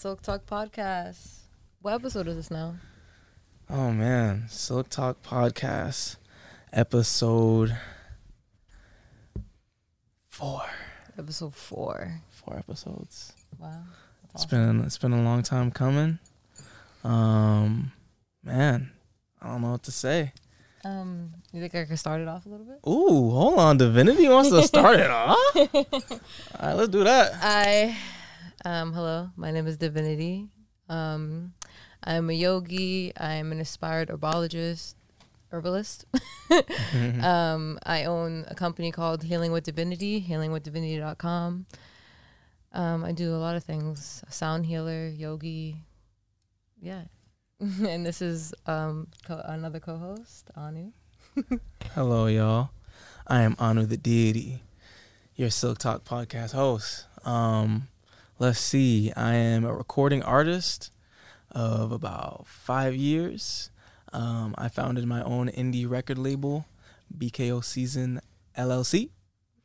[0.00, 1.40] Silk Talk Podcast.
[1.82, 2.76] What episode is this now?
[3.68, 6.16] Oh man, Silk Talk podcast
[6.72, 7.76] episode
[10.30, 10.62] four.
[11.18, 12.22] Episode four.
[12.30, 13.34] Four episodes.
[13.58, 13.82] Wow.
[14.34, 16.18] It's been it's been a long time coming.
[17.04, 17.92] Um,
[18.42, 18.92] man,
[19.42, 20.32] I don't know what to say.
[20.82, 22.78] Um, you think I could start it off a little bit?
[22.88, 25.36] Ooh, hold on, Divinity wants to start it off.
[25.54, 25.66] All
[26.62, 27.34] right, let's do that.
[27.42, 27.98] I,
[28.64, 30.48] um, hello, my name is Divinity.
[30.88, 31.54] Um,
[32.02, 33.12] I'm a yogi.
[33.16, 34.94] I'm an inspired herbologist,
[35.50, 36.04] herbalist.
[37.22, 41.66] um, I own a company called Healing with Divinity, healingwithdivinity.com.
[42.72, 45.76] Um, I do a lot of things sound healer, yogi.
[46.80, 47.04] Yeah.
[47.60, 50.92] and this is um, co- another co host, Anu.
[51.94, 52.70] Hello, y'all.
[53.26, 54.62] I am Anu the Deity,
[55.36, 57.06] your Silk Talk podcast host.
[57.24, 57.88] Um,
[58.40, 59.12] let's see.
[59.16, 60.90] I am a recording artist
[61.50, 63.70] of about five years.
[64.12, 66.66] Um, I founded my own indie record label,
[67.16, 68.20] BKO Season
[68.56, 69.10] LLC,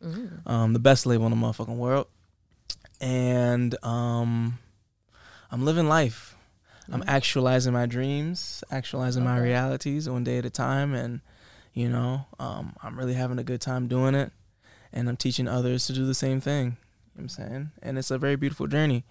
[0.03, 0.45] Mm.
[0.45, 2.07] um, the best label in the motherfucking world.
[3.01, 4.59] And um,
[5.51, 6.35] I'm living life.
[6.91, 7.05] I'm Mm.
[7.07, 11.21] actualizing my dreams, actualizing my realities one day at a time, and
[11.73, 14.31] you know, um, I'm really having a good time doing it,
[14.93, 16.77] and I'm teaching others to do the same thing.
[17.15, 19.05] You know what I'm saying, and it's a very beautiful journey.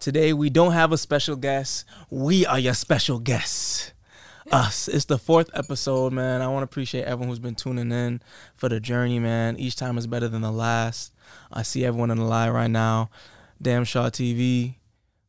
[0.00, 1.84] Today we don't have a special guest.
[2.10, 3.92] We are your special guests.
[4.50, 4.88] Us.
[4.88, 6.42] It's the fourth episode, man.
[6.42, 8.20] I want to appreciate everyone who's been tuning in
[8.56, 9.56] for the journey, man.
[9.58, 11.12] Each time is better than the last.
[11.52, 13.10] I see everyone in the live right now.
[13.62, 14.74] Damn Shaw TV.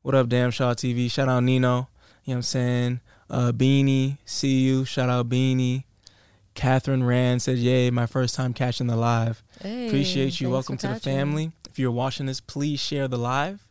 [0.02, 1.12] What up, Damn Shaw TV?
[1.12, 1.68] Shout out Nino.
[1.68, 1.88] You know
[2.24, 3.02] what I'm saying?
[3.30, 4.86] Uh, Beanie, see you.
[4.86, 5.84] Shout out Beanie.
[6.56, 9.44] Catherine Rand said, Yay, my first time catching the live.
[9.62, 10.50] Hey, Appreciate you.
[10.50, 11.52] Welcome to the family.
[11.72, 13.66] If you're watching this, please share the live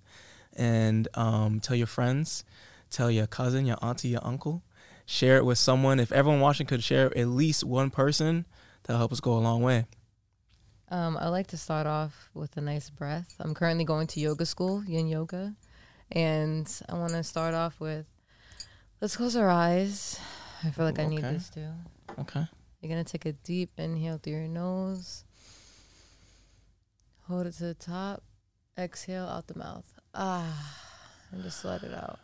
[0.56, 2.45] and um, tell your friends,
[2.89, 4.62] tell your cousin, your auntie, your uncle.
[5.05, 6.01] Share it with someone.
[6.01, 8.47] If everyone watching could share at least one person,
[8.85, 9.85] that'll help us go a long way.
[10.89, 13.35] Um, I like to start off with a nice breath.
[13.39, 15.55] I'm currently going to yoga school, yin yoga,
[16.11, 18.07] and I want to start off with
[19.03, 20.19] let's close our eyes.
[20.64, 21.69] I feel like I need this too.
[22.19, 22.47] Okay.
[22.80, 25.24] You're gonna take a deep inhale through your nose,
[27.30, 28.23] hold it to the top,
[28.77, 29.86] exhale out the mouth.
[30.14, 30.77] Ah,
[31.33, 32.18] and just let it out.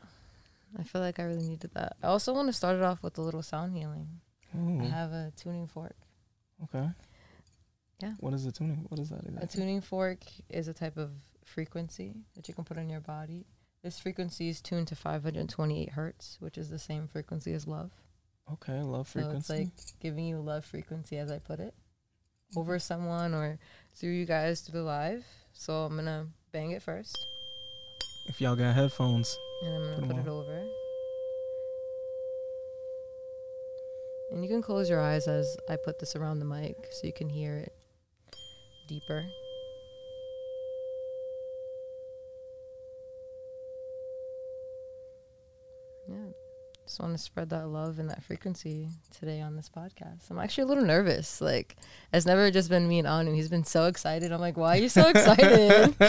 [0.78, 1.97] I feel like I really needed that.
[2.03, 4.09] I also want to start it off with a little sound healing.
[4.55, 5.97] I have a tuning fork.
[6.65, 6.89] okay.
[8.00, 8.12] Yeah.
[8.21, 8.84] What is a tuning?
[8.89, 10.19] What is that A tuning fork
[10.50, 11.11] is a type of
[11.44, 13.47] frequency that you can put on your body.
[13.83, 17.93] This frequency is tuned to 528 hertz, which is the same frequency as love.
[18.53, 19.69] Okay, love So it's like
[20.00, 21.75] giving you love frequency as I put it
[22.56, 23.59] over someone or
[23.97, 25.25] through you guys through the live.
[25.53, 27.17] So I'm to bang it first
[28.29, 30.65] if y'all got headphones, and I'm going Put put it over.
[34.33, 37.12] And you can close your eyes as I put this around the mic so you
[37.12, 37.73] can hear it
[38.89, 39.25] deeper.
[46.09, 46.17] Yeah.
[46.87, 50.31] Just want to spread that love and that frequency today on this podcast.
[50.31, 51.41] I'm actually a little nervous.
[51.41, 51.77] Like,
[52.13, 53.33] it's never just been me and Anu.
[53.33, 54.31] He's been so excited.
[54.31, 55.97] I'm like, why are you so excited?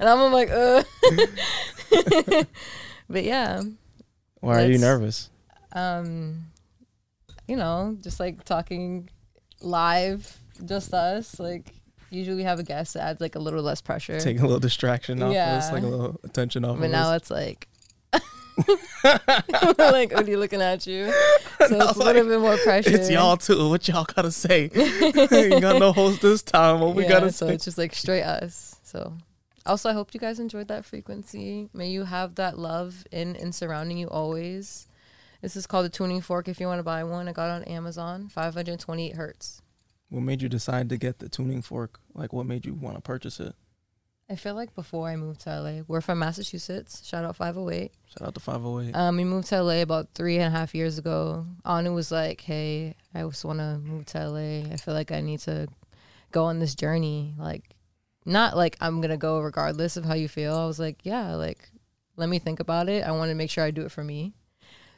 [0.00, 0.82] and I'm like, uh.
[3.08, 3.62] but yeah,
[4.40, 5.30] why are you nervous?
[5.74, 6.46] um,
[7.46, 9.08] you know, just like talking
[9.60, 11.38] live, just us.
[11.38, 11.72] Like,
[12.10, 14.18] usually we have a guest that adds like a little less pressure.
[14.18, 16.90] Take a little distraction off of us, like a little attention off but of us.
[16.90, 17.68] But now it's like,
[19.04, 21.12] like oh, Odie looking at you.
[21.62, 22.90] So it's a little like, bit more pressure.
[22.90, 23.68] It's y'all too.
[23.68, 24.64] What y'all gotta say?
[24.74, 26.80] you got no host this time.
[26.80, 27.54] What we yeah, gotta so say?
[27.54, 28.80] it's just like straight us.
[28.82, 29.16] So
[29.64, 31.68] also I hope you guys enjoyed that frequency.
[31.72, 34.88] May you have that love in and surrounding you always.
[35.40, 37.28] This is called a tuning fork if you want to buy one.
[37.28, 39.62] I got it on Amazon, 528 hertz.
[40.08, 42.00] What made you decide to get the tuning fork?
[42.12, 43.54] Like, what made you want to purchase it?
[44.30, 47.06] I feel like before I moved to LA, we're from Massachusetts.
[47.06, 47.92] Shout out 508.
[48.06, 48.94] Shout out to 508.
[48.94, 51.44] Um, we moved to LA about three and a half years ago.
[51.64, 54.72] Anu was like, "Hey, I just want to move to LA.
[54.72, 55.68] I feel like I need to
[56.30, 57.34] go on this journey.
[57.36, 57.74] Like,
[58.24, 60.54] not like I'm gonna go regardless of how you feel.
[60.56, 61.68] I was like, yeah, like
[62.16, 63.04] let me think about it.
[63.04, 64.32] I want to make sure I do it for me.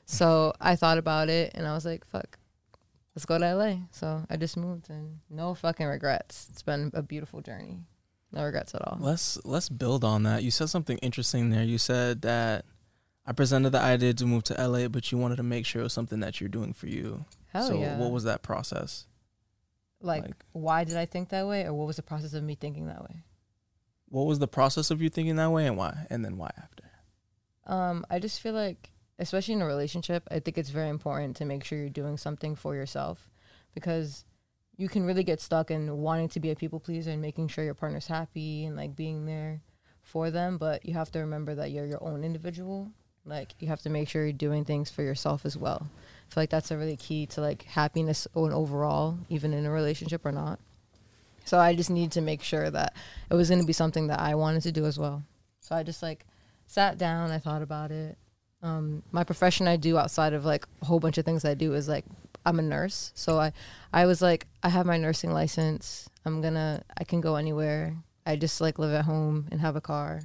[0.06, 2.38] So I thought about it, and I was like, fuck,
[3.16, 3.76] let's go to LA.
[3.90, 6.48] So I just moved, and no fucking regrets.
[6.50, 7.80] It's been a beautiful journey.
[8.34, 8.98] No regrets at all.
[9.00, 10.42] Let's let's build on that.
[10.42, 11.62] You said something interesting there.
[11.62, 12.64] You said that
[13.24, 15.84] I presented the idea to move to LA, but you wanted to make sure it
[15.84, 17.24] was something that you're doing for you.
[17.52, 17.98] Hell so yeah.
[17.98, 19.06] what was that process?
[20.04, 22.54] like, like- why did I think that way, or what was the process of me
[22.54, 23.22] thinking that way?
[24.08, 26.06] What was the process of you thinking that way and why?
[26.10, 26.84] And then why after?
[27.66, 31.44] Um, I just feel like, especially in a relationship, I think it's very important to
[31.44, 33.30] make sure you're doing something for yourself
[33.74, 34.24] because
[34.76, 37.64] you can really get stuck in wanting to be a people pleaser and making sure
[37.64, 39.60] your partner's happy and like being there
[40.02, 40.58] for them.
[40.58, 42.90] But you have to remember that you're your own individual.
[43.24, 45.86] Like you have to make sure you're doing things for yourself as well.
[45.86, 49.70] I feel like that's a really key to like happiness and overall, even in a
[49.70, 50.58] relationship or not.
[51.44, 52.94] So I just need to make sure that
[53.30, 55.22] it was going to be something that I wanted to do as well.
[55.60, 56.26] So I just like
[56.66, 58.18] sat down, I thought about it.
[58.62, 61.74] Um, my profession I do outside of like a whole bunch of things I do
[61.74, 62.04] is like
[62.44, 63.12] I'm a nurse.
[63.14, 63.52] So I,
[63.92, 66.08] I was like, I have my nursing license.
[66.24, 67.96] I'm gonna, I can go anywhere.
[68.26, 70.20] I just like live at home and have a car.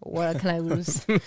[0.00, 1.04] What can I lose?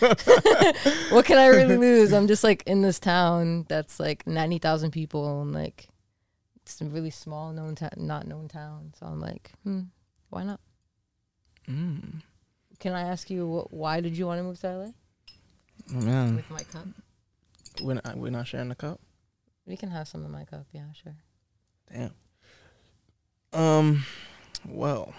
[1.10, 2.12] what can I really lose?
[2.12, 5.88] I'm just like in this town that's like 90,000 people and like
[6.62, 8.94] it's a really small known town, not known town.
[9.00, 9.82] So I'm like, hmm,
[10.30, 10.60] why not?
[11.70, 12.22] Mm.
[12.80, 14.86] Can I ask you wh- why did you want to move to LA?
[15.94, 16.88] Oh, man, With my cup,
[17.82, 19.00] we're not, we're not sharing the cup.
[19.66, 20.66] We can have some of my cup.
[20.72, 21.16] Yeah, sure.
[21.92, 22.14] Damn.
[23.54, 24.06] Um.
[24.68, 25.14] Well.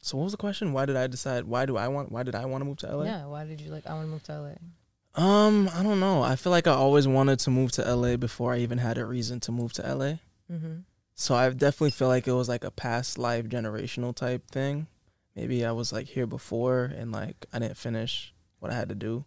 [0.00, 0.72] So what was the question?
[0.72, 1.44] Why did I decide?
[1.44, 2.12] Why do I want?
[2.12, 3.04] Why did I want to move to LA?
[3.04, 3.86] Yeah, why did you like?
[3.86, 5.22] I want to move to LA.
[5.22, 5.70] Um.
[5.74, 6.22] I don't know.
[6.22, 9.04] I feel like I always wanted to move to LA before I even had a
[9.04, 10.18] reason to move to LA.
[10.52, 10.80] Mm-hmm.
[11.14, 14.86] So I definitely feel like it was like a past life generational type thing.
[15.34, 18.94] Maybe I was like here before and like I didn't finish what I had to
[18.94, 19.24] do,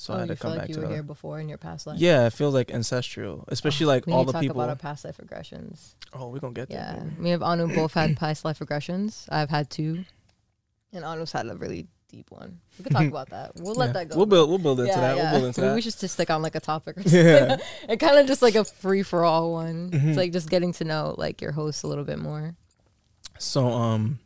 [0.00, 1.58] so oh, I had to come like back you to were here before in your
[1.58, 1.98] past life.
[2.00, 4.56] Yeah, it feels like ancestral, especially like we all need the to talk people.
[4.62, 5.94] about our past life regressions.
[6.14, 6.78] oh, we're gonna get there.
[6.96, 9.26] Yeah, me and Anu both had past life regressions.
[9.28, 10.06] I've had two,
[10.94, 12.60] and Anu's had a really deep one.
[12.78, 13.52] We could talk about that.
[13.60, 13.92] We'll let Yeah.
[13.92, 14.16] that go.
[14.16, 14.48] We'll build.
[14.48, 15.16] We'll build into yeah, that.
[15.18, 15.22] yeah.
[15.32, 15.74] We'll build into that.
[15.74, 17.20] we should just stick on like a topic or something.
[17.26, 17.56] Yeah.
[17.86, 19.90] and kind of just like a free for all one.
[19.90, 20.04] Mhm.
[20.08, 22.54] It's like just getting to know like your host a little bit more.
[23.38, 24.18] So um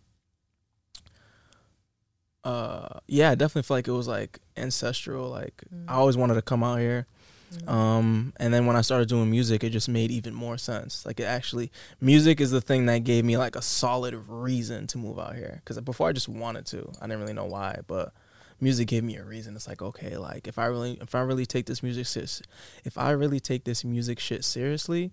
[2.45, 5.31] uh yeah, I definitely feel like it was like ancestral.
[5.31, 5.85] Like Mm.
[5.89, 7.07] I always wanted to come out here.
[7.55, 7.69] Mm.
[7.71, 11.07] Um and then when I started doing music, it just made even more sense.
[11.07, 11.71] Like it actually
[12.01, 15.63] music is the thing that gave me like a solid reason to move out here
[15.65, 16.91] cuz before I just wanted to.
[17.01, 18.13] I didn't really know why, but
[18.61, 19.57] music gave me a reason.
[19.57, 22.43] It's like, okay, like if I really if I really take this music serious,
[22.85, 25.13] if I really take this music shit seriously,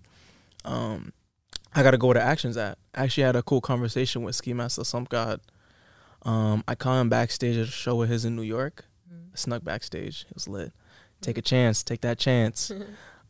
[0.64, 1.12] um
[1.74, 2.76] I got to go where the action's at.
[2.94, 5.40] I actually had a cool conversation with Ski Mask the Slump God.
[6.24, 8.84] Um, I caught him backstage at a show of his in New York.
[9.12, 9.32] Mm.
[9.32, 10.26] I snuck backstage.
[10.28, 10.72] It was lit.
[11.20, 11.82] Take a chance.
[11.82, 12.70] Take that chance.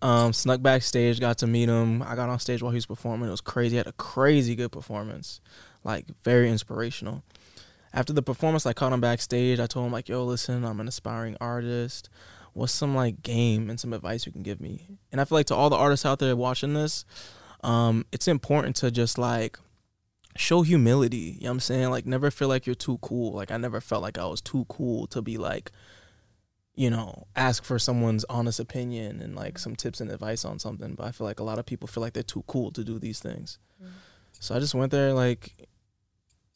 [0.02, 1.20] Um, snuck backstage.
[1.20, 2.02] Got to meet him.
[2.02, 3.28] I got on stage while he was performing.
[3.28, 3.74] It was crazy.
[3.74, 5.40] He had a crazy good performance.
[5.84, 7.22] Like very inspirational.
[7.94, 9.60] After the performance, I caught him backstage.
[9.60, 12.08] I told him like, "Yo, listen, I'm an aspiring artist.
[12.52, 15.46] What's some like game and some advice you can give me?" And I feel like
[15.46, 17.04] to all the artists out there watching this,
[17.62, 19.56] um, it's important to just like
[20.36, 21.16] show humility.
[21.16, 21.90] You know what I'm saying?
[21.90, 23.32] Like never feel like you're too cool.
[23.32, 25.70] Like I never felt like I was too cool to be like,
[26.74, 30.94] you know, ask for someone's honest opinion and like some tips and advice on something.
[30.94, 32.98] But I feel like a lot of people feel like they're too cool to do
[32.98, 33.58] these things.
[33.82, 33.88] Mm.
[34.40, 35.54] So I just went there like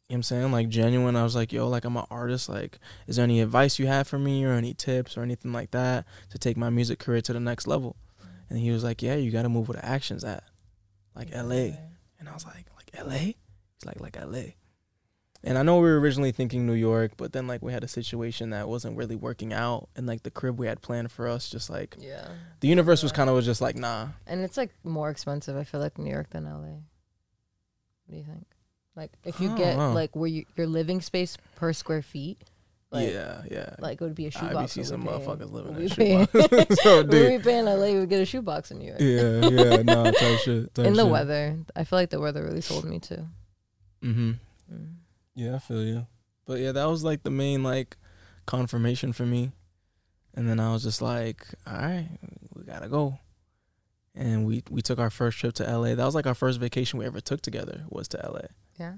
[0.08, 0.52] you know what I'm saying?
[0.52, 1.16] Like genuine.
[1.16, 2.48] I was like, yo, like I'm an artist.
[2.48, 2.78] Like,
[3.08, 6.06] is there any advice you have for me or any tips or anything like that
[6.30, 7.96] to take my music career to the next level?
[8.48, 10.44] And he was like, Yeah, you gotta move where the action's at.
[11.16, 11.74] Like LA.
[12.18, 13.32] And I was like, like LA?
[13.76, 14.52] He's like, like LA.
[15.44, 17.88] And I know we were originally thinking New York, but then like we had a
[17.88, 21.48] situation that wasn't really working out, and like the crib we had planned for us,
[21.48, 22.28] just like Yeah,
[22.60, 24.08] the universe was kind of was just like, nah.
[24.26, 25.56] and it's like more expensive.
[25.56, 26.50] I feel like New York than LA.
[26.58, 28.46] What do you think?
[28.96, 29.92] Like if you get know.
[29.92, 32.42] like where you, your living space per square feet,
[32.90, 33.74] like yeah, yeah.
[33.78, 34.74] like it would be a shoebox.
[34.74, 35.38] be see some what we paying.
[35.38, 36.82] motherfuckers living in shoebox.
[36.82, 37.30] so deep.
[37.30, 39.00] we paying in LA, we would get a shoebox in New York.
[39.00, 40.74] Yeah, yeah, nah, type shit.
[40.74, 41.12] Type in the shit.
[41.12, 43.26] weather, I feel like the weather really sold me too.
[44.02, 44.32] Mm-hmm.
[44.72, 44.94] Mm.
[45.34, 46.06] Yeah, I feel you.
[46.46, 47.96] But yeah, that was like the main like
[48.46, 49.52] confirmation for me.
[50.34, 52.08] And then I was just like, all right,
[52.54, 53.18] we gotta go.
[54.14, 55.94] And we we took our first trip to LA.
[55.94, 58.46] That was like our first vacation we ever took together was to LA.
[58.78, 58.94] Yeah.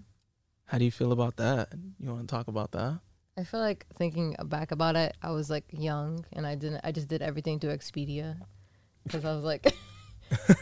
[0.66, 1.72] How do you feel about that?
[1.98, 3.00] You want to talk about that?
[3.36, 6.80] I feel like thinking back about it, I was like young and I didn't.
[6.84, 8.36] I just did everything through Expedia
[9.04, 9.72] because I was like,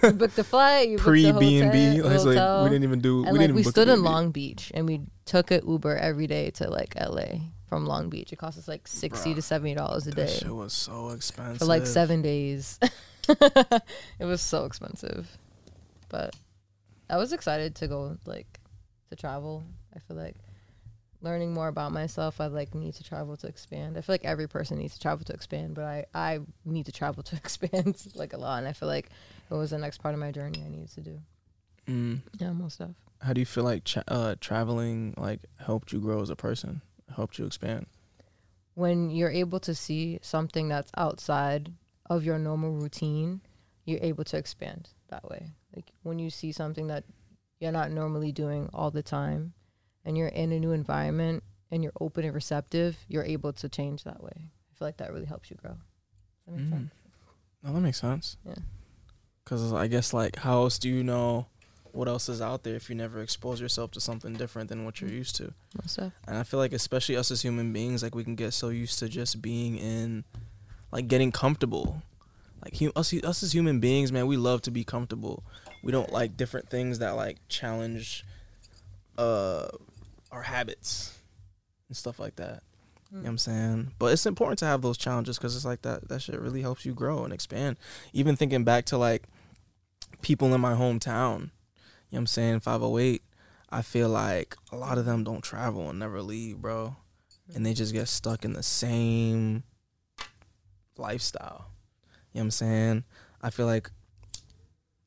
[0.03, 1.97] you booked the flight, you Pre the B and B.
[1.99, 2.25] hotel,
[2.63, 3.25] Like we didn't even do.
[3.25, 5.51] and we like didn't we even book stood the in Long Beach and we took
[5.51, 8.33] an Uber every day to like LA from Long Beach.
[8.33, 11.59] It cost us like sixty Bruh, to seventy dollars a day shit was so expensive.
[11.59, 12.79] for like seven days.
[13.29, 13.83] it
[14.25, 15.29] was so expensive,
[16.09, 16.35] but
[17.11, 18.61] I was excited to go like
[19.11, 19.65] to travel.
[19.95, 20.37] I feel like
[21.27, 22.41] learning more about myself.
[22.41, 23.99] I like need to travel to expand.
[23.99, 26.93] I feel like every person needs to travel to expand, but I I need to
[26.93, 29.11] travel to expand like a lot, and I feel like
[29.51, 31.21] it was the next part of my journey I needed to do.
[31.87, 32.21] Mm.
[32.39, 32.95] Yeah, most stuff.
[33.21, 36.83] How do you feel like tra- uh, traveling like helped you grow as a person?
[37.15, 37.87] Helped you expand?
[38.77, 41.73] when you're able to see something that's outside
[42.11, 43.41] of your normal routine,
[43.87, 45.51] you're able to expand that way.
[45.75, 47.05] Like when you see something that
[47.59, 49.55] you're not normally doing all the time
[50.07, 54.05] and you're in a new environment and you're open and receptive, you're able to change
[54.05, 54.33] that way.
[54.37, 55.73] I feel like that really helps you grow.
[55.73, 55.79] Does
[56.47, 56.71] that make Mm.
[56.71, 56.93] sense?
[57.63, 58.37] No, that makes sense.
[58.47, 58.55] Yeah.
[59.45, 61.47] Because I guess like how else do you know
[61.93, 65.01] what else is out there if you never expose yourself to something different than what
[65.01, 65.53] you're used to?
[66.27, 68.99] And I feel like especially us as human beings, like we can get so used
[69.01, 70.25] to just being in,
[70.93, 72.03] like getting comfortable.
[72.63, 75.43] Like us, us as human beings, man, we love to be comfortable.
[75.83, 78.25] We don't like different things that like challenge,
[79.17, 79.69] uh,
[80.37, 81.19] our habits
[81.89, 82.63] and stuff like that.
[83.11, 83.25] You know hmm.
[83.25, 83.93] what I'm saying?
[83.99, 86.85] But it's important to have those challenges because it's like that that shit really helps
[86.85, 87.79] you grow and expand.
[88.13, 89.25] Even thinking back to like
[90.21, 91.51] people in my hometown, you know
[92.11, 93.23] what I'm saying, 508,
[93.71, 96.97] I feel like a lot of them don't travel and never leave, bro.
[97.55, 99.63] And they just get stuck in the same
[100.99, 101.71] lifestyle.
[102.33, 103.05] You know what I'm saying?
[103.41, 103.91] I feel like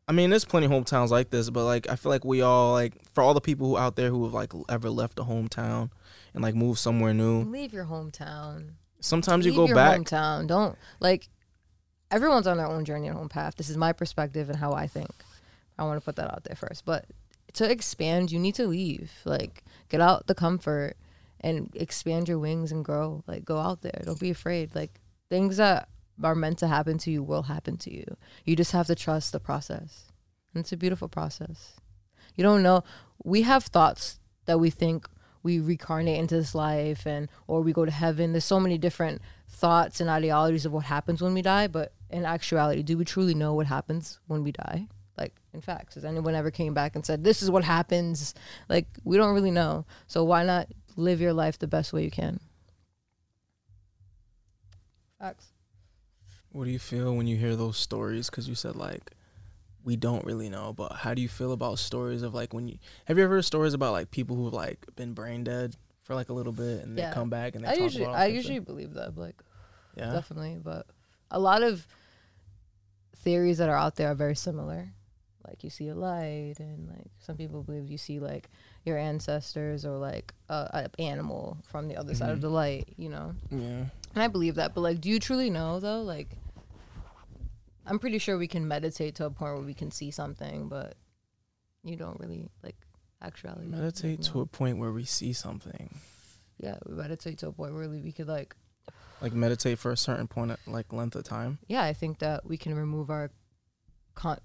[0.09, 2.73] I mean, there's plenty of hometowns like this, but like I feel like we all
[2.73, 5.91] like for all the people who out there who have like ever left a hometown
[6.33, 7.43] and like moved somewhere new.
[7.43, 8.71] Leave your hometown.
[9.01, 9.99] Sometimes you Leave go your back.
[9.99, 10.47] hometown.
[10.47, 11.29] Don't like
[12.09, 13.55] everyone's on their own journey and own path.
[13.55, 15.11] This is my perspective and how I think.
[15.77, 16.85] I want to put that out there first.
[16.85, 17.05] But
[17.53, 19.11] to expand, you need to leave.
[19.25, 20.97] Like get out the comfort
[21.41, 23.23] and expand your wings and grow.
[23.27, 24.01] Like go out there.
[24.05, 24.73] Don't be afraid.
[24.73, 24.99] Like
[25.29, 25.87] things that
[26.23, 28.17] are meant to happen to you will happen to you.
[28.45, 30.11] You just have to trust the process.
[30.53, 31.75] And it's a beautiful process.
[32.35, 32.83] You don't know.
[33.23, 35.07] We have thoughts that we think
[35.43, 38.33] we reincarnate into this life and or we go to heaven.
[38.33, 42.25] There's so many different thoughts and ideologies of what happens when we die, but in
[42.25, 44.87] actuality, do we truly know what happens when we die?
[45.17, 48.33] Like in fact, has anyone ever came back and said, This is what happens?
[48.67, 49.85] Like we don't really know.
[50.07, 52.39] So why not live your life the best way you can?
[55.19, 55.47] Facts.
[56.51, 58.29] What do you feel when you hear those stories?
[58.29, 59.11] Because you said like
[59.83, 62.77] we don't really know, but how do you feel about stories of like when you
[63.05, 66.29] have you ever heard stories about like people who've like been brain dead for like
[66.29, 67.09] a little bit and Yeah.
[67.09, 69.35] they come back and they I talk usually I usually believe that, like
[69.95, 70.57] yeah definitely.
[70.61, 70.85] But
[71.31, 71.85] a lot of
[73.15, 74.89] theories that are out there are very similar.
[75.47, 78.49] Like you see a light, and like some people believe you see like
[78.85, 82.41] your ancestors or like a, a animal from the other side of Mhm.
[82.41, 82.89] the light.
[82.97, 84.73] You know, yeah and I believe that.
[84.73, 86.01] But like, do you truly know though?
[86.01, 86.29] Like,
[87.85, 90.95] I'm pretty sure we can meditate to a point where we can see something, but
[91.83, 92.75] you don't really like
[93.21, 93.67] actuality.
[93.67, 95.97] meditate to a point where we see something
[96.57, 98.55] yeah, we meditate to a point where we could like
[99.21, 102.45] like meditate for a certain point at like length of time yeah, I think that
[102.45, 103.31] we can remove our
[104.15, 104.37] con.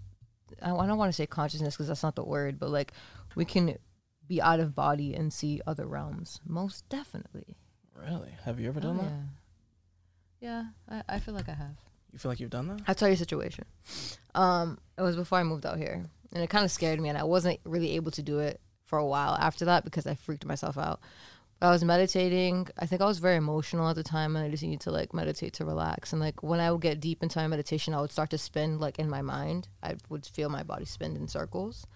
[0.62, 2.92] I I don't want to say consciousness because that's not the word, but like
[3.36, 3.78] we can
[4.26, 6.40] be out of body and see other realms.
[6.46, 7.56] Most definitely.
[7.94, 9.22] really have you ever Oh, done that yeah,
[10.40, 10.64] yeah.
[10.88, 11.76] I, I feel like I have.
[12.12, 13.64] you feel like you've done that I'll tell you a situation.
[14.34, 17.18] Um, it was before I moved out here, and it kind of scared me, and
[17.18, 20.44] I wasn't really able to do it for a while after that because I freaked
[20.44, 21.00] myself out.
[21.60, 22.68] But I was meditating.
[22.78, 25.14] I think I was very emotional at the time, and I just needed to like
[25.14, 26.12] meditate to relax.
[26.12, 28.78] And like when I would get deep into my meditation, I would start to spin
[28.78, 29.68] like in my mind.
[29.82, 31.86] I would feel my body spin in circles.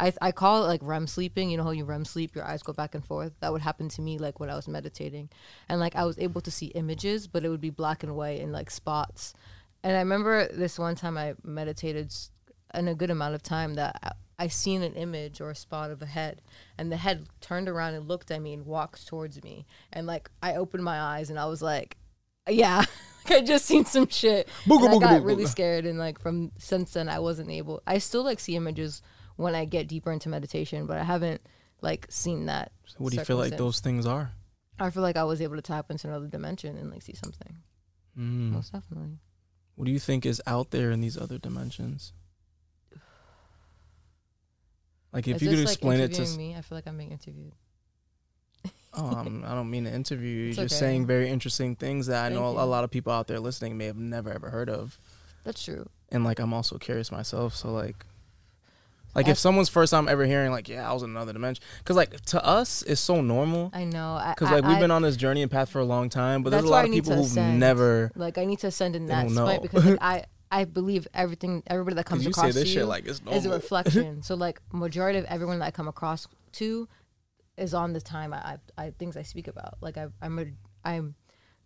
[0.00, 1.50] I I call it like REM sleeping.
[1.50, 3.32] You know how you REM sleep, your eyes go back and forth.
[3.40, 5.30] That would happen to me like when I was meditating,
[5.68, 8.40] and like I was able to see images, but it would be black and white
[8.40, 9.34] and like spots.
[9.82, 12.12] And I remember this one time I meditated
[12.74, 15.90] in a good amount of time that I, I seen an image or a spot
[15.90, 16.42] of a head,
[16.76, 20.30] and the head turned around and looked at me and walked towards me, and like
[20.42, 21.96] I opened my eyes and I was like,
[22.48, 22.84] yeah,
[23.28, 24.48] I just seen some shit.
[24.64, 25.48] Booga, and I got booga, really booga.
[25.48, 27.82] scared, and like from since then I wasn't able.
[27.86, 29.02] I still like see images
[29.38, 31.40] when I get deeper into meditation, but I haven't
[31.80, 32.72] like seen that.
[32.86, 34.32] So what do you feel like those things are
[34.80, 37.56] I feel like I was able to tap into another dimension and like see something.
[38.18, 38.52] mm.
[38.52, 39.18] Most definitely.
[39.76, 42.12] what do you think is out there in these other dimensions
[45.12, 46.98] like if Is you could this, like, explain it to me, I feel like I'm
[46.98, 47.52] being interviewed.
[48.92, 50.44] Oh, I'm, I don't mean to interview you.
[50.46, 50.80] You're just okay.
[50.80, 52.58] saying very interesting things that I Thank know you.
[52.60, 54.98] a lot of people out there listening may have never ever heard of.
[55.44, 55.88] That's true.
[56.10, 58.04] And like I'm also curious myself, so like
[59.14, 61.96] like if someone's first time ever hearing like yeah, I was in another dimension cuz
[61.96, 64.14] like to us it's so normal I know.
[64.14, 66.42] I, cuz I- like we've been on this journey and path for a long time,
[66.42, 67.58] but there's a lot of people who've ascend.
[67.58, 71.62] never like I need to ascend in that spot because like, I I believe everything
[71.66, 74.22] everybody that comes you across say this to shit you like it's is a reflection.
[74.22, 76.88] so like majority of everyone that I come across to
[77.56, 79.74] is on the time I I, I things I speak about.
[79.80, 80.46] Like I I'm a
[80.84, 81.14] I'm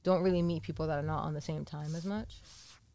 [0.04, 2.40] don't really meet people that are not on the same time as much.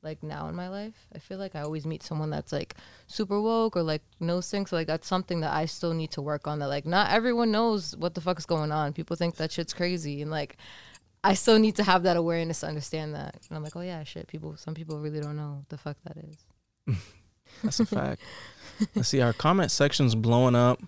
[0.03, 2.75] Like now in my life, I feel like I always meet someone that's like
[3.07, 4.69] super woke or like knows things.
[4.69, 6.59] So like that's something that I still need to work on.
[6.59, 8.93] That like not everyone knows what the fuck is going on.
[8.93, 10.57] People think that shit's crazy and like
[11.23, 13.35] I still need to have that awareness to understand that.
[13.49, 14.27] And I'm like, oh yeah, shit.
[14.27, 16.97] People, some people really don't know what the fuck that is.
[17.63, 18.21] That's a fact.
[18.95, 20.81] Let's see, our comment section's blowing up.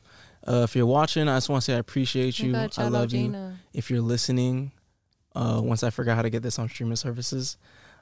[0.48, 2.54] Uh, if you're watching, I just want to say I appreciate you.
[2.54, 3.24] God, I out love you.
[3.24, 3.60] Gina.
[3.74, 4.72] If you're listening,
[5.36, 7.58] uh, once I forgot how to get this on streaming services,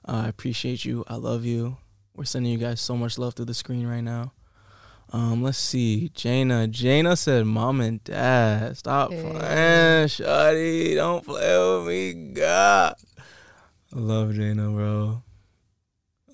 [0.08, 1.04] uh, I appreciate you.
[1.08, 1.78] I love you.
[2.16, 4.34] We're sending you guys so much love through the screen right now.
[5.14, 6.10] Um, let's see.
[6.14, 6.68] Jana.
[6.68, 9.22] Jana said, "Mom and Dad, stop Hey.
[9.22, 10.96] playing, shawty.
[10.96, 12.96] Don't play with me, God."
[13.96, 15.24] I love Jana, bro.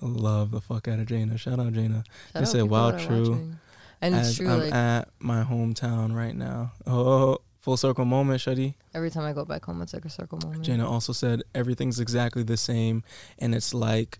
[0.02, 1.38] I love the fuck out of Jana.
[1.38, 2.02] Shout out Jana.
[2.32, 3.58] Shout out said, "Wow, true." watching.
[4.00, 4.50] And it's true.
[4.50, 6.72] I'm like at my hometown right now.
[6.86, 8.74] Oh, full circle moment, shawty.
[8.92, 10.62] every time I go back home, it's like a circle moment.
[10.62, 13.02] Jana also said everything's exactly the same,
[13.38, 14.18] and it's like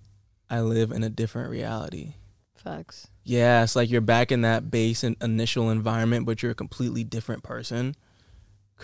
[0.48, 2.14] I live in a different reality.
[2.56, 3.08] Facts.
[3.22, 7.04] Yeah, it's like you're back in that base and initial environment, but you're a completely
[7.04, 7.94] different person.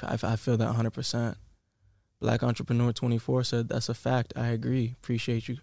[0.03, 1.37] I, I feel that 100%.
[2.21, 4.35] Black Entrepreneur 24 said, That's a fact.
[4.37, 4.95] I agree.
[5.03, 5.57] Appreciate you.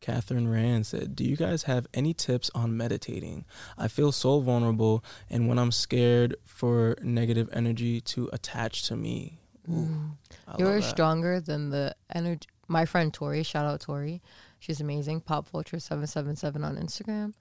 [0.00, 3.44] Catherine Rand said, Do you guys have any tips on meditating?
[3.76, 9.40] I feel so vulnerable, and when I'm scared for negative energy to attach to me.
[9.70, 10.12] Ooh.
[10.58, 12.48] You're stronger than the energy.
[12.68, 14.22] My friend Tori, shout out Tori,
[14.58, 15.22] she's amazing.
[15.22, 17.32] Pop Vulture seven seven seven on Instagram.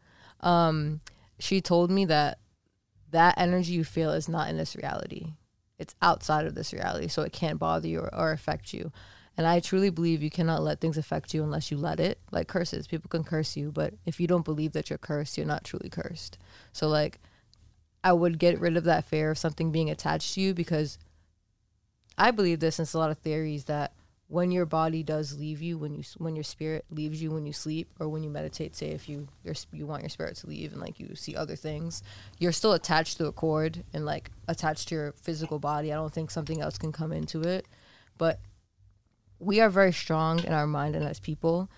[0.42, 1.02] Um,
[1.40, 2.40] she told me that
[3.12, 5.34] that energy you feel is not in this reality.
[5.80, 8.92] It's outside of this reality, so it can't bother you or, or affect you.
[9.38, 12.20] And I truly believe you cannot let things affect you unless you let it.
[12.32, 15.46] Like curses, people can curse you, but if you don't believe that you're cursed, you're
[15.46, 16.40] not truly cursed.
[16.74, 17.20] So like,
[18.04, 20.98] I would get rid of that fear of something being attached to you because
[22.18, 23.94] I believe this, and it's a lot of theories that
[24.30, 27.54] when your body does leave you, when you when your spirit leaves you when you
[27.54, 30.74] sleep or when you meditate, say if you your, you want your spirit to leave
[30.74, 32.04] and like you see other things,
[32.40, 35.94] you're still attached to a cord and like attached to your physical body.
[35.94, 37.68] I don't think something else can come into it,
[38.18, 38.40] but
[39.40, 41.70] we are very strong in our mind and as people.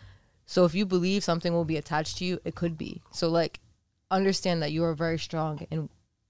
[0.45, 3.01] So if you believe something will be attached to you, it could be.
[3.11, 3.59] So like
[4.11, 5.89] understand that you are very strong and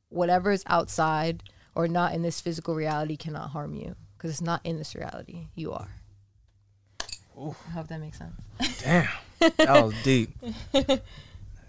[0.09, 1.43] whatever is outside
[1.75, 5.47] or not in this physical reality cannot harm you because it's not in this reality.
[5.55, 5.89] You are.
[7.37, 8.35] I hope that makes sense.
[8.79, 9.07] Damn,
[9.39, 10.31] that was deep.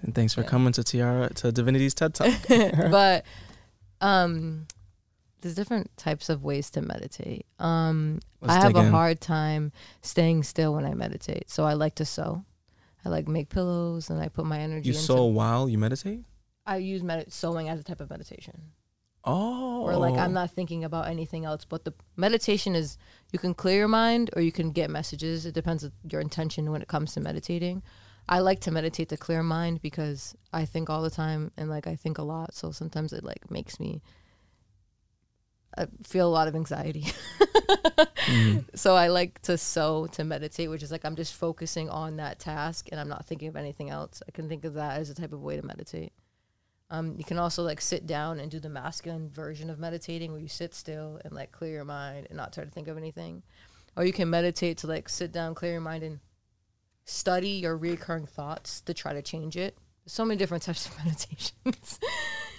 [0.03, 2.33] And thanks for coming to Tiara to Divinity's TED Talk.
[2.49, 3.25] but
[4.01, 4.67] um
[5.41, 7.47] there's different types of ways to meditate.
[7.59, 8.91] Um Let's I have a in.
[8.91, 9.73] hard time
[10.03, 11.51] staying still when I meditate.
[11.51, 12.45] So I like to sew.
[13.05, 16.25] I like make pillows and I put my energy You into sew while you meditate.
[16.67, 18.73] I use med- sewing as a type of meditation.
[19.25, 21.65] Oh, Or like I'm not thinking about anything else.
[21.67, 22.97] But the meditation is
[23.33, 25.45] you can clear your mind or you can get messages.
[25.45, 27.83] It depends on your intention when it comes to meditating.
[28.29, 31.87] I like to meditate to clear mind because I think all the time and like
[31.87, 32.55] I think a lot.
[32.55, 34.01] So sometimes it like makes me
[35.77, 37.07] I feel a lot of anxiety.
[38.27, 38.65] Mm.
[38.75, 42.39] So I like to sew to meditate, which is like I'm just focusing on that
[42.39, 44.23] task and I'm not thinking of anything else.
[44.27, 46.13] I can think of that as a type of way to meditate.
[46.91, 50.41] Um, you can also like sit down and do the masculine version of meditating where
[50.41, 53.43] you sit still and like clear your mind and not try to think of anything.
[53.97, 56.21] Or you can meditate to like sit down, clear your mind and
[57.05, 59.77] study your recurring thoughts to try to change it.
[60.05, 62.01] There's so many different types of meditations.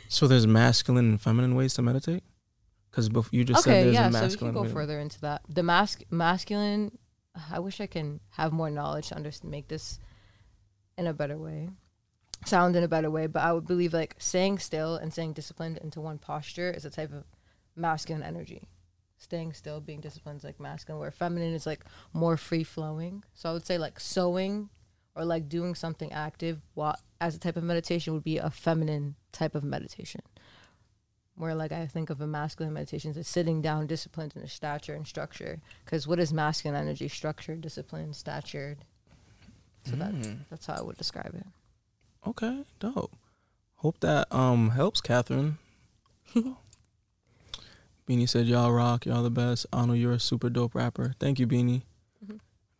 [0.08, 2.24] So there's masculine and feminine ways to meditate.
[2.92, 5.42] Because you just said okay, there's yeah, a so we can go further into that.
[5.48, 6.98] The mask masculine.
[7.50, 10.00] I wish I can have more knowledge to understand, make this
[10.98, 11.70] in a better way,
[12.46, 13.28] sound in a better way.
[13.28, 16.90] But I would believe like staying still and staying disciplined into one posture is a
[16.90, 17.24] type of
[17.78, 18.68] masculine energy.
[19.18, 23.24] Staying still, being disciplined is like masculine, where feminine is like more free flowing.
[23.34, 24.70] So I would say like sewing
[25.16, 29.16] or like doing something active while as a type of meditation would be a feminine
[29.32, 30.22] type of meditation
[31.42, 34.94] where like I think of a masculine meditation as sitting down, disciplined in a stature
[34.94, 35.60] and structure.
[35.84, 37.08] Because what is masculine energy?
[37.08, 38.78] Structure, disciplined, statured.
[39.86, 40.46] So that Mm.
[40.52, 41.48] that's how I would describe it.
[42.28, 43.12] Okay, dope.
[43.78, 45.58] Hope that um helps, Catherine.
[48.08, 51.16] Beanie said, "Y'all rock, y'all the best." Anu, you're a super dope rapper.
[51.20, 51.82] Thank you, Beanie.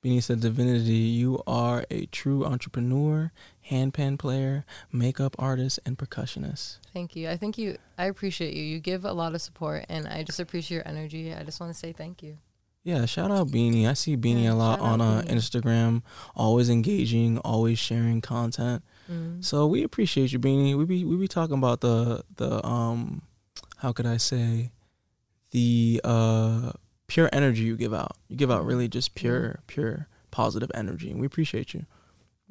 [0.04, 3.32] Beanie said, "Divinity, you are a true entrepreneur,
[3.70, 7.30] handpan player, makeup artist, and percussionist." Thank you.
[7.30, 7.78] I think you.
[7.98, 8.64] I appreciate you.
[8.64, 11.34] You give a lot of support, and I just appreciate your energy.
[11.34, 12.38] I just want to say thank you.
[12.84, 13.88] Yeah, shout out Beanie.
[13.88, 16.02] I see Beanie Yeah, a lot on uh, Instagram,
[16.36, 18.84] always engaging, always sharing content.
[19.12, 19.44] Mm.
[19.46, 20.76] So we appreciate you, Beanie.
[20.76, 23.22] We be we be talking about the the um,
[23.78, 24.72] how could I say,
[25.52, 26.72] the uh
[27.12, 28.16] pure energy you give out.
[28.30, 31.86] You give out really just pure pure positive energy, and we appreciate you.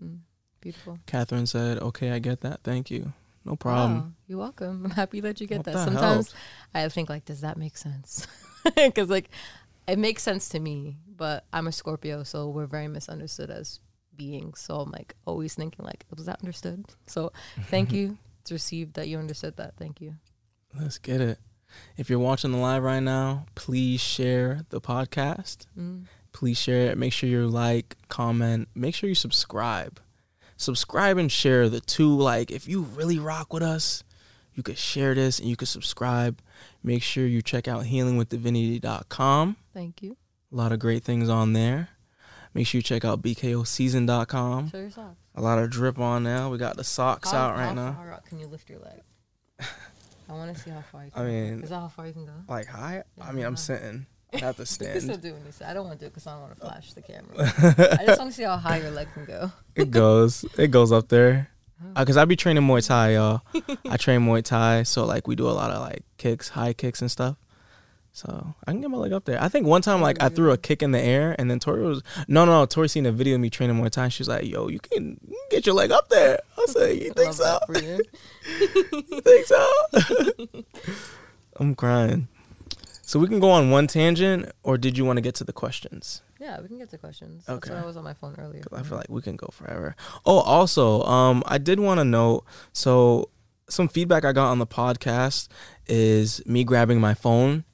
[0.03, 0.19] Mm.
[0.61, 0.99] Beautiful.
[1.07, 2.61] Catherine said, "Okay, I get that.
[2.63, 3.15] Thank you.
[3.47, 4.85] No problem." Wow, you're welcome.
[4.85, 5.73] I'm happy that you get that.
[5.73, 6.35] that Sometimes helps.
[6.75, 8.27] I think like, does that make sense?
[8.77, 9.31] Because like,
[9.89, 13.81] it makes sense to me, but I'm a Scorpio, so we're very misunderstood as
[14.15, 14.61] beings.
[14.61, 16.85] So I'm like always thinking like, was that understood?
[17.07, 17.33] So
[17.71, 18.19] thank you.
[18.43, 19.79] It's received that you understood that.
[19.79, 20.17] Thank you.
[20.79, 21.39] Let's get it.
[21.97, 25.67] If you're watching the live right now, please share the podcast.
[25.79, 26.05] Mm.
[26.33, 26.99] Please share it.
[26.99, 28.69] Make sure you like, comment.
[28.75, 30.01] Make sure you subscribe.
[30.57, 32.15] Subscribe and share the two.
[32.17, 34.05] Like, if you really rock with us,
[34.55, 36.41] you could share this and you could subscribe.
[36.83, 39.57] Make sure you check out healingwithdivinity.com.
[39.75, 40.17] Thank you.
[40.53, 41.89] A lot of great things on there.
[42.53, 44.71] Make sure you check out bkoseason.com.
[44.71, 45.17] Show your socks.
[45.37, 46.51] A lot of drip on now.
[46.51, 48.19] We got the socks How- out right how now.
[48.29, 49.01] can you lift your leg?
[50.31, 52.13] I want to see how far you can I mean, is that how far you
[52.13, 52.33] can go?
[52.49, 53.03] like high.
[53.21, 54.07] I mean, I'm sitting.
[54.33, 55.21] I have to still stand.
[55.23, 55.65] do what you say.
[55.65, 57.35] I don't want to do it because I don't want to flash the camera.
[58.01, 59.51] I just want to see how high your leg can go.
[59.75, 60.45] it goes.
[60.57, 61.51] It goes up there.
[61.97, 63.41] Uh, Cause I be training Muay Thai, y'all.
[63.89, 67.01] I train Muay Thai, so like we do a lot of like kicks, high kicks
[67.01, 67.37] and stuff.
[68.13, 69.41] So I can get my leg up there.
[69.41, 71.83] I think one time like I threw a kick in the air, and then Tori
[71.83, 72.67] was no, no, no.
[72.67, 74.09] Tori seen a video of me training Muay Thai.
[74.09, 77.13] She's like, "Yo, you can, you can get your leg up there." I said, "You
[77.13, 77.59] think so?
[77.75, 78.03] you.
[79.09, 79.73] You think so?"
[81.57, 82.29] I'm crying.
[83.03, 85.53] So we can go on one tangent, or did you want to get to the
[85.53, 86.23] questions?
[86.39, 87.45] Yeah, we can get to questions.
[87.49, 87.75] Okay.
[87.75, 88.63] I was on my phone earlier.
[88.73, 89.95] I feel like we can go forever.
[90.25, 92.45] Oh, also, um, I did want to note.
[92.73, 93.31] So,
[93.69, 95.49] some feedback I got on the podcast
[95.87, 97.65] is me grabbing my phone.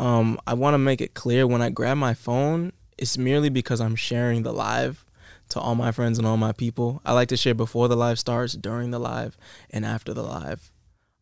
[0.00, 3.80] Um, I want to make it clear when I grab my phone, it's merely because
[3.80, 5.04] I'm sharing the live
[5.50, 7.02] to all my friends and all my people.
[7.04, 9.36] I like to share before the live starts, during the live,
[9.70, 10.70] and after the live.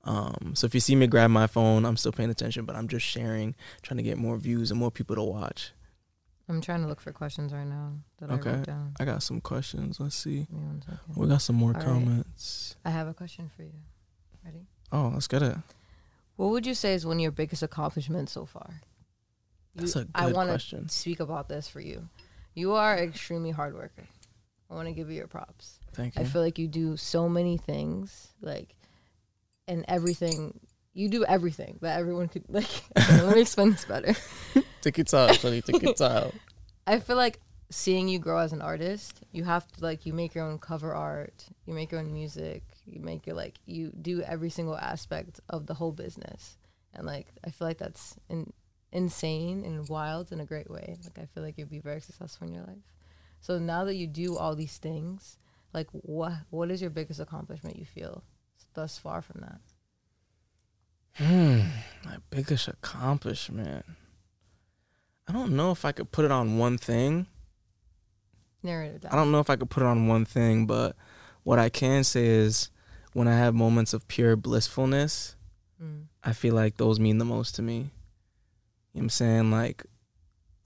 [0.05, 2.89] Um, so if you see me grab my phone, I'm still paying attention, but I'm
[2.89, 5.73] just sharing, trying to get more views and more people to watch.
[6.49, 8.51] I'm trying to look for questions right now that Okay.
[8.51, 8.95] I wrote down.
[9.01, 9.99] I got some questions.
[9.99, 10.47] Let's see.
[10.47, 11.17] Give me one second.
[11.17, 11.85] We got some more All right.
[11.85, 12.77] comments.
[12.85, 13.75] I have a question for you.
[14.45, 14.67] Ready?
[14.93, 15.57] Oh, let's get it.
[16.39, 18.81] What would you say is one of your biggest accomplishments so far?
[19.75, 20.87] That's You- a good I want question.
[20.87, 22.09] to speak about this for you.
[22.55, 24.07] You are an extremely hard worker.
[24.71, 25.81] I want to give you your props.
[25.95, 26.23] Thank you.
[26.23, 28.77] I feel like you do so many things, like,
[29.67, 30.61] and everything.
[30.95, 32.69] You do everything that everyone could like.
[32.97, 34.15] okay, let me explain this better.
[34.81, 35.61] Take your time, Sonny.
[35.61, 36.31] Take your time.
[36.87, 40.37] I feel like seeing you grow as an artist, you have to like you make
[40.37, 44.23] your own cover art, you make your own music, you make your like you do
[44.23, 46.57] every single aspect of the whole business,
[46.95, 48.53] and like I feel like that's in,
[48.93, 50.97] insane and wild in a great way.
[51.05, 52.93] Like I feel like you'd be very successful in your life.
[53.41, 55.39] So now that you do all these things,
[55.73, 58.23] like what what is your biggest accomplishment you feel
[58.75, 59.61] thus far from that?
[61.15, 61.61] Hmm,
[62.05, 63.85] my biggest accomplishment.
[65.27, 67.27] I don't know if I could put it on one thing.
[68.63, 69.13] Narrow it down.
[69.13, 70.97] I don't know if I could put it on one thing, but
[71.43, 72.71] what I can say is
[73.19, 75.35] when I have moments of pure blissfulness,
[75.83, 76.07] Mm.
[76.25, 77.77] I feel like those mean the most to me.
[77.77, 77.89] You know
[78.95, 79.51] what I'm saying?
[79.53, 79.85] Like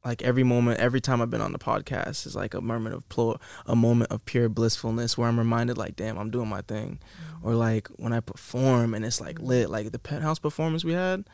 [0.05, 3.09] like every moment, every time I've been on the podcast is like a moment of
[3.09, 6.99] plo- a moment of pure blissfulness where I'm reminded like, damn, I'm doing my thing.
[7.43, 11.25] Or like when I perform and it's like lit, like the penthouse performance we had.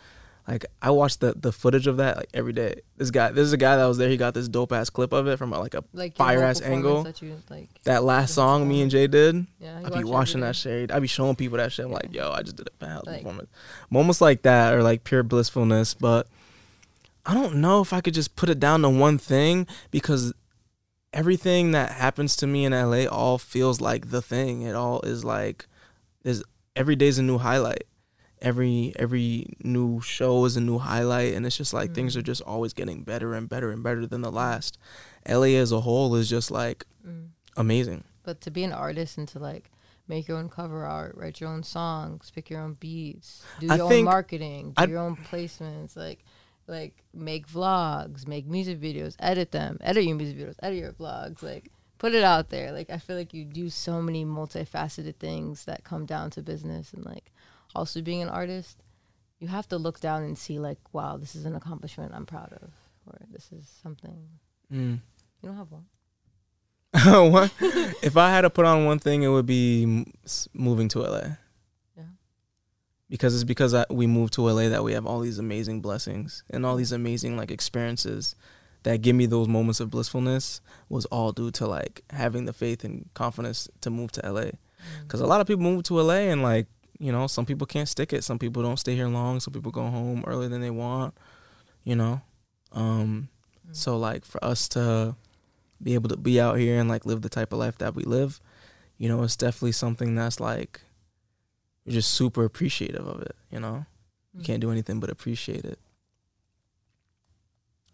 [0.48, 2.80] Like I watched the the footage of that like every day.
[2.96, 4.08] This guy, this is a guy that was there.
[4.08, 7.02] He got this dope ass clip of it from like a Like fire ass angle.
[7.02, 9.46] That you, like, that last song me and Jay did.
[9.60, 10.62] yeah, I watch be watching that shit.
[10.62, 10.90] shade.
[10.90, 11.84] I be showing people that shit.
[11.84, 11.96] I'm Yeah.
[11.98, 13.50] like, yo, I just did a penthouse Like- performance.
[13.90, 16.26] Moments like that are like pure blissfulness, but
[17.26, 20.32] I don't know if I could just put it down to one thing because
[21.12, 24.62] everything that happens to me in LA all feels like the thing.
[24.62, 25.66] It all is like
[26.22, 26.42] there's
[26.74, 27.84] every day's a new highlight.
[28.40, 32.18] Every every new show is a new highlight and it's just like things Mm.
[32.18, 34.78] are just always getting better and better and better than the last.
[35.26, 37.28] LA as a whole is just like Mm.
[37.56, 38.04] amazing.
[38.22, 39.70] But to be an artist and to like
[40.06, 43.76] make your own cover art, write your own songs, pick your own beats, do I
[43.76, 46.24] your own marketing, do I- your own placements, like
[46.66, 51.42] like make vlogs, make music videos, edit them, edit your music videos, edit your vlogs,
[51.42, 52.72] like put it out there.
[52.72, 56.92] Like I feel like you do so many multifaceted things that come down to business
[56.92, 57.32] and like
[57.74, 58.82] also being an artist,
[59.38, 62.52] you have to look down and see like, wow, this is an accomplishment I'm proud
[62.52, 62.70] of,
[63.06, 64.28] or this is something
[64.72, 65.00] Mm.
[65.42, 65.86] you don't have one.
[68.02, 70.04] If I had to put on one thing, it would be
[70.52, 71.22] moving to LA.
[71.96, 72.04] Yeah.
[73.08, 76.42] Because it's because I, we moved to LA that we have all these amazing blessings
[76.50, 78.34] and all these amazing like experiences
[78.82, 82.84] that give me those moments of blissfulness was all due to like having the faith
[82.84, 84.50] and confidence to move to LA.
[85.02, 86.66] Because a lot of people move to LA and like
[86.98, 88.24] you know some people can't stick it.
[88.24, 89.40] Some people don't stay here long.
[89.40, 91.14] Some people go home earlier than they want.
[91.84, 92.20] You know,
[92.72, 93.28] um,
[93.68, 93.76] Mm.
[93.76, 95.14] so like for us to
[95.82, 98.02] be able to be out here and like live the type of life that we
[98.04, 98.40] live,
[98.96, 100.80] you know, it's definitely something that's like
[101.84, 103.86] you're just super appreciative of it, you know?
[104.34, 105.78] You can't do anything but appreciate it.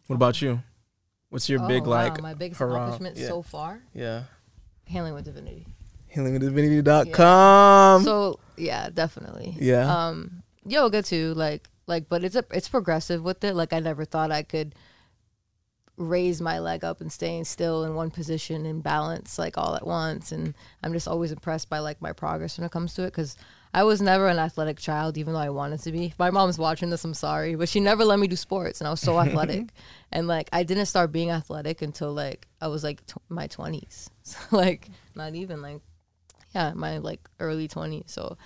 [0.06, 0.62] What about you?
[1.30, 2.74] What's your Oh, big wow, like my biggest hurrah?
[2.86, 3.28] accomplishment Yeah.
[3.28, 3.82] so far?
[3.94, 4.24] yeah?
[4.86, 5.66] Handling with divinity.
[6.14, 8.04] Healingwithdivinity.com.
[8.04, 9.56] so yeah, definitely.
[9.58, 10.06] Yeah.
[10.06, 11.34] Um, yoga too.
[11.34, 13.54] Like like, but it's a it's progressive with it.
[13.54, 14.74] Like I never thought I could
[15.96, 19.86] raise my leg up and staying still in one position and balance like all at
[19.86, 23.12] once and i'm just always impressed by like my progress when it comes to it
[23.12, 23.36] because
[23.72, 26.90] i was never an athletic child even though i wanted to be my mom's watching
[26.90, 29.68] this i'm sorry but she never let me do sports and i was so athletic
[30.10, 34.38] and like i didn't start being athletic until like i was like my 20s so,
[34.50, 35.80] like not even like
[36.54, 38.36] yeah my like early 20s so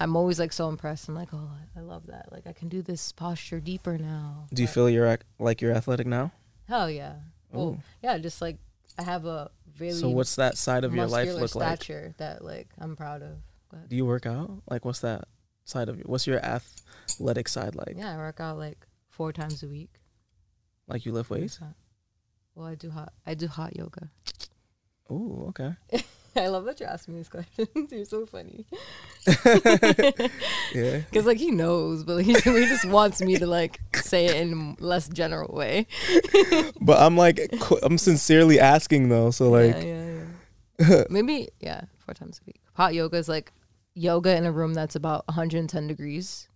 [0.00, 2.82] i'm always like so impressed i'm like oh i love that like i can do
[2.82, 6.32] this posture deeper now Do you But- feel you're ac- like you're athletic now?
[6.68, 7.14] Hell yeah.
[7.54, 8.56] Oh, well, yeah, just like
[8.98, 11.68] I have a really So what's that side of your life look like?
[11.82, 13.36] stature that like I'm proud of.
[13.72, 13.88] Ahead.
[13.88, 14.50] Do you work out?
[14.68, 15.28] Like, what's that
[15.64, 16.02] side of you?
[16.06, 17.94] What's your athletic side like?
[17.96, 19.90] Yeah, I work out like four times a week.
[20.88, 21.60] Like you lift weights?
[22.56, 23.12] Well, I do hot.
[23.26, 24.10] I do hot yoga.
[25.10, 25.74] Ooh, okay.
[26.44, 27.68] I love that you're asking me these questions.
[27.90, 28.66] you're so funny.
[30.74, 30.98] Yeah.
[30.98, 34.36] Because like he knows, but like, he, he just wants me to like say it
[34.36, 35.86] in less general way.
[36.80, 39.30] But I'm like, qu- I'm sincerely asking though.
[39.30, 40.24] So like, yeah, yeah,
[40.80, 41.04] yeah.
[41.08, 42.60] Maybe yeah, four times a week.
[42.74, 43.52] Hot yoga is like
[43.94, 46.48] yoga in a room that's about 110 degrees,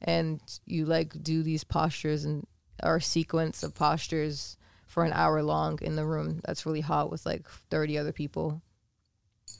[0.00, 2.46] and you like do these postures and
[2.82, 7.26] or sequence of postures for an hour long in the room that's really hot with
[7.26, 8.62] like 30 other people,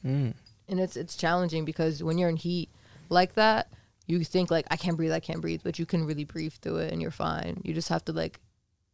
[0.04, 0.34] mm,
[0.68, 2.70] and it's it's challenging because when you're in heat
[3.08, 3.72] like that,
[4.06, 6.78] you think like I can't breathe, I can't breathe, but you can really breathe through
[6.78, 7.60] it and you're fine.
[7.64, 8.40] You just have to like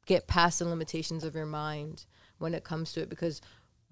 [0.06, 2.04] get past the limitations of your mind
[2.38, 3.40] when it comes to it because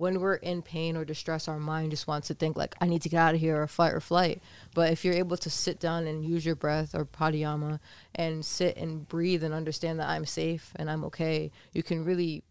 [0.00, 3.02] when we're in pain or distress, our mind just wants to think like, I need
[3.02, 4.40] to get out of here or fight or flight.
[4.74, 7.80] But if you're able to sit down and use your breath or pranayama
[8.14, 12.44] and sit and breathe and understand that I'm safe and I'm okay, you can really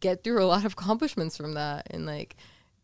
[0.00, 2.34] get through a lot of accomplishments from that and like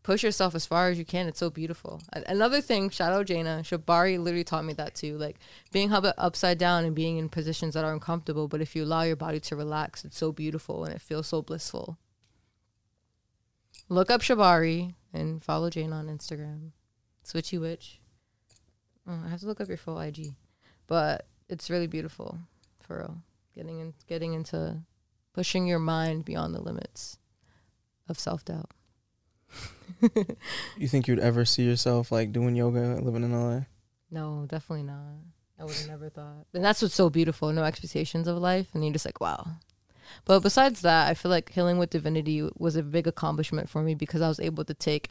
[0.03, 1.27] push yourself as far as you can.
[1.27, 2.01] It's so beautiful.
[2.13, 3.63] Another thing, shout out Jaina.
[3.65, 5.17] Shabari literally taught me that too.
[5.19, 5.39] Like
[5.73, 9.17] being upside down and being in positions that are uncomfortable, but if you allow your
[9.17, 11.99] body to relax, it's so beautiful and it feels so blissful.
[13.89, 16.71] Look up Shabari and follow Jane on Instagram.
[17.25, 18.01] Switchy Witch.
[19.07, 20.35] Oh, I have to look up your full IG,
[20.87, 22.39] but it's really beautiful,
[22.81, 23.17] for real.
[23.55, 24.79] Getting in, getting into
[25.33, 27.19] pushing your mind beyond the limits
[28.09, 28.71] of self doubt.
[30.77, 33.61] You think you'd ever see yourself like doing yoga, living in LA?
[34.11, 35.19] No, definitely not.
[35.59, 36.47] I would have never thought.
[36.55, 37.53] And that's what's so beautiful.
[37.53, 38.69] No expectations of life.
[38.73, 39.47] And you're just like, wow.
[40.25, 43.95] But besides that, I feel like Healing with Divinity was a big accomplishment for me
[43.95, 45.11] because I was able to take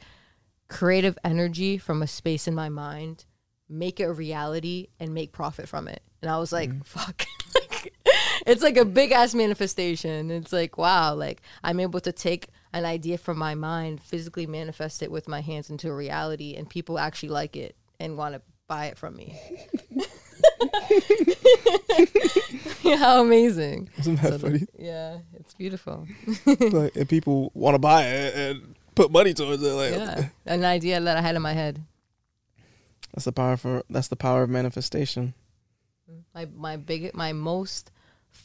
[0.68, 3.26] creative energy from a space in my mind,
[3.70, 6.02] make it a reality, and make profit from it.
[6.22, 6.82] And I was like, mm-hmm.
[6.82, 7.26] fuck.
[7.56, 7.94] Like,
[8.46, 10.30] it's like a big ass manifestation.
[10.32, 15.02] It's like, wow, like I'm able to take an idea from my mind, physically manifest
[15.02, 18.42] it with my hands into a reality, and people actually like it and want to
[18.68, 19.40] buy it from me.
[22.84, 23.90] yeah, how amazing.
[23.98, 24.66] Isn't that So the- funny?
[24.78, 26.08] yeah, it's beautiful.
[26.46, 29.72] like, and people want to buy it and put money towards it.
[29.72, 31.82] Like, Yeah, an idea that I had in my head.
[33.14, 33.84] that's the power for.
[33.90, 35.34] That's the power of manifestation.
[36.34, 37.92] My my big my most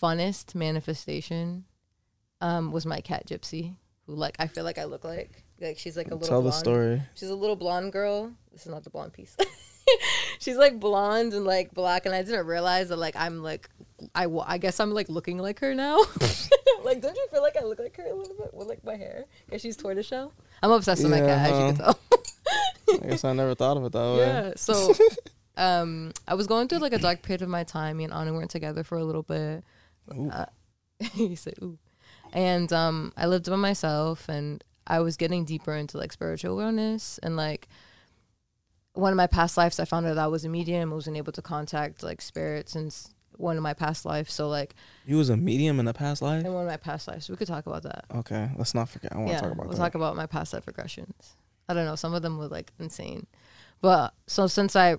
[0.02, 1.64] funnest manifestation
[2.40, 5.42] um was my cat Gypsy, who like I feel like I look like.
[5.60, 6.60] Like she's like a little Tell the blonde.
[6.60, 7.02] story.
[7.14, 8.32] She's a little blonde girl.
[8.52, 9.36] This is not the blonde piece.
[10.38, 13.68] she's like blonde and like black, and I didn't realize that like I'm like
[14.14, 15.98] I, I guess I'm like looking like her now.
[16.84, 18.96] like, don't you feel like I look like her a little bit with like my
[18.96, 19.24] hair?
[19.46, 20.32] Because she's tortoiseshell.
[20.62, 21.98] I'm obsessed with my cat, as you can tell.
[22.88, 24.18] I guess I never thought of it that way.
[24.18, 24.52] Yeah.
[24.56, 24.94] So,
[25.56, 27.96] um, I was going through like a dark period of my time.
[27.96, 29.64] Me and Anu weren't together for a little bit.
[30.30, 30.46] Uh,
[31.12, 31.78] he said, "Ooh,"
[32.34, 37.18] and um, I lived by myself, and I was getting deeper into like spiritual awareness,
[37.22, 37.68] and like
[38.92, 40.92] one of my past lives, I found out that I was a medium.
[40.92, 42.94] I wasn't able to contact like spirits and
[43.36, 44.32] one of my past lives.
[44.32, 44.74] So like
[45.06, 46.44] You was a medium in the past life.
[46.44, 48.04] in one of my past lives, we could talk about that.
[48.14, 49.12] Okay, let's not forget.
[49.12, 49.82] I want to yeah, talk about we'll that.
[49.82, 51.34] talk about my past life regressions.
[51.68, 51.96] I don't know.
[51.96, 53.26] Some of them were like insane,
[53.80, 54.96] but so since I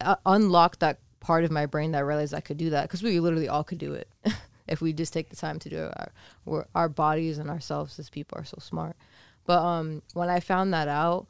[0.00, 3.02] uh, unlocked that part of my brain that I realized I could do that because
[3.02, 4.08] we literally all could do it
[4.70, 6.12] if we just take the time to do it.
[6.46, 8.96] Our, our bodies and ourselves as people are so smart.
[9.46, 11.26] But um, when I found that out,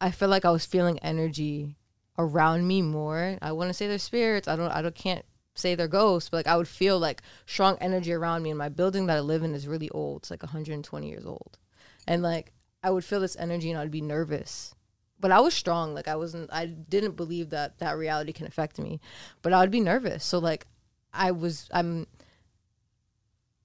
[0.00, 1.76] I felt like I was feeling energy
[2.18, 3.38] around me more.
[3.42, 4.48] I want to say they're spirits.
[4.48, 4.70] I don't.
[4.70, 4.94] I don't.
[4.94, 8.50] Can't say they're ghosts, but like I would feel like strong energy around me.
[8.50, 10.22] And my building that I live in is really old.
[10.22, 11.58] It's like 120 years old,
[12.06, 14.74] and like I would feel this energy and I'd be nervous.
[15.18, 15.94] But I was strong.
[15.94, 16.50] Like I wasn't.
[16.52, 19.00] I didn't believe that that reality can affect me,
[19.42, 20.24] but I would be nervous.
[20.24, 20.66] So like
[21.12, 21.68] I was.
[21.72, 22.06] I'm.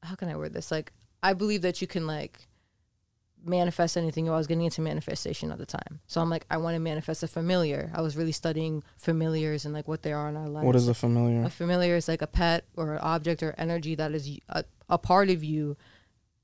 [0.03, 0.71] How can I word this?
[0.71, 0.91] Like
[1.23, 2.47] I believe that you can like
[3.43, 4.29] manifest anything.
[4.29, 7.23] I was getting into manifestation at the time, so I'm like, I want to manifest
[7.23, 7.91] a familiar.
[7.93, 10.63] I was really studying familiars and like what they are in our life.
[10.63, 11.43] What is a familiar?
[11.43, 14.97] A familiar is like a pet or an object or energy that is a, a
[14.97, 15.77] part of you.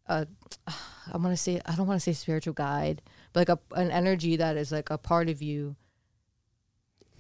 [0.08, 0.26] Uh,
[0.68, 3.02] I want to say I don't want to say spiritual guide,
[3.34, 5.76] but like a an energy that is like a part of you.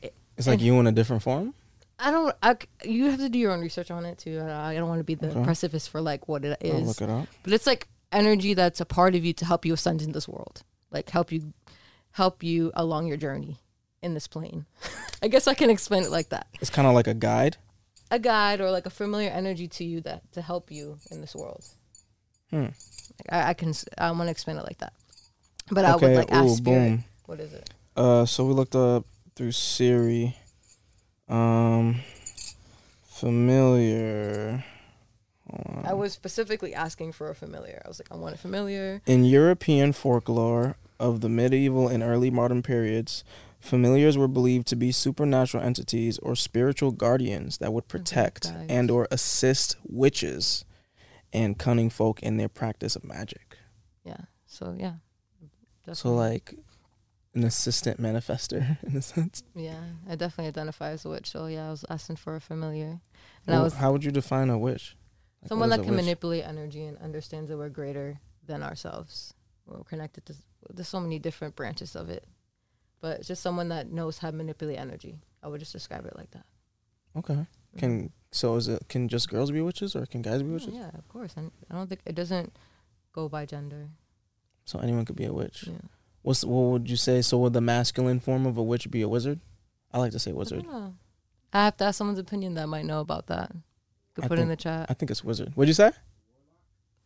[0.01, 1.53] It's like and- you in a different form.
[1.99, 2.35] I don't.
[2.43, 4.39] I, you have to do your own research on it too.
[4.39, 5.43] I, I don't want to be the Okay.
[5.43, 6.87] precipice for like what it is.
[6.87, 7.27] Look it up.
[7.43, 10.27] but it's like energy that's a part of you to help you ascend in this
[10.27, 11.53] world, like help you,
[12.11, 13.57] help you along your journey
[14.03, 14.65] in this plane.
[15.23, 16.47] I guess I can explain it like that.
[16.61, 17.57] It's kind of like a guide.
[18.11, 21.35] a guide or like a familiar energy to you that to help you in this
[21.35, 21.65] world.
[22.51, 22.65] Hmm.
[22.65, 24.93] Like, I, I can I want to explain it like that,
[25.71, 26.07] but I okay.
[26.09, 26.89] would like ask ooh, spirit.
[26.89, 27.03] boom.
[27.25, 27.69] What is it?
[27.97, 29.05] Uh, so we looked up
[29.35, 30.37] through Siri.
[31.27, 32.01] Um,
[33.03, 34.63] familiar.
[35.83, 37.81] I was specifically asking for a familiar.
[37.85, 39.01] I was like, I want a familiar.
[39.05, 43.23] In European folklore of the medieval and early modern periods,
[43.59, 48.65] familiars were believed to be supernatural entities or spiritual guardians that would protect guides.
[48.69, 50.65] and or assist witches
[51.31, 53.57] and cunning folk in their practice of magic.
[54.03, 54.21] Yeah.
[54.45, 54.93] So yeah.
[55.93, 56.55] So like
[57.37, 59.43] an assistant manifester in a sense.
[59.55, 61.29] yeah, I definitely identify as a witch.
[61.29, 62.99] So yeah, I was asking for a familiar,
[63.45, 64.95] and I was how would you define a witch?
[65.41, 66.03] Like, someone that can witch?
[66.03, 69.33] manipulate energy and understands that we're greater than ourselves.
[69.65, 70.35] We're connected to.
[70.73, 72.25] There's so many different branches of it,
[73.01, 75.19] but just someone that knows how to manipulate energy.
[75.43, 76.45] I would just describe it like that.
[77.15, 77.35] Okay.
[77.35, 77.47] Mhm.
[77.77, 80.73] Can so is it can just girls be witches or can guys be witches?
[80.73, 81.33] Yeah, of course.
[81.37, 82.51] And I don't think it doesn't
[83.13, 83.89] go by gender.
[84.65, 85.67] So anyone could be a witch.
[85.67, 85.77] Yeah.
[86.21, 87.21] What's what would you say?
[87.21, 89.39] So would the masculine form of a witch be a wizard?
[89.91, 90.63] I like to say wizard.
[90.63, 90.95] don't.
[91.53, 93.51] I have to ask someone's opinion that might know about that.
[94.15, 94.87] Could I put it in the chat.
[94.89, 95.53] I think it's wizard.
[95.55, 95.91] What'd you say?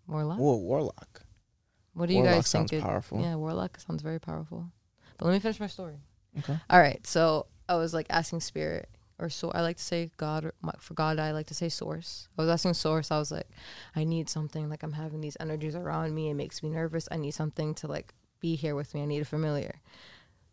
[0.08, 0.40] Warlock.
[0.40, 1.24] Whoa, warlock.
[1.94, 2.82] What do you warlock guys sounds think?
[2.82, 3.22] it- powerful.
[3.22, 4.72] Yeah, warlock sounds very powerful.
[5.18, 5.98] But let me finish my story.
[6.40, 6.58] Okay.
[6.70, 7.06] All right.
[7.06, 10.74] So I was like asking spirit or so I like to say God or my,
[10.80, 12.28] for God I like to say source.
[12.38, 13.12] I was asking source.
[13.12, 13.48] I was like,
[13.96, 14.70] I need something.
[14.70, 16.30] Like I'm having these energies around me.
[16.30, 17.08] It makes me nervous.
[17.12, 19.04] I need something to like be here with me.
[19.04, 19.80] I need a familiar.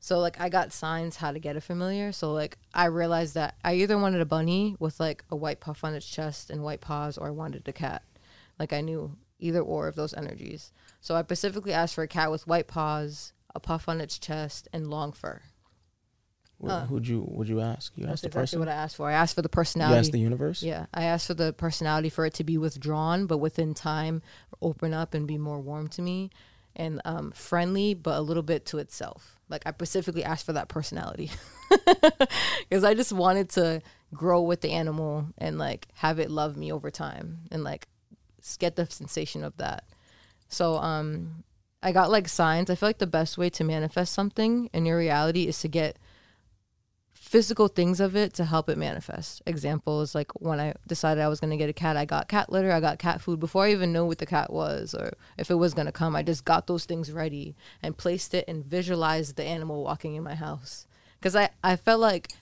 [0.00, 2.12] So like I got signs how to get a familiar.
[2.12, 5.82] So like I realized that I either wanted a bunny with like a white puff
[5.82, 8.02] on its chest and white paws, or I wanted a cat.
[8.60, 10.72] Like I knew either or of those energies.
[11.00, 14.68] So I specifically asked for a cat with white paws, a puff on its chest,
[14.72, 15.40] and long fur.
[16.62, 17.92] Wh- Uh, who'd you would you ask?
[17.96, 18.58] You asked the exactly person.
[18.60, 19.08] what I asked for.
[19.08, 19.98] I asked for the you personality.
[19.98, 20.62] asked the universe.
[20.62, 24.22] yeah, I asked for the personality for it to be withdrawn, but within time,
[24.60, 26.30] open up and be more warm to me,
[26.78, 29.38] and um, friendly, but a little bit to itself.
[29.48, 31.30] Like I specifically asked for that personality
[32.68, 33.82] because I just wanted to
[34.14, 37.88] grow with the animal and like have it love me over time and like
[38.58, 39.84] get the sensation of that.
[40.48, 41.44] So um,
[41.82, 42.70] I got like signs.
[42.70, 45.98] I feel like the best way to manifest something in your reality is to get
[47.28, 49.42] physical things of it to help it manifest.
[49.44, 52.50] Examples like when I decided I was going to get a cat, I got cat
[52.50, 55.50] litter, I got cat food before I even knew what the cat was or if
[55.50, 56.16] it was going to come.
[56.16, 60.22] I just got those things ready and placed it and visualized the animal walking in
[60.22, 60.86] my house.
[61.20, 62.32] Cuz I I felt like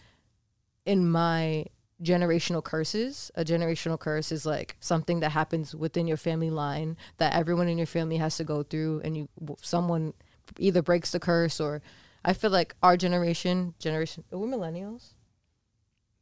[0.85, 1.66] in my
[2.01, 7.35] generational curses, a generational curse is like something that happens within your family line that
[7.35, 9.29] everyone in your family has to go through and you
[9.61, 10.14] someone
[10.59, 11.83] either breaks the curse or
[12.27, 15.12] I feel like our generation, generation, are we millennials?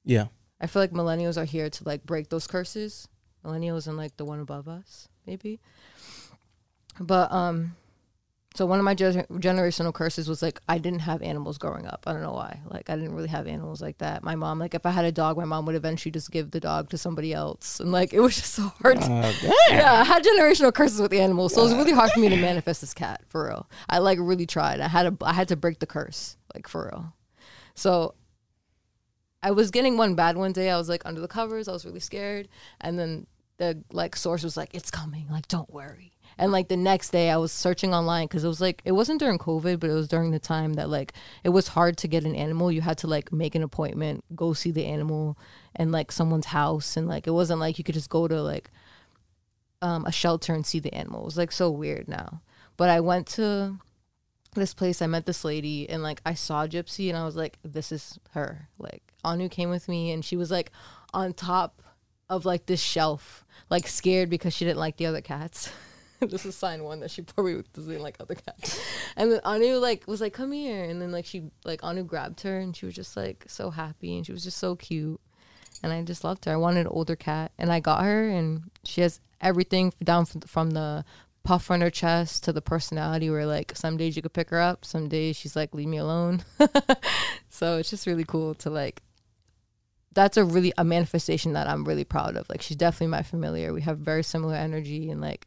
[0.04, 0.26] Yeah.
[0.60, 3.08] I feel like millennials are here to like break those curses.
[3.42, 5.60] Millennials and like the one above us, maybe.
[7.00, 7.74] But um,
[8.54, 12.04] so one of my gener- generational curses was like I didn't have animals growing up.
[12.06, 12.60] I don't know why.
[12.66, 14.22] Like I didn't really have animals like that.
[14.22, 16.60] My mom, like if I had a dog, my mom would eventually just give the
[16.60, 19.00] dog to somebody else, and like it was just so hard.
[19.00, 19.32] to Uh,
[19.70, 22.28] yeah, I had generational curses with the animals, so it was really hard for me
[22.28, 23.68] to manifest this cat for real.
[23.88, 24.80] I like really tried.
[24.80, 27.12] I had to, I had to break the curse, like for real.
[27.74, 28.14] So
[29.42, 30.70] I was getting one bad one day.
[30.70, 31.66] I was like under the covers.
[31.66, 32.48] I was really scared,
[32.80, 33.26] and then
[33.56, 35.26] the like source was like, "It's coming.
[35.28, 38.60] Like, don't worry." And like the next day, I was searching online because it was
[38.60, 41.12] like it wasn't during COVID, but it was during the time that like
[41.42, 42.72] it was hard to get an animal.
[42.72, 45.38] You had to like make an appointment, go see the animal,
[45.76, 48.70] and like someone's house, and like it wasn't like you could just go to like
[49.82, 51.22] um, a shelter and see the animal.
[51.22, 52.40] It was like so weird now.
[52.76, 53.78] But I went to
[54.54, 57.58] this place, I met this lady, and like I saw Gypsy, and I was like,
[57.62, 58.68] this is her.
[58.78, 60.72] Like Anu came with me, and she was like
[61.12, 61.82] on top
[62.28, 65.70] of like this shelf, like scared because she didn't like the other cats.
[66.20, 68.80] this is sign one that she probably doesn't like other cats.
[69.16, 72.42] And then Anu like was like, come here, and then like she like Anu grabbed
[72.42, 75.20] her, and she was just like so happy, and she was just so cute.
[75.82, 76.52] And I just loved her.
[76.52, 80.40] I wanted an older cat, and I got her, and she has everything down from,
[80.42, 81.04] from the
[81.42, 84.58] puff on her chest to the personality where like some days you could pick her
[84.58, 86.42] up some days she's like leave me alone.
[87.54, 89.00] So it's just really cool to like
[90.12, 92.48] that's a really a manifestation that i'm really proud of.
[92.48, 93.72] Like she's definitely my familiar.
[93.72, 95.46] We have very similar energy and like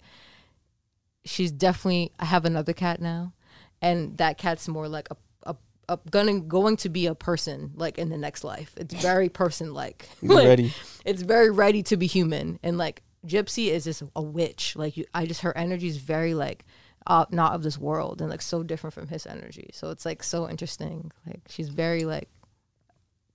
[1.28, 3.34] she's definitely i have another cat now.
[3.82, 5.56] And that cat's more like a a,
[5.90, 8.74] a gonna going to be a person like in the next life.
[8.78, 10.74] It's very person like ready.
[11.06, 12.60] it's very ready to be human.
[12.64, 14.76] And like gypsy is just a witch.
[14.76, 16.66] Like you, i just her energy is very like
[17.06, 19.70] uh, not of this world and like so different from his energy.
[19.74, 21.12] So it's like so interesting.
[21.26, 22.30] Like she's very like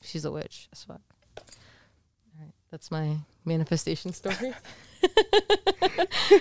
[0.02, 1.00] she's a witch as fuck.
[1.38, 1.44] All
[2.40, 2.52] right.
[2.70, 4.54] That's my manifestation story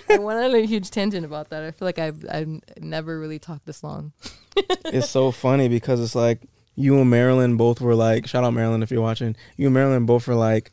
[0.09, 1.63] I went on a huge tangent about that.
[1.63, 4.11] I feel like I've I've never really talked this long.
[4.85, 6.41] it's so funny because it's like
[6.75, 9.35] you and Marilyn both were like, shout out Marilyn if you're watching.
[9.57, 10.71] You and Marilyn both were like,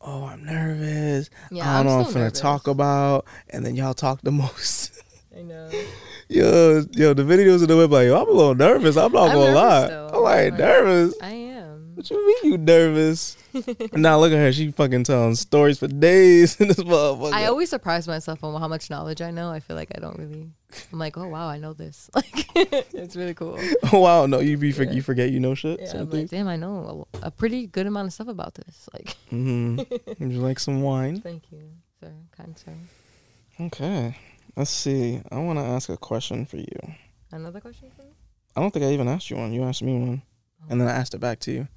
[0.00, 1.30] oh, I'm nervous.
[1.50, 2.40] Yeah, I don't I'm know what I'm gonna nervous.
[2.40, 3.24] talk about.
[3.50, 5.02] And then y'all talk the most.
[5.36, 5.70] I know.
[6.28, 8.96] yo, yo, the videos in the web like, yo, I'm a little nervous.
[8.96, 9.86] I'm not I'm gonna lie.
[9.88, 10.10] though.
[10.14, 11.14] I'm like, Like- nervous.
[11.22, 11.37] I.
[11.98, 13.36] What you mean you nervous?
[13.92, 14.52] now look at her.
[14.52, 17.32] She fucking telling stories for days in this motherfucker.
[17.32, 19.50] I always surprise myself on how much knowledge I know.
[19.50, 20.48] I feel like I don't really.
[20.92, 22.08] I'm like, oh wow, I know this.
[22.14, 22.46] Like,
[22.94, 23.58] it's really cool.
[23.92, 24.92] oh wow, no, you be for, Yeah.
[24.92, 25.80] you forget you know shit.
[25.80, 28.88] Yeah, I'm like, damn, I know a, a pretty good amount of stuff about this.
[28.92, 29.76] Like, Mm-hmm.
[30.22, 31.20] Would you like some wine?
[31.20, 31.62] thank you,
[32.00, 32.74] sir, kind sir.
[33.60, 34.16] Okay.
[34.56, 35.20] Let's see.
[35.32, 36.78] I want to ask a question for you.
[37.32, 38.10] Another question for me?
[38.56, 39.52] I don't think I even asked you one.
[39.52, 40.22] You asked me one,
[40.70, 41.68] and then I asked it back to you.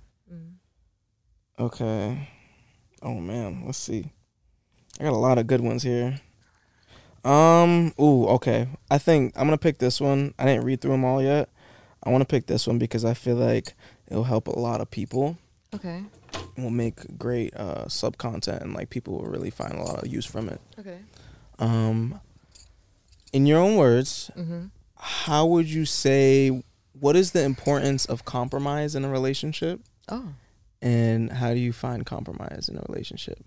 [1.60, 2.30] Okay.
[3.02, 4.12] Oh man, let's see.
[5.00, 6.20] I got a lot of good ones here.
[7.24, 7.94] Um.
[8.00, 8.26] Ooh.
[8.30, 8.68] Okay.
[8.90, 10.34] I think I'm gonna pick this one.
[10.40, 11.50] I didn't read through them all yet.
[12.04, 13.74] I want to pick this one because I feel like
[14.08, 15.38] it'll help a lot of people.
[15.74, 16.04] Okay.
[16.34, 20.02] It will make great uh, sub content, and like people will really find a lot
[20.04, 20.60] of use from it.
[20.80, 20.98] Okay.
[21.60, 22.20] Um.
[23.34, 24.66] In your own words, Mm-hmm.
[24.98, 26.64] how would you say
[27.00, 29.80] what is the importance of compromise in a relationship,
[30.10, 30.34] Oh.
[30.82, 33.44] And how do you find compromise in a relationship?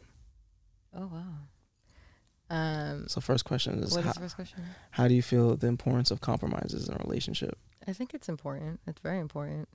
[0.97, 2.55] Oh wow.
[2.57, 3.09] Um.
[3.09, 4.62] So first question is What how, is the first question?
[4.93, 7.59] how do you feel the importance of compromises in a relationship?
[7.87, 8.80] I think it's important.
[8.87, 9.68] It's very important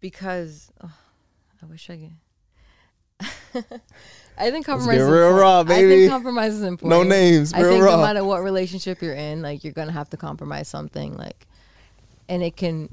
[0.00, 0.92] because oh,
[1.62, 2.12] I wish I could.
[4.38, 5.88] I think Let's get real raw, I baby.
[5.88, 6.90] think compromise is important.
[6.90, 10.10] No names, I real think no matter what relationship you're in, like you're gonna have
[10.10, 11.46] to compromise something, like,
[12.28, 12.90] and it can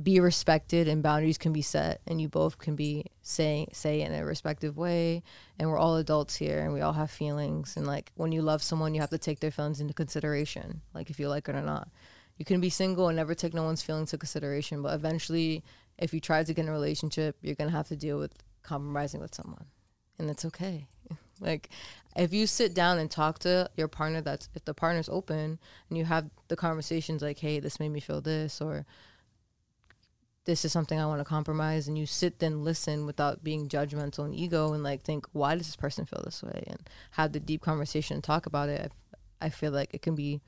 [0.00, 4.12] be respected and boundaries can be set, and you both can be say say in
[4.12, 5.22] a respective way.
[5.58, 7.76] And we're all adults here, and we all have feelings.
[7.76, 11.10] And like when you love someone, you have to take their feelings into consideration, like
[11.10, 11.88] if you like it or not.
[12.38, 15.62] You can be single and never take no one's feelings into consideration, but eventually,
[15.98, 18.32] if you try to get in a relationship, you're gonna have to deal with
[18.62, 19.66] compromising with someone,
[20.18, 20.86] and it's okay.
[21.40, 21.68] like
[22.16, 25.98] if you sit down and talk to your partner that's if the partner's open and
[25.98, 28.86] you have the conversations like hey this made me feel this or
[30.44, 34.24] this is something i want to compromise and you sit then listen without being judgmental
[34.24, 36.80] and ego and like think why does this person feel this way and
[37.12, 38.92] have the deep conversation and talk about it
[39.40, 40.40] i, I feel like it can be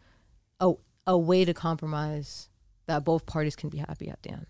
[0.60, 0.72] a,
[1.06, 2.48] a way to compromise
[2.86, 4.46] that both parties can be happy at the end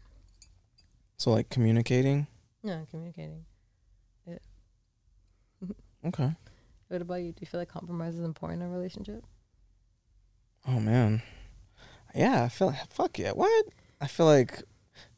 [1.19, 2.27] So like communicating.
[2.63, 3.45] yeah communicating
[6.07, 6.33] Okay.
[6.89, 9.25] what about you do you feel like compromise is important in a relationship
[10.67, 11.21] Oh man.
[12.15, 13.33] Yeah, I feel fuck yeah.
[13.33, 13.67] What?
[14.01, 14.63] I feel like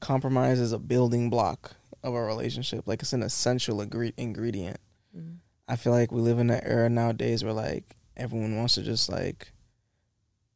[0.01, 2.87] compromise is a building block of a relationship.
[2.87, 4.79] Like it's an essential agre- ingredient.
[5.17, 5.37] mm.
[5.69, 9.11] I feel like we live in an era nowadays where like everyone wants to just
[9.11, 9.53] like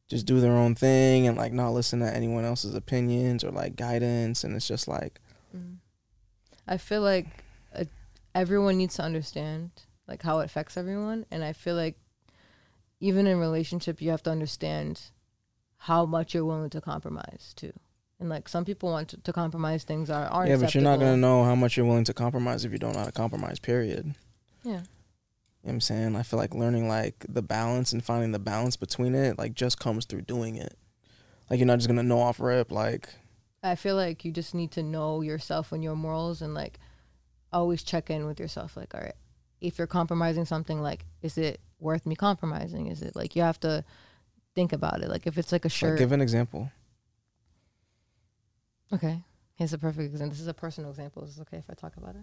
[0.07, 3.75] just do their own thing and like not listen to anyone else's opinions or like
[3.75, 5.19] guidance and it's just like
[5.55, 5.77] Mm.
[6.67, 7.27] I feel like
[7.75, 7.83] uh,
[8.33, 9.71] everyone needs to understand
[10.07, 11.97] like how it affects everyone, and I feel like
[12.99, 15.01] even in relationship, you have to understand
[15.77, 17.73] how much you're willing to compromise too.
[18.21, 20.49] And like some people want to, to compromise things are aren't.
[20.49, 22.93] yeah, but you're not gonna know how much you're willing to compromise if you don't
[22.93, 23.59] know how to compromise.
[23.59, 24.15] Period.
[24.63, 24.71] Yeah.
[24.71, 24.83] You know
[25.63, 26.15] what I'm saying?
[26.15, 29.79] I feel like learning like the balance and finding the balance between it like just
[29.79, 30.77] comes through doing it.
[31.49, 33.09] Like you're not just gonna know off rip like
[33.63, 36.79] I feel like you just need to know yourself and your morals, and like
[37.53, 38.75] always check in with yourself.
[38.75, 39.15] Like, all right,
[39.59, 42.87] if you're compromising something, like, is it worth me compromising?
[42.87, 43.83] Is it like you have to
[44.55, 45.09] think about it?
[45.09, 46.71] Like, if it's like a like, shirt, give an example.
[48.93, 49.23] Okay.
[49.55, 50.29] Here's a perfect example.
[50.31, 51.23] This is a personal example.
[51.23, 52.21] Is it okay if I talk about it?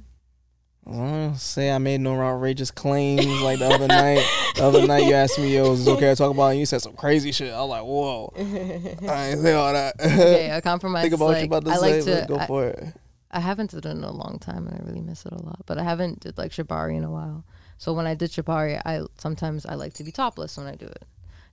[0.85, 4.25] Well, say I made no outrageous claims like the other night.
[4.57, 6.51] The other night you asked me, "Yo, is it okay to talk about?" it?
[6.53, 7.53] And you said some crazy shit.
[7.53, 11.03] I was like, "Whoa, I ain't say all that." okay, a compromise.
[11.03, 11.81] Think about what you're about to I say.
[11.81, 12.11] like to.
[12.11, 12.95] but go I, for it.
[13.31, 15.61] I haven't done it in a long time, and I really miss it a lot.
[15.67, 17.45] But I haven't did like shibari in a while.
[17.77, 20.87] So when I did shibari, I sometimes I like to be topless when I do
[20.87, 21.05] it,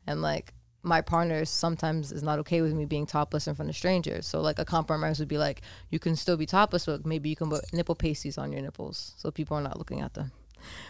[0.07, 0.53] and like
[0.85, 4.27] my partner sometimes is not okay with me being topless in front of strangers.
[4.27, 7.35] So like a compromise would be like you can still be topless, but maybe you
[7.35, 10.31] can put nipple pasties on your nipples so people are not looking at them.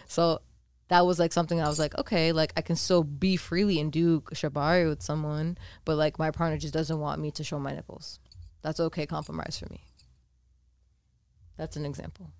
[0.06, 0.40] So
[0.88, 3.90] that was like something I was like, okay, like I can still be freely and
[3.90, 7.72] do shibari with someone, but like my partner just doesn't want me to show my
[7.72, 8.20] nipples.
[8.62, 9.82] That's okay compromise for me.
[11.56, 12.30] That's an example.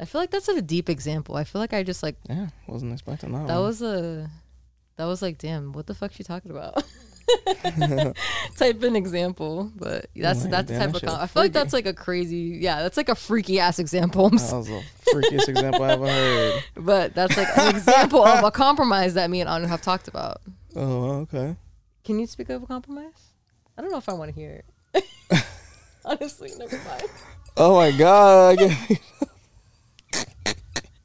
[0.00, 1.36] I feel like that's a deep example.
[1.36, 3.46] I feel like I just like Yeah, wasn't expecting that.
[3.48, 3.62] that one.
[3.64, 4.30] was a
[4.98, 6.84] that was like damn, what the fuck she talking about?
[8.56, 11.92] type an example, but that's that's the type of I feel like that's like a
[11.92, 14.30] crazy yeah, that's like a freaky ass example.
[14.30, 14.82] That was the
[15.12, 16.64] freakiest example I ever heard.
[16.76, 20.40] but that's like an example of a compromise that me and Anu have talked about.
[20.74, 21.56] Oh, okay.
[22.04, 23.32] Can you speak of a compromise?
[23.76, 24.62] I don't know if I want to hear
[24.94, 25.44] it.
[26.04, 27.04] Honestly, never mind.
[27.56, 28.58] Oh my god.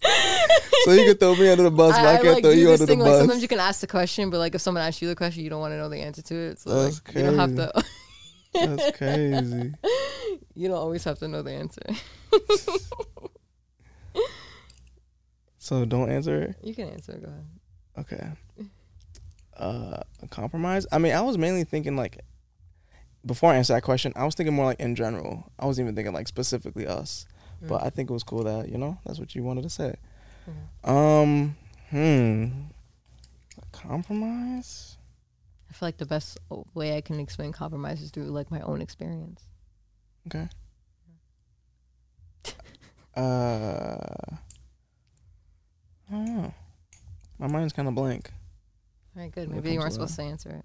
[0.03, 2.77] I so you can throw me under the bus, but I, can't throw you under
[2.77, 3.19] the thing, like, bus.
[3.19, 5.49] sometimes you can ask the question, but like if someone asks you the question, you
[5.49, 6.59] don't want to know the answer to it.
[6.59, 7.83] So That's like, you don't have to.
[8.53, 9.73] That's crazy.
[10.55, 11.81] you don't always have to know the answer.
[15.63, 16.55] So don't answer it.
[16.61, 17.13] You can answer.
[17.13, 17.45] It, go ahead.
[17.97, 18.67] Okay.
[19.55, 20.85] Uh, a compromise.
[20.91, 22.19] I mean, I was mainly thinking like
[23.25, 25.53] before I answer that question, I was thinking more like in general.
[25.57, 27.25] I wasn't even thinking like specifically us,
[27.67, 27.85] but Mm.
[27.85, 29.95] I think it was cool that you know that's what you wanted to say.
[30.47, 30.89] Mhm.
[30.89, 31.55] Um,
[31.89, 32.51] hmm,
[33.61, 34.97] a compromise.
[35.69, 36.37] I feel like the best
[36.73, 39.43] way I can explain compromise is through like my own experience.
[40.27, 40.47] Okay.
[43.15, 44.07] Uh,
[46.09, 46.53] I don't know.
[47.37, 48.31] My mind's kind of blank.
[49.15, 49.49] All right, good.
[49.51, 50.63] Maybe you weren't supposed to answer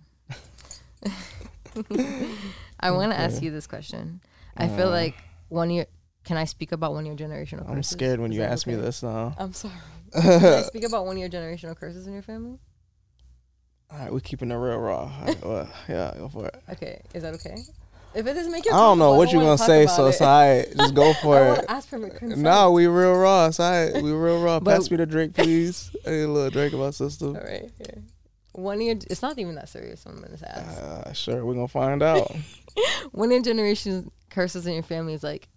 [1.04, 1.12] it.
[2.80, 4.22] I want to ask you this question.
[4.56, 5.14] I feel Uh, like
[5.48, 5.86] one year.
[6.28, 7.70] Can I speak about one of your generational curses?
[7.70, 9.34] I'm scared when Is you ask me this now.
[9.38, 9.72] I'm sorry.
[10.12, 12.58] Can I speak about one of your generational curses in your family?
[13.90, 15.10] All right, we're keeping it real raw.
[15.24, 16.62] Right, well, yeah, go for it.
[16.70, 17.56] Okay, is that okay?
[18.14, 20.08] If it doesn't make I don't know what you're gonna say, so it.
[20.10, 20.66] it's all right.
[20.76, 21.64] Just go for it.
[21.66, 22.42] ask for consent.
[22.42, 23.46] No, we real raw.
[23.46, 23.94] It's all right.
[23.94, 24.60] We real raw.
[24.60, 25.90] Pass me the drink, please.
[26.06, 27.36] I need a little drink of my system.
[27.36, 28.02] All right, here.
[28.52, 28.98] One year.
[29.08, 30.04] It's not even that serious.
[30.04, 30.78] I'm gonna ask.
[30.78, 32.30] Uh, sure, we're gonna find out.
[33.12, 35.48] one of your generation curses in your family is like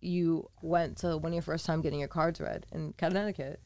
[0.00, 3.60] you went to when of your first time getting your cards read in Connecticut,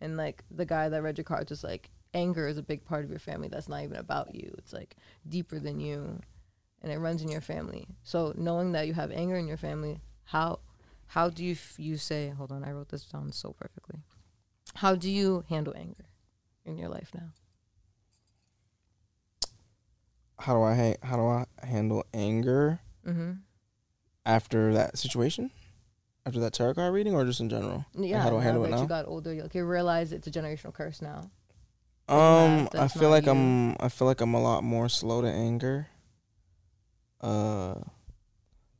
[0.00, 3.04] and like the guy that read your cards was like, anger is a big part
[3.04, 3.48] of your family.
[3.48, 4.54] That's not even about you.
[4.58, 4.96] It's like
[5.28, 6.20] deeper than you,
[6.82, 7.86] and it runs in your family.
[8.02, 10.60] So knowing that you have anger in your family, how
[11.06, 12.28] how do you f- you say?
[12.30, 14.00] Hold on, I wrote this down so perfectly.
[14.76, 16.06] How do you handle anger
[16.64, 17.30] in your life now?
[20.40, 23.32] how do I ha- how do I handle anger Mm-hmm.
[24.24, 25.50] after that situation?
[26.30, 27.84] After that tarot card reading, or just in general?
[27.92, 28.82] Yeah, how do I handle it now?
[28.82, 31.28] you got older, you like you realize it's a generational curse now.
[32.08, 33.32] Um, that- I feel like you.
[33.32, 35.88] I'm I feel like I'm a lot more slow to anger.
[37.20, 37.74] Uh,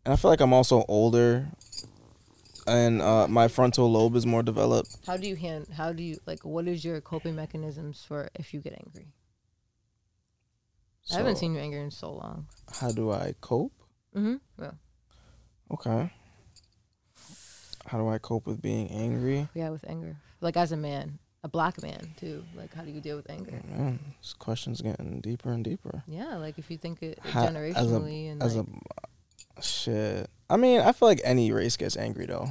[0.05, 1.49] and I feel like I'm also older,
[2.69, 4.97] and uh, my frontal lobe is more developed.
[5.09, 5.67] How do you hand?
[5.75, 6.45] How do you like?
[6.45, 9.09] What is your coping mechanisms for if you get angry?
[11.11, 12.47] I haven't seen you angry in so long.
[12.81, 13.73] How do I cope?
[14.15, 14.37] Mm-hmm.
[14.63, 14.71] Yeah,
[15.73, 16.13] Okay.
[17.87, 19.49] How do I cope with being angry?
[19.55, 22.45] yeah, with anger, like as a man, a black man too.
[22.55, 23.53] Like, how do you deal with anger?
[23.69, 26.03] Man, this question's getting deeper and deeper.
[26.07, 28.67] Yeah, like if you think it Ha- as a- generationally and As like,
[29.57, 32.49] a shit, I mean, I feel like any race gets angry though.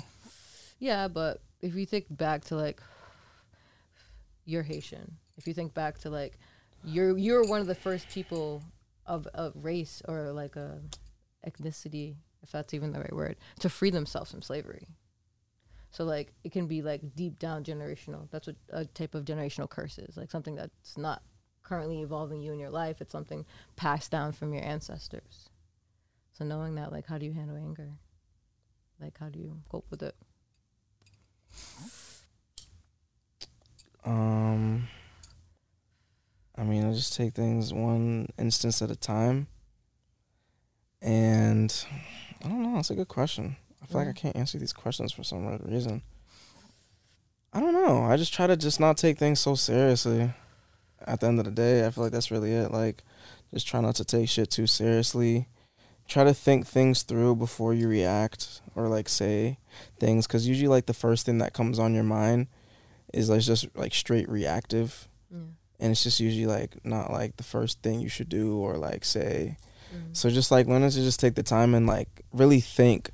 [0.80, 2.82] yeah, but if you think back to like
[4.46, 6.40] you're Haitian, if you think back to like
[6.84, 8.64] you're you're one of the first people
[9.06, 10.80] of a race or like a
[11.48, 14.88] ethnicity, if that's even the right word, to free themselves from slavery.
[15.92, 18.30] So like it can be like deep down generational.
[18.32, 20.18] That's what a type of generational curse is.
[20.18, 21.24] Like something that's not
[21.64, 23.00] currently evolving you in your life.
[23.00, 25.50] It's something passed down from your ancestors.
[26.34, 27.92] So knowing that, like, how do you handle anger?
[29.00, 30.16] Like, how do you cope with it?
[34.06, 34.88] Um,
[36.58, 39.48] I mean, I just take things one instance at a time.
[41.02, 41.74] And
[42.44, 42.80] I don't know.
[42.80, 43.58] It's a good question.
[43.82, 46.02] I feel like I can't answer these questions for some reason.
[47.54, 48.04] I don't know.
[48.04, 50.32] I just try to just not take things so seriously.
[51.06, 52.72] At the end of the day, I feel like that's really it.
[52.72, 53.04] Like,
[53.54, 55.48] just try not to take shit too seriously.
[56.08, 59.58] Try to think things through before you react or like say
[60.00, 62.48] things, because usually like the first thing that comes on your mind
[63.14, 65.38] is like just like straight reactive, Yeah.
[65.80, 69.06] and it's just usually like not like the first thing you should do or like
[69.06, 69.58] say.
[69.96, 70.16] Mhm.
[70.16, 73.10] So just like learning to just take the time and like really think,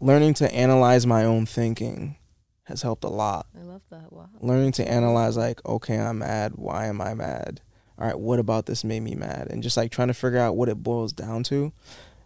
[0.00, 2.16] learning to analyze my own thinking
[2.64, 3.46] has helped a lot.
[3.58, 4.12] I love that.
[4.12, 4.28] Wow.
[4.40, 6.52] Learning to analyze, like, okay, I'm mad.
[6.56, 7.60] Why am I mad?
[7.98, 9.48] All right, what about this made me mad?
[9.50, 11.72] And just like trying to figure out what it boils down to.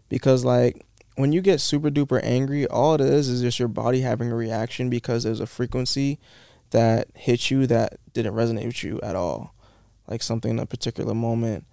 [0.08, 0.84] Because, like,
[1.16, 4.36] when you get super duper angry, all it is is just your body having a
[4.36, 6.18] reaction because there's a frequency
[6.70, 9.54] that hit you that didn't resonate with you at all.
[10.08, 11.66] Like something in a particular moment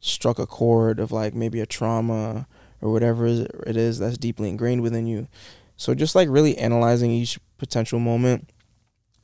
[0.00, 2.46] struck a chord of like maybe a trauma
[2.80, 5.28] or whatever it is that's deeply ingrained within you.
[5.76, 8.50] So just like really analyzing each potential moment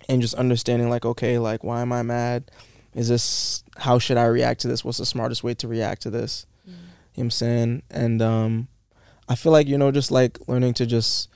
[0.08, 2.50] and just understanding like okay, like why am I mad?
[2.94, 4.84] Is this how should I react to this?
[4.84, 6.46] What's the smartest way to react to this?
[6.62, 6.70] Mm.
[6.70, 6.82] You know
[7.14, 7.82] what I'm saying?
[7.90, 8.68] And um
[9.28, 11.28] I feel like, you know, just like learning to just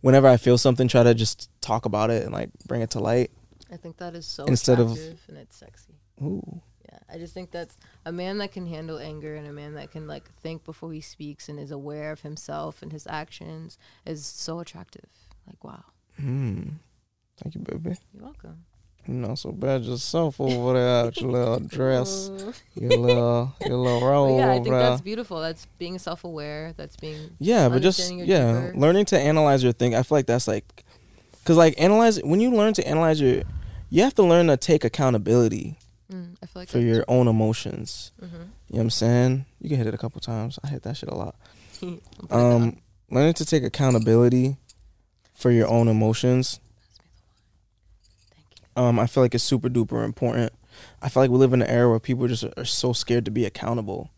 [0.00, 3.00] whenever I feel something try to just talk about it and like bring it to
[3.00, 3.30] light.
[3.72, 4.92] I think that is so instead of
[5.28, 5.94] and it's sexy.
[6.22, 6.62] Ooh.
[7.14, 10.08] I just think that's a man that can handle anger and a man that can
[10.08, 14.58] like think before he speaks and is aware of himself and his actions is so
[14.58, 15.08] attractive.
[15.46, 15.84] Like wow.
[16.16, 16.62] Hmm.
[17.40, 17.96] Thank you, baby.
[18.12, 18.64] You're welcome.
[19.06, 22.30] You know, so bad yourself over there with your little dress,
[22.74, 24.38] your little your little robe.
[24.38, 25.40] yeah, I think that's beautiful.
[25.40, 26.74] That's being self aware.
[26.76, 28.72] That's being yeah, but just yeah, deeper.
[28.76, 29.94] learning to analyze your thing.
[29.94, 30.84] I feel like that's like,
[31.44, 33.42] cause like analyze when you learn to analyze your,
[33.90, 35.78] you have to learn to take accountability.
[36.14, 38.12] Mm, I feel like for your own emotions.
[38.22, 38.36] Mm-hmm.
[38.36, 39.46] You know what I'm saying?
[39.60, 40.58] You can hit it a couple times.
[40.62, 41.34] I hit that shit a lot.
[42.30, 42.78] um,
[43.10, 44.56] learning to take accountability
[45.34, 46.60] for your own emotions
[48.76, 50.52] um, I feel like it's super duper important.
[51.00, 53.30] I feel like we live in an era where people just are so scared to
[53.30, 54.10] be accountable.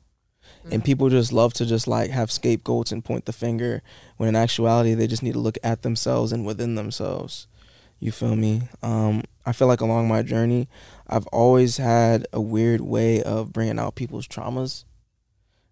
[0.61, 0.73] Mm-hmm.
[0.73, 3.83] And people just love to just like have scapegoats and point the finger
[4.17, 7.47] when in actuality they just need to look at themselves and within themselves.
[7.99, 8.63] You feel me?
[8.83, 10.69] Um, I feel like along my journey,
[11.07, 14.85] I've always had a weird way of bringing out people's traumas,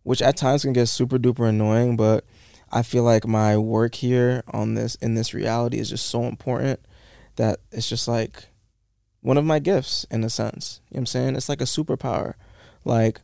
[0.02, 1.96] which at times can get super duper annoying.
[1.96, 2.24] But
[2.72, 6.80] I feel like my work here on this in this reality is just so important
[7.36, 8.48] that it's just like
[9.20, 10.80] one of my gifts in a sense.
[10.90, 11.36] You know what I'm saying?
[11.36, 12.34] It's like a superpower.
[12.84, 13.20] Like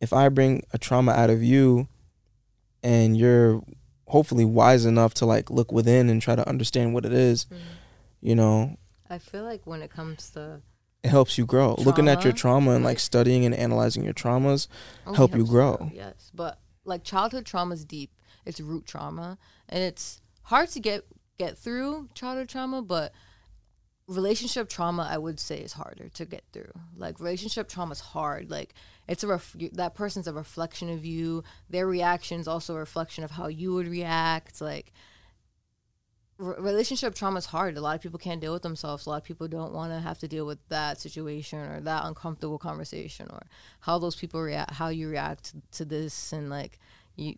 [0.00, 1.88] if I bring a trauma out of you
[2.82, 3.62] and you're
[4.06, 7.62] hopefully wise enough to like look within and try to understand what it is, mm-hmm.
[8.20, 8.76] You know.
[9.10, 10.60] I feel like when it comes to
[11.02, 11.74] it helps you grow.
[11.74, 14.66] Trauma, Looking at your trauma and like studying and analyzing your traumas
[15.06, 15.76] oh, help you grow.
[15.76, 15.90] grow.
[15.94, 18.10] Yes, but like childhood trauma is deep.
[18.44, 19.38] It's root trauma,
[19.68, 21.04] and it's hard to get
[21.38, 22.82] get through childhood trauma.
[22.82, 23.12] But
[24.08, 28.50] relationship trauma i would say is harder to get through like relationship trauma is hard
[28.50, 28.72] like
[29.06, 33.22] it's a ref- that person's a reflection of you their reaction is also a reflection
[33.22, 34.92] of how you would react like
[36.38, 39.24] relationship trauma is hard a lot of people can't deal with themselves a lot of
[39.24, 43.42] people don't want to have to deal with that situation or that uncomfortable conversation or
[43.80, 46.78] how those people react how you react to this and like
[47.16, 47.34] you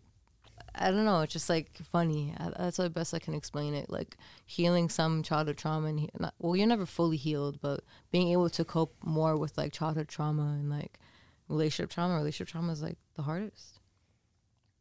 [0.73, 1.21] I don't know.
[1.21, 2.33] It's just like funny.
[2.57, 3.89] That's the best I can explain it.
[3.89, 7.81] Like healing some childhood trauma, and he, not, well, you're never fully healed, but
[8.11, 10.97] being able to cope more with like childhood trauma and like
[11.49, 12.15] relationship trauma.
[12.15, 13.79] Relationship trauma is like the hardest.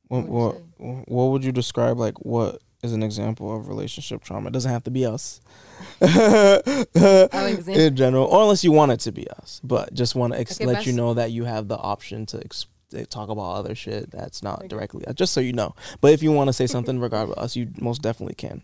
[0.08, 4.48] What what what would you describe like what is an example of relationship trauma?
[4.48, 5.40] It doesn't have to be us.
[6.00, 10.60] in general, or unless you want it to be us, but just want to ex-
[10.60, 10.86] okay, let best.
[10.86, 14.42] you know that you have the option to explore they talk about other shit that's
[14.42, 15.74] not directly uh, just so you know.
[16.00, 18.62] But if you want to say something regarding us, you most definitely can.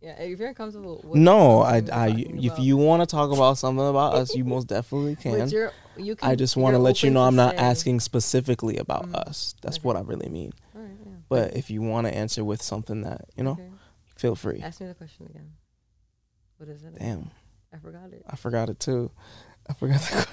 [0.00, 1.00] Yeah, if you're comfortable.
[1.14, 5.14] no, I, I, if you want to talk about something about us, you most definitely
[5.14, 5.48] can.
[5.96, 9.14] You can I just want to let you know I'm not asking specifically about mm
[9.14, 9.54] us.
[9.62, 9.86] That's okay.
[9.86, 10.52] what I really mean.
[11.32, 13.70] But if you want to answer with something that you know, okay.
[14.16, 14.60] feel free.
[14.62, 15.52] Ask me the question again.
[16.58, 16.98] What is it?
[16.98, 17.30] Damn.
[17.72, 18.22] I forgot it.
[18.28, 19.10] I forgot it too.
[19.66, 20.26] I forgot the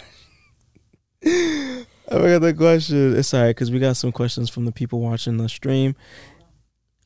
[1.24, 1.86] question.
[2.10, 3.18] I forgot the question.
[3.18, 5.96] It's alright because we got some questions from the people watching the stream.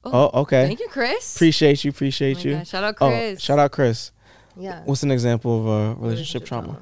[0.03, 0.65] Oh, oh okay.
[0.65, 1.35] Thank you, Chris.
[1.35, 1.91] Appreciate you.
[1.91, 2.55] Appreciate oh you.
[2.55, 2.67] God.
[2.67, 3.37] Shout out, oh, Chris.
[3.37, 4.11] Oh, shout out, Chris.
[4.57, 4.81] Yeah.
[4.85, 6.65] What's an example of a relationship, relationship trauma?
[6.65, 6.81] trauma?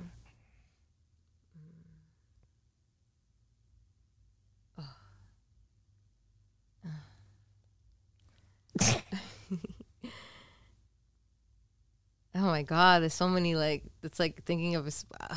[12.35, 15.35] Oh my god, there's so many like it's like thinking of a uh,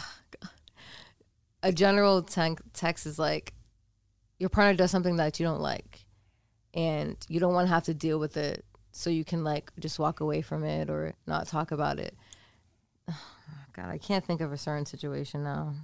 [1.64, 3.54] a general text is like
[4.38, 6.04] your partner does something that you don't like
[6.74, 9.98] and you don't want to have to deal with it so you can like just
[9.98, 12.14] walk away from it or not talk about it.
[13.72, 15.74] God i can't think of a certain situation now.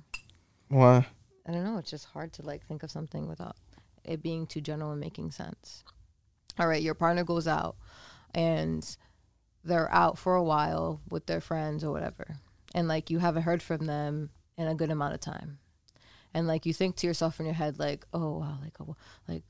[0.69, 1.07] Why?
[1.47, 3.57] I don't know it's just hard to like think of something without
[4.05, 5.83] it being too general and making sense.
[6.59, 7.77] All right your partner goes out
[8.35, 8.85] and
[9.65, 12.37] they're out for a while with their friends or whatever.
[12.75, 15.59] And like you haven't heard from them in a good amount of time.
[16.33, 18.97] And like you think to yourself in your head like oh wow like oh,
[19.29, 19.43] like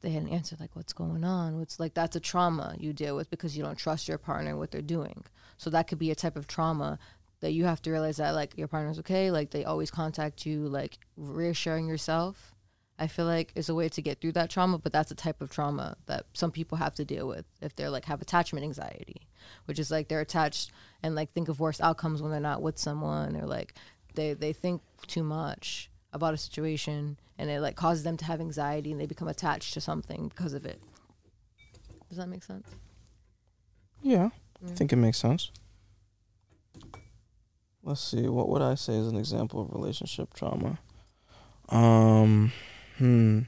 [0.00, 1.58] they hadn't answered like what's going on?
[1.58, 4.70] What's like that's a trauma you deal with because you don't trust your partner what
[4.70, 5.24] they're doing.
[5.56, 6.98] So that could be a type of trauma
[7.40, 10.66] that you have to realize that like your partner's okay like they always contact you
[10.68, 12.54] like reassuring yourself
[12.98, 15.40] i feel like is a way to get through that trauma but that's a type
[15.40, 19.28] of trauma that some people have to deal with if they're like have attachment anxiety
[19.66, 20.70] which is like they're attached
[21.02, 23.74] and like think of worse outcomes when they're not with someone or like
[24.14, 28.40] they they think too much about a situation and it like causes them to have
[28.40, 30.80] anxiety and they become attached to something because of it
[32.08, 32.66] does that make sense
[34.02, 34.30] Yeah,
[34.62, 34.76] I Mm.
[34.76, 35.50] think it makes sense.
[37.82, 38.28] Let's see.
[38.28, 40.78] What would I say is an example of relationship trauma?
[41.68, 42.52] Um,
[42.98, 43.40] hmm.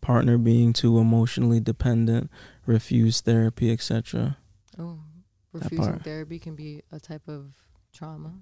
[0.00, 2.30] Partner being too emotionally dependent,
[2.64, 4.36] refuse therapy, etc.
[4.78, 5.00] oh
[5.52, 7.50] refusing therapy can be a type of
[7.92, 8.34] trauma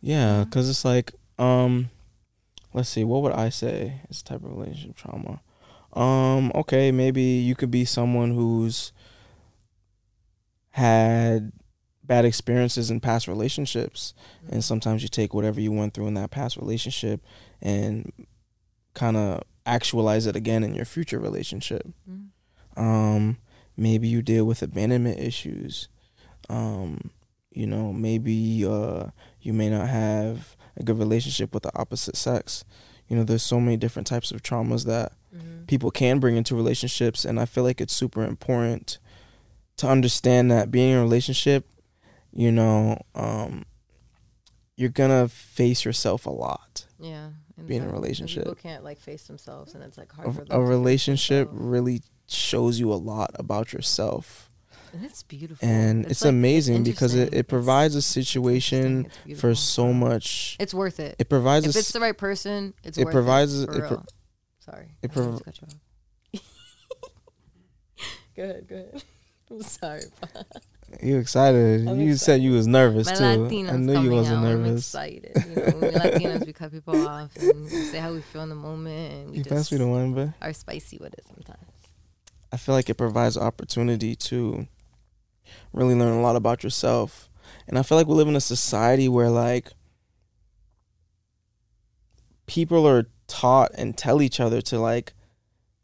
[0.00, 0.44] Yeah, Yeah.
[0.44, 1.90] because it's like, um,
[2.74, 5.40] let's see, what would I say is a type of relationship trauma?
[5.92, 8.92] Um, okay, maybe you could be someone who's
[10.70, 11.52] had
[12.08, 14.14] bad experiences in past relationships,
[14.50, 17.20] and sometimes you take whatever you went through in that past relationship
[17.62, 18.12] and
[18.94, 21.86] kind of actualize it again in your future relationship.
[22.10, 22.28] Mm.
[22.76, 23.36] Um,
[23.76, 25.88] maybe you deal with abandonment issues.
[26.48, 27.10] Um,
[27.52, 29.08] you know, maybe uh,
[29.40, 32.64] you may not have a good relationship with the opposite sex.
[33.08, 35.66] You know, there's so many different types of traumas that Mhm.
[35.66, 38.98] people can bring into relationships, and I feel like it's super important
[39.76, 41.68] to understand that being in a relationship,
[42.32, 43.64] you know, um,
[44.76, 46.86] you're gonna face yourself a lot.
[47.00, 48.44] yeah and Be in a relationship.
[48.44, 52.02] people can't like face themselves and it's like hard for A, them a relationship really
[52.28, 54.48] shows you a lot about yourself.
[54.92, 55.66] and it's beautiful.
[55.68, 60.56] And it's, like- amazing because it, it provides a It's- it's situation for so much
[60.60, 61.16] it's worth it.
[61.18, 64.04] It provides if it's the right person it's it worth provides- it, it pro-
[64.60, 64.86] sorry.
[65.02, 66.42] it I didn't mean prov- to cut you off.
[68.36, 69.02] go ahead go ahead.
[69.50, 70.02] I'm sorry
[71.02, 74.38] you excited I'm you said you was nervous My too Latinos i knew you wasn't
[74.38, 74.44] out.
[74.52, 75.32] I'm nervous excited.
[75.34, 78.48] You know, we Latinos, we cut people off and we say how we feel in
[78.48, 81.24] the moment, and we you just pass me the one but are spicy with it
[81.26, 81.66] sometimes.
[82.52, 84.66] i feel like it provides opportunity to
[85.72, 87.28] really learn a lot about yourself
[87.66, 89.70] and i feel like we live in a society where like
[92.46, 95.12] people are taught and tell each other to like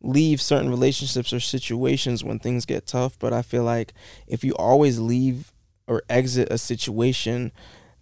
[0.05, 3.93] leave certain relationships or situations when things get tough but i feel like
[4.27, 5.51] if you always leave
[5.87, 7.51] or exit a situation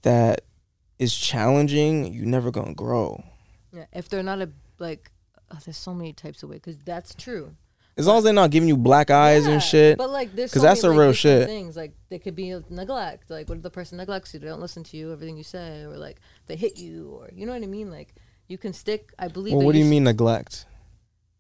[0.03, 0.43] that
[0.99, 3.23] is challenging you're never gonna grow
[3.73, 5.11] Yeah, if they're not a like,
[5.51, 7.55] oh, there's so many types of ways because that's true.
[7.97, 10.53] as long as they're not giving you black eyes Yeah, and shit But like, there's
[10.53, 11.47] 'Cause so that's many, a like, real shit.
[11.47, 13.31] Things like they could be neglect.
[13.31, 14.41] Like, what if the person neglects you?
[14.41, 17.47] They don't listen to you, everything you say, or like they hit you, or you
[17.47, 17.91] know what I mean?
[17.91, 18.15] Like,
[18.49, 19.13] you can stick.
[19.19, 19.55] I believe.
[19.55, 20.67] well what do you should- mean neglect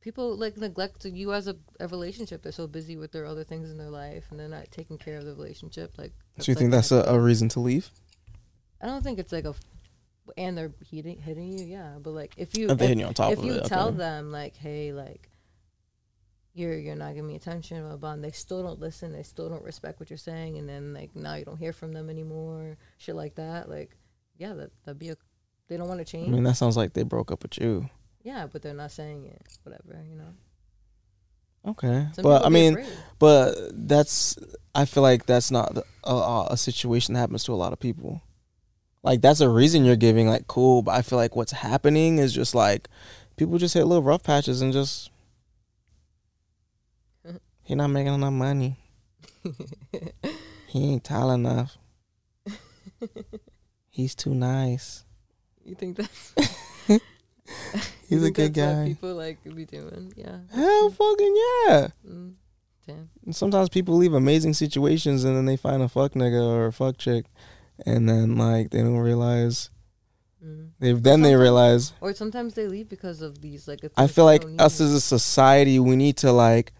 [0.03, 2.43] People like neglect you as a, a relationship.
[2.43, 5.17] They're so busy with their other things in their life, and they're not taking care
[5.17, 5.93] of the relationship.
[5.97, 7.91] Like, so you like think that's a, a reason to leave
[8.83, 9.55] I don't think it's like a,
[10.37, 11.95] and they're hitting hitting you, yeah.
[12.03, 13.99] But like if you If they if, you on top if you it tell okay.
[13.99, 15.31] them like, hey, like
[16.53, 19.49] you're you're not giving me attention, blah, blah, and they still don't listen, they still
[19.49, 22.77] don't respect what you're saying, and then like now you don't hear from them anymore,
[22.99, 23.71] shit like that.
[23.71, 23.97] Like,
[24.37, 25.17] yeah, that that'd be a
[25.69, 26.29] they don't want to change.
[26.29, 27.89] I mean, that sounds like they broke up with you.
[28.23, 29.43] Yeah, but they're not saying it.
[29.62, 30.35] Whatever, you know.
[31.64, 32.99] Okay, Some but I mean, afraid.
[33.20, 34.37] but that's
[34.75, 38.20] I feel like that's not a, a, situation that happens to a lot of people.
[39.05, 40.83] Like that's a reason you're giving, like cool.
[40.83, 42.89] But I feel like what's happening is just like
[43.37, 45.11] people just hit little rough patches and just
[47.62, 48.77] he not making enough money.
[50.66, 51.79] he ain't tall enough.
[53.89, 55.05] He's too nice.
[55.64, 56.35] you think that's
[58.09, 58.89] He's a good that's what guy.
[58.89, 60.39] people like be doing, yeah.
[60.55, 61.37] Hell, fucking
[61.67, 61.89] yeah.
[62.09, 62.35] Mm,
[62.87, 63.11] damn.
[63.25, 66.73] And sometimes people leave amazing situations and then they find a fuck nigga or a
[66.73, 67.27] fuck chick,
[67.87, 69.71] and then like they don't realize
[70.45, 70.71] Mm.
[70.81, 71.93] they then they realize.
[72.01, 73.79] Or sometimes they leave because of these like.
[73.97, 76.73] I feel like us as a society, we need to like,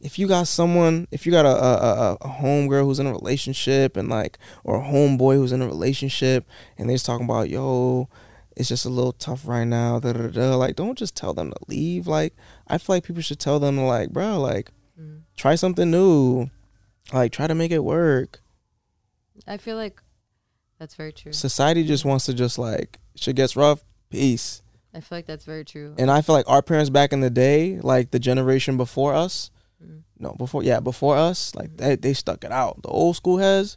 [0.00, 3.12] if you got someone, if you got a a, a, a homegirl who's in a
[3.12, 6.46] relationship and like, or a homeboy who's in a relationship,
[6.78, 8.08] and they're just talking about yo.
[8.56, 9.98] It's just a little tough right now.
[10.00, 10.54] Da, da, da.
[10.56, 12.06] Like, don't just tell them to leave.
[12.06, 12.34] Like,
[12.68, 15.22] I feel like people should tell them, like, bro, like, Mm.
[15.36, 16.50] try something new.
[17.12, 18.42] Like, try to make it work.
[19.46, 20.00] I feel like
[20.78, 21.32] that's very true.
[21.32, 25.64] society just wants to just like shit gets rough peace I feel like that's very
[25.64, 25.94] true.
[25.96, 29.50] and i feel like our parents back in the day like the generation before us
[29.82, 30.02] Mm.
[30.18, 33.76] no before yeah before us like they, they stuck it out the old school has,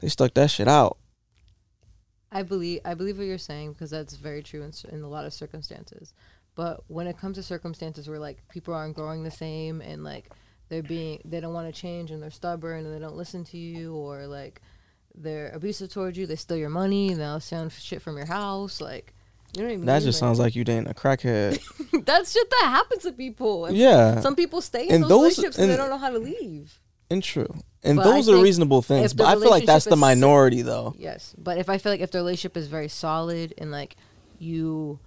[0.00, 0.96] they stuck that shit out
[2.32, 5.24] I believe I believe what you're saying because that's very true in, in a lot
[5.24, 6.12] of circumstances.
[6.54, 10.30] But when it comes to circumstances where like people aren't growing the same and like
[10.68, 13.58] they're being they don't want to change and they're stubborn and they don't listen to
[13.58, 14.60] you or like
[15.14, 19.12] they're abusive towards you, they steal your money, they'll steal shit from your house, like
[19.56, 19.86] you know what I mean?
[19.86, 21.60] That just sounds like you dating a crackhead.
[22.04, 23.64] That's shit that happens to people.
[23.66, 24.20] And yeah.
[24.20, 26.78] Some people stay in And those, those- relationships and they don't know how to leave.
[27.10, 27.52] And true.
[27.82, 29.14] And But those are reasonable things.
[29.14, 30.94] But I feel like that's the minority though.
[30.98, 33.96] Yes, but if I feel like if the relationship is very solid and like
[34.38, 35.00] you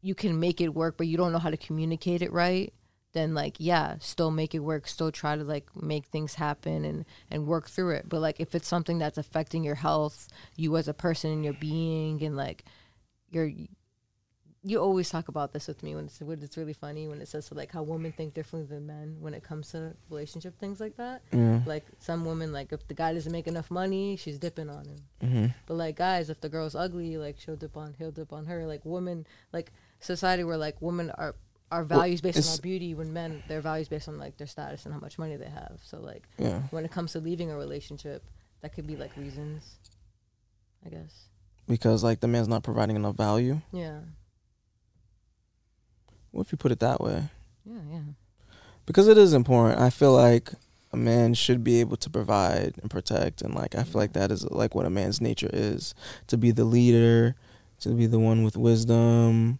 [0.00, 2.72] you can make it work, but you don't know how to communicate it right,
[3.12, 4.86] then like yeah, still make it work.
[4.86, 8.08] Still try to like make things happen and and work through it.
[8.08, 11.54] But like if it's something that's affecting your health, you as a person and your
[11.54, 12.64] being, and like
[13.30, 13.50] you're
[14.68, 17.28] you always talk about this with me when it's when it's really funny when it
[17.28, 20.96] says like how women think differently than men when it comes to relationship things like
[20.96, 21.22] that.
[21.32, 21.60] Yeah.
[21.64, 25.00] Like some women, like if the guy doesn't make enough money, she's dipping on him.
[25.22, 28.44] hmm But like guys, if the girl's ugly, like she'll dip on, he'll dip on
[28.46, 28.66] her.
[28.66, 31.34] Like women, like society where like women are
[31.70, 34.84] Well, values based on our beauty, when men their values based on like their status
[34.84, 35.78] and how much money they have.
[35.84, 36.60] So like Yeah.
[36.70, 38.22] when it comes to leaving a relationship,
[38.60, 39.76] that could be like reasons.
[40.84, 41.24] I guess.
[41.66, 43.60] Because like the man's not providing enough value.
[43.72, 44.00] Yeah.
[46.30, 47.24] What if you put it that way?
[47.64, 47.80] Yeah.
[47.90, 48.00] Yeah.
[48.86, 49.80] because it is important.
[49.80, 50.50] I feel like
[50.92, 54.30] a man should be able to provide and protect, and like I feel like that
[54.30, 55.94] is like what a man's nature is
[56.28, 57.34] to be the leader,
[57.80, 59.58] to be the one with wisdom,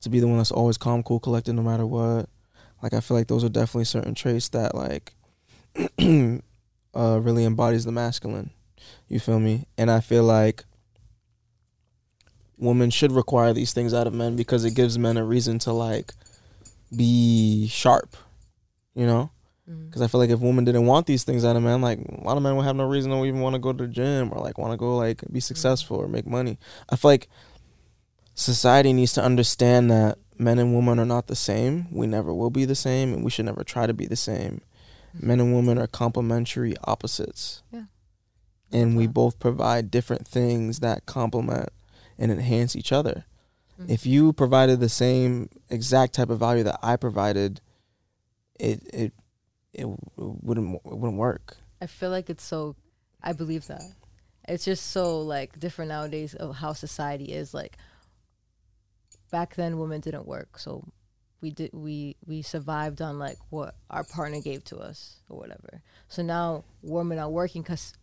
[0.00, 2.28] to be the one that's always calm, cool, collected, no matter what.
[2.82, 5.14] Like I feel like those are definitely certain traits that like
[6.94, 8.50] uh, really embodies the masculine.
[9.08, 9.66] You feel me?
[9.76, 10.64] And I feel like
[12.60, 15.72] women should require these things out of men because it gives men a reason to
[15.72, 16.12] like
[16.94, 18.16] be sharp,
[18.94, 19.30] you know?
[19.68, 19.86] Mm-hmm.
[19.86, 22.22] Because I feel like if women didn't want these things out of men, like a
[22.22, 24.30] lot of men would have no reason to even want to go to the gym
[24.32, 25.38] or like want to go like be mm-hmm.
[25.38, 26.58] successful or make money.
[26.90, 27.28] I feel like
[28.34, 31.86] society needs to understand that men and women are not the same.
[31.90, 34.60] We never will be the same, and we should never try to be the same.
[35.16, 35.26] Mm-hmm.
[35.26, 37.62] Men and women are complementary opposites.
[37.72, 37.84] Yeah.
[38.72, 41.70] And we both provide different things that complement
[42.20, 43.24] and enhance each other.
[43.80, 43.90] Mhm.
[43.90, 47.60] If you provided the same exact type of value that I provided,
[48.60, 49.12] it it
[49.72, 51.56] it wouldn't it wouldn't work.
[51.80, 52.76] I feel like it's so.
[53.22, 53.82] I believe that.
[54.46, 57.54] It's just so like different nowadays of how society is.
[57.54, 57.78] Like
[59.30, 60.84] back then, women didn't work, so
[61.40, 65.82] we did we we survived on like what our partner gave to us or whatever.
[66.08, 67.94] So now women are working because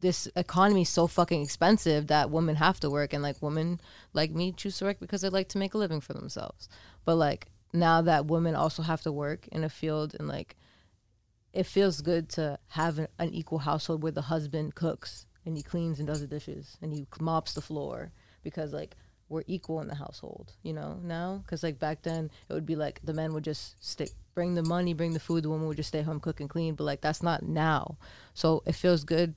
[0.00, 3.80] this economy is so fucking expensive that women have to work, and like women
[4.12, 6.68] like me choose to work because they like to make a living for themselves.
[7.04, 10.56] But like now that women also have to work in a field and like
[11.52, 15.62] it feels good to have an, an equal household where the husband cooks and he
[15.62, 18.96] cleans and does the dishes and he mops the floor because like
[19.28, 21.42] we're equal in the household you know now?
[21.44, 24.62] Because like back then it would be like the men would just stick bring the
[24.62, 26.74] money bring the food the woman would just stay home cook and clean.
[26.74, 27.96] But like that's not now.
[28.34, 29.34] So it feels good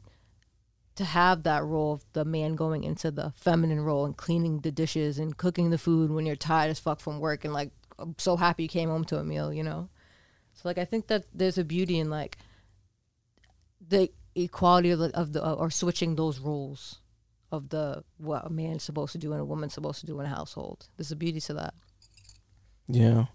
[0.99, 4.71] to have that role of the man going into the feminine role and cleaning the
[4.71, 8.15] dishes and cooking the food when you're tired as fuck from work and like I'm
[8.17, 9.87] so happy you came home to a meal you know
[10.55, 12.37] so like I think that there's a beauty in like
[13.87, 16.99] the equality of the, of the or switching those roles
[17.49, 20.25] of the what a man's supposed to do and a woman's supposed to do in
[20.25, 20.89] a household.
[20.97, 21.73] There's a beauty to that.
[22.89, 23.27] Yeah.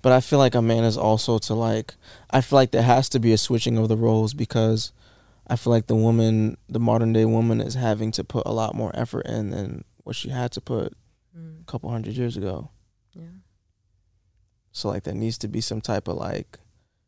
[0.00, 1.96] But I feel like a man is also to like
[2.30, 4.92] I feel like there has to be a switching of the roles because
[5.48, 8.74] I feel like the woman the modern day woman is having to put a lot
[8.74, 10.94] more effort in than what she had to put
[11.36, 12.70] Mm, a couple hundred years ago.
[13.14, 13.26] yeah.
[14.72, 16.58] So like there needs to be some type of like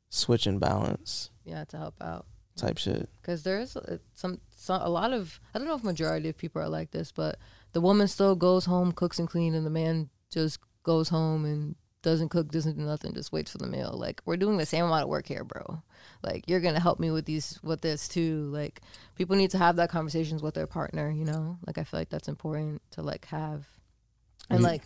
[0.08, 2.26] switch and balance Yeah, to help out.
[2.56, 3.08] type shit.
[3.22, 6.36] because there is uh, some, some a lot of I don't know if majority of
[6.36, 7.38] people are like this, but
[7.72, 11.76] the woman still goes home, cooks and clean, and the man just goes home and
[12.02, 13.92] doesn't cook, doesn't do nothing, just waits for the meal.
[13.94, 15.82] Like we're doing the same amount of work here, bro.
[16.22, 18.44] Like you're gonna help me with these with this too.
[18.52, 18.80] Like
[19.16, 21.10] people need to have that conversations with their partner.
[21.10, 23.66] You know, like I feel like that's important to like have,
[24.48, 24.64] and Mhm.
[24.64, 24.82] like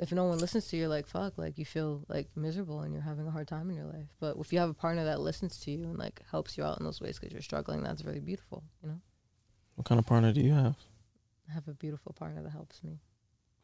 [0.00, 3.00] if no one listens to you, like fuck, like you feel like miserable and you're
[3.02, 4.08] having a hard time in your life.
[4.20, 6.78] But if you have a partner that listens to you and like helps you out
[6.78, 8.64] in those ways because you're struggling, that's really beautiful.
[8.82, 9.00] You know,
[9.76, 10.76] What kind of partner do you have?
[11.48, 12.98] I have a beautiful partner that helps me.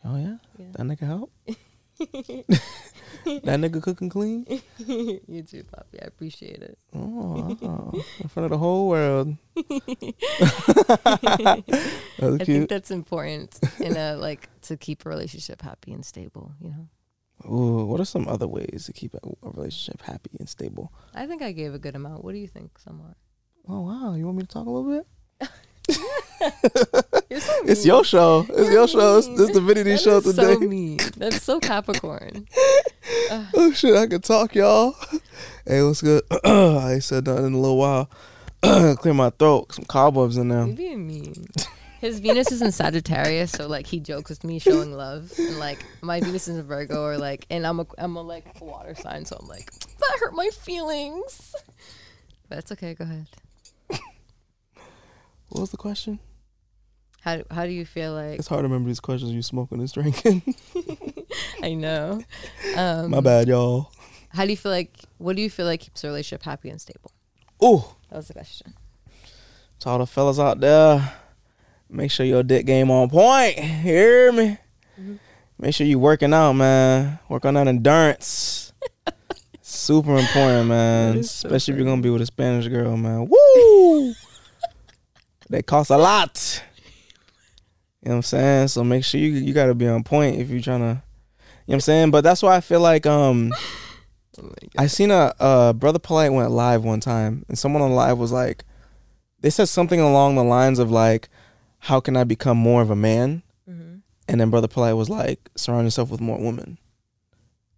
[0.04, 0.36] Oh yeah?
[0.56, 0.68] Yeah.
[0.72, 1.32] That nigga help?
[1.98, 4.46] that nigga cooking clean?
[4.78, 6.00] you too, Poppy.
[6.02, 6.78] I appreciate it.
[6.94, 9.36] Oh, oh, in front of the whole world.
[12.20, 16.52] I think that's important in a like to keep a relationship happy and stable.
[16.60, 16.88] You know,
[17.50, 20.92] Ooh, what are some other ways to keep a, a relationship happy and stable?
[21.14, 22.24] I think I gave a good amount.
[22.24, 23.16] What do you think, somewhat?
[23.68, 25.06] Oh wow, you want me to talk a little bit?
[27.40, 28.46] So It's your show.
[28.48, 29.18] It's You're your show.
[29.18, 29.36] It's, mean.
[29.36, 30.54] this divinity That show today.
[30.54, 30.98] So mean.
[31.16, 32.46] That's so Capricorn.
[33.56, 34.94] Oh shit, I can talk, y'all.
[35.66, 36.22] Hey, what's good?
[36.44, 38.10] I ain't said nothing in a little while.
[38.62, 39.72] Clear my throat.
[39.72, 40.66] Some cobwebs in there.
[40.66, 41.46] being mean.
[42.00, 45.78] His Venus is in Sagittarius, so like he jokes with me showing love, and like
[46.02, 49.24] my Venus is in Virgo, or like, and I'm a I'm a like water sign,
[49.24, 51.54] so I'm like that hurt my feelings.
[52.48, 52.92] But it's okay.
[52.94, 53.26] Go ahead.
[55.54, 56.18] What was the question?
[57.20, 58.40] How how do you feel like?
[58.40, 59.30] It's hard to remember these questions.
[59.30, 60.42] You smoking and drinking.
[61.62, 62.20] I know.
[62.76, 63.92] Um, my bad, y'all.
[64.30, 64.90] How do you feel like?
[65.18, 67.12] What do you feel like keeps a relationship happy and stable?
[67.64, 68.74] Ooh, That was the question.
[69.78, 71.12] to all the fellas out there,
[71.88, 73.56] make sure your dick game on point.
[73.60, 74.58] Hear me?
[75.00, 75.18] Mhm.
[75.56, 77.20] Make sure you working out, man.
[77.28, 78.72] Work on that endurance.
[79.62, 81.12] Super important, man.
[81.12, 83.28] That is so Especially if you're gonna be with a Spanish girl, man.
[83.30, 84.14] Woo!
[85.48, 86.62] They cost a lot.
[88.02, 88.68] You know what I'm saying?
[88.68, 90.84] So make sure you you gotta be on point if you're trying to.
[90.86, 91.00] You know
[91.66, 92.10] what I'm saying?
[92.10, 93.52] But that's why I feel like um
[94.36, 94.50] Oh.
[94.76, 98.32] I seen a uh brother polite went live one time and someone on live was
[98.32, 98.64] like
[99.40, 101.28] they said something along the lines of like
[101.78, 103.42] how can I become more of a man?
[103.70, 104.00] Mhm.
[104.28, 106.78] And then brother polite was like surround yourself with more women.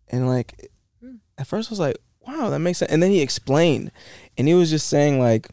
[0.08, 1.16] And like Hmm.
[1.36, 3.92] at first I was like wow that makes sense and then he explained
[4.38, 5.48] and he was just saying like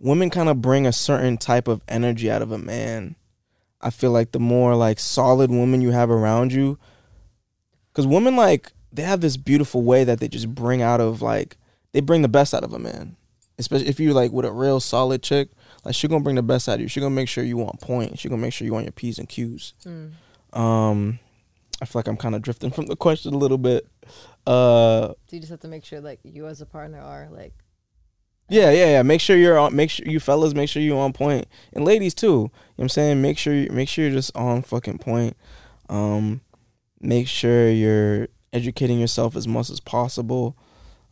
[0.00, 3.16] women kind of bring a certain type of energy out of a man.
[3.80, 6.78] I feel like the more like solid woman you have around you
[7.92, 11.56] cuz women like they have this beautiful way that they just bring out of like
[11.92, 13.16] they bring the best out of a man.
[13.58, 15.48] Especially if you like with a real solid chick,
[15.84, 16.88] like she gonna bring the best out of you.
[16.88, 18.18] She gonna make sure you on point.
[18.18, 19.72] She gonna make sure you on your p's and q's.
[19.84, 20.12] Mm.
[20.58, 21.18] Um,
[21.80, 23.86] I feel like I'm kind of drifting from the question a little bit.
[24.46, 27.52] Uh, So you just have to make sure like you as a partner are like
[28.48, 29.02] yeah, yeah, yeah.
[29.02, 29.74] Make sure you're on.
[29.74, 30.54] Make sure you fellas.
[30.54, 32.26] Make sure you're on point, and ladies too.
[32.26, 33.22] You know what I'm saying?
[33.22, 35.36] Make sure you make sure you're just on fucking point.
[35.88, 36.40] Um,
[37.00, 40.56] make sure you're educating yourself as much as possible.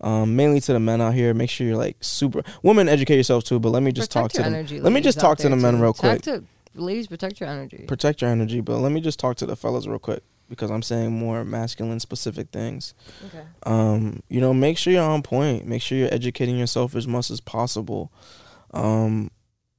[0.00, 1.32] Um, mainly to the men out here.
[1.34, 2.42] Make sure you're like super.
[2.62, 4.54] Women educate yourself too, but let me just talk to them.
[4.54, 4.80] energy.
[4.80, 5.82] let me just talk to the men too.
[5.82, 6.22] real quick.
[6.22, 7.84] to- ladies, protect your energy.
[7.86, 10.82] Protect your energy, but let me just talk to the fellas real quick because I'm
[10.82, 12.94] saying more masculine specific things.
[13.26, 13.44] okay.
[13.64, 15.66] um, you know, make sure you're on point.
[15.66, 18.12] Make sure you're educating yourself as much as possible.
[18.72, 19.30] Um,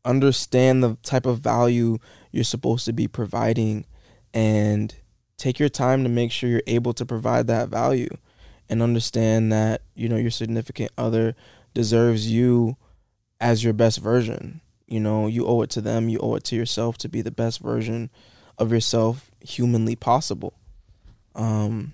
[0.03, 1.97] understand the type of value
[2.31, 3.85] you're supposed to be providing,
[4.33, 4.95] and
[5.37, 8.09] take your time to make sure you're able to provide that value,
[8.69, 11.35] and understand that you know your significant other
[11.73, 12.77] deserves you
[13.39, 14.61] as your best version.
[14.87, 16.09] You know, you owe it to them.
[16.09, 18.09] You owe it to yourself to be the best version
[18.57, 20.53] of yourself humanly possible.
[21.35, 21.93] Um,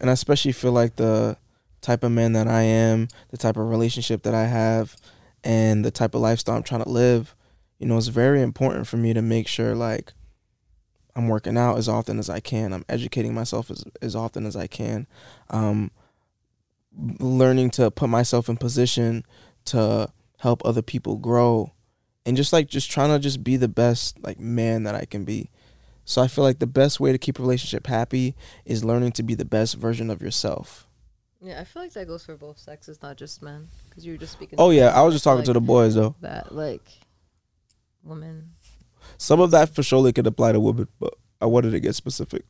[0.00, 1.36] and I especially feel like the
[1.80, 4.96] type of man that I am, the type of relationship that I have,
[5.42, 7.34] and the type of lifestyle I'm trying to live,
[7.78, 10.12] you know, it's very important for me to make sure like
[11.16, 12.72] I'm working out as often as I can.
[12.72, 15.06] I'm educating myself as as often as I can.
[15.50, 15.90] Um,
[17.18, 19.24] learning to put myself in position
[19.66, 21.72] to help other people grow
[22.26, 25.24] and just like just trying to just be the best like man that I can
[25.24, 25.50] be.
[26.04, 28.34] So I feel like the best way to keep a relationship happy
[28.64, 30.86] is learning to be the best version of yourself.
[31.40, 33.68] Yeah, I feel like that goes for both sexes, not just men.
[33.88, 34.58] Because you were just speaking.
[34.58, 34.88] Oh yeah.
[34.88, 36.14] I was just talking to the boys though.
[36.20, 36.86] that like
[38.02, 38.52] women.
[39.18, 42.44] Some of that for surely could apply to women, but I wanted to get specific.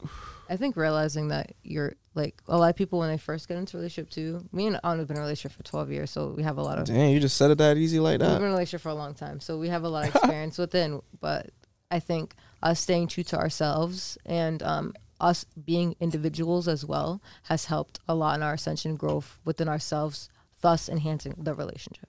[0.48, 3.76] I think realizing that you're like a lot of people when they first get into
[3.76, 4.48] a relationship too.
[4.52, 6.62] Me and Anu have been in a relationship for twelve years, so we have a
[6.62, 8.28] lot of Damn, you just said it that easy like that.
[8.28, 10.14] We've been in a relationship for a long time, so we have a lot of
[10.14, 11.02] experience within.
[11.20, 11.50] But
[11.90, 12.34] I think
[12.64, 18.14] us staying true to ourselves and um, us being individuals as well has helped a
[18.14, 20.30] lot in our ascension growth within ourselves,
[20.62, 22.08] thus enhancing the relationship.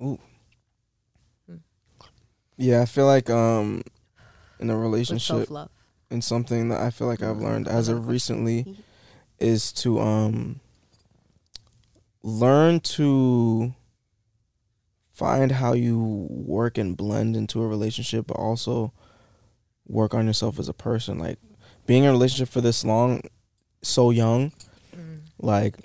[0.00, 0.20] Ooh.
[2.58, 3.82] Yeah, I feel like um
[4.58, 5.50] in a relationship
[6.10, 8.76] and something that I feel like I've learned as of recently
[9.38, 10.60] is to um
[12.22, 13.74] learn to
[15.12, 18.92] find how you work and blend into a relationship but also
[19.88, 21.38] work on yourself as a person like
[21.86, 23.20] being in a relationship for this long
[23.82, 24.52] so young
[24.96, 25.20] Mm.
[25.38, 25.76] like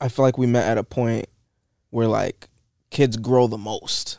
[0.00, 1.26] I feel like we met at a point
[1.90, 2.48] where like
[2.90, 4.18] kids grow the most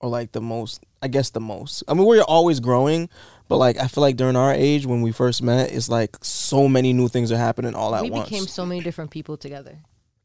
[0.00, 1.82] or like the most I guess the most.
[1.86, 3.08] I mean we're always growing,
[3.48, 6.66] but like I feel like during our age when we first met it's like so
[6.68, 8.30] many new things are happening all at we once.
[8.30, 9.78] We became so many different people together.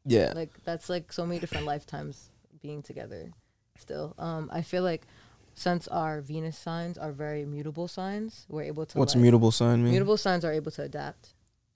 [0.04, 0.32] yeah.
[0.34, 3.30] Like that's like so many different lifetimes being together.
[3.78, 5.06] Still, um, I feel like
[5.60, 8.96] since our Venus signs are very mutable signs, we're able to.
[8.96, 9.92] What's like, mutable sign mean?
[9.92, 11.34] Mutable signs are able to adapt.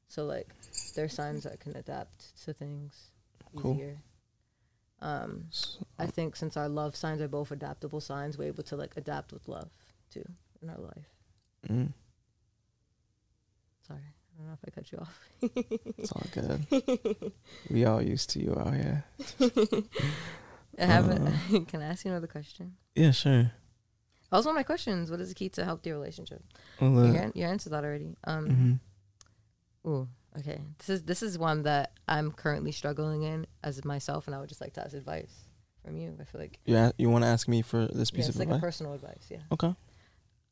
[0.09, 0.49] So like
[0.95, 3.11] they're signs that can adapt to things
[3.57, 3.75] Cool.
[3.75, 3.99] easier.
[5.03, 5.51] Um,
[5.99, 9.35] I think since our love signs are both adaptable signs, we're able to like adapt
[9.35, 9.69] with love
[10.11, 10.25] too
[10.63, 11.11] in our life.
[11.69, 11.93] Mm,
[13.87, 15.21] Sorry, I don't know if I cut you off.
[15.99, 17.33] it's all good.
[17.71, 19.05] we all used to you out here.
[20.79, 21.29] I haven't.
[21.29, 21.61] Uh.
[21.69, 22.77] Can I ask you another question?
[22.95, 23.53] Yeah, sure.
[24.31, 25.11] That was one of my questions.
[25.11, 26.43] What is the key to a healthy relationship?
[26.81, 28.17] Well, You, uh, an- you answered that already.
[28.25, 28.81] Um,
[29.85, 29.91] mhm.
[29.91, 30.09] Ooh,
[30.39, 30.61] okay.
[30.79, 34.49] This is this is one that I'm currently struggling in as myself, and I would
[34.49, 35.33] just like to ask advice
[35.85, 36.17] from you.
[36.21, 38.41] I feel like Yeah, you want to ask me for this yeah, piece it's of
[38.41, 38.61] like a advice?
[38.67, 39.27] personal advice.
[39.31, 39.75] Yeah, Okay.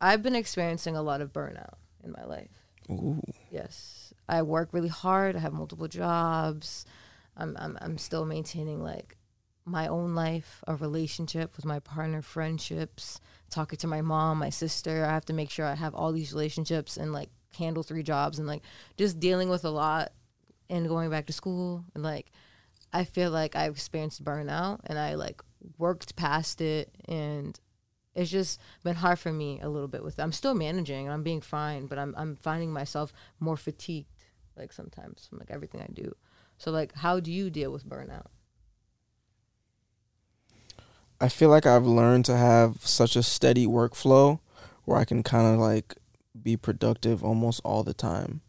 [0.01, 2.51] I've been experiencing a lot of burnout in my life.
[2.91, 3.23] Ooh.
[3.51, 5.37] Yes, I work really hard.
[5.37, 6.85] I have multiple jobs.
[7.37, 9.17] I'm I'm I'm still maintaining like
[9.65, 15.05] my own life, a relationship with my partner, friendships, talking to my mom, my sister.
[15.05, 18.39] I have to make sure I have all these relationships and like handle three jobs
[18.39, 18.63] and like
[18.97, 20.13] just dealing with a lot
[20.71, 22.31] and going back to school and like
[22.93, 25.43] I feel like I've experienced burnout and I like
[25.79, 27.59] worked past it and
[28.15, 31.23] it's just been hard for me a little bit with I'm still managing and I'm
[31.23, 34.09] being fine, but I'm I'm finding myself more fatigued
[34.57, 36.15] like sometimes from like everything I do.
[36.59, 38.27] So like how do you deal with burnout?
[41.23, 44.41] I feel like I've learned to have such a steady workflow
[44.85, 45.95] where I can kind of like
[46.43, 48.41] be productive almost all the time.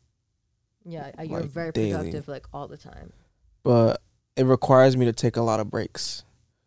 [0.84, 1.92] Yeah, you're Like, very daily.
[1.94, 3.14] productive like all the time.
[3.64, 4.02] But
[4.36, 6.24] it requires me to take a lot of breaks.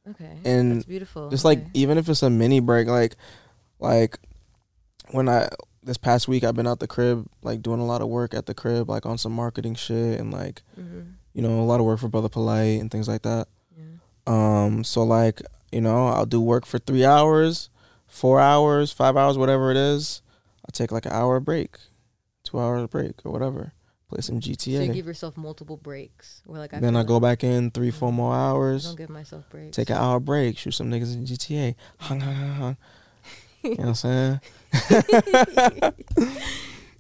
[0.09, 0.39] Okay.
[0.45, 1.29] And that's beautiful.
[1.31, 3.17] Just like even if it's a mini break, like
[3.81, 4.19] like
[5.11, 5.49] when I
[5.83, 8.47] this past week I've been out the crib, like doing a lot of work at
[8.47, 11.15] the crib, like on some marketing shit and like Mhm.
[11.35, 13.49] you know a lot of work for Brother Polite and things like that.
[13.77, 13.85] Yeah.
[14.29, 15.43] Um, so like
[15.73, 17.71] you know I'll do work for three hours,
[18.07, 20.23] four hours, five hours, whatever it is.
[20.65, 21.77] I'll take like an hour break,
[22.43, 23.73] two hours break or whatever.
[24.09, 24.77] Play some GTA.
[24.77, 26.43] So you give yourself multiple breaks.
[26.47, 28.41] Or like I then I like go back in three, four more mm-hmm.
[28.41, 28.85] I hours.
[28.85, 29.77] don't give myself breaks.
[29.77, 31.75] Take an hour break, shoot some niggas in GTA.
[31.99, 32.77] Hung, hung, hung, hung.
[33.65, 34.41] You know what I'm
[34.73, 35.93] saying?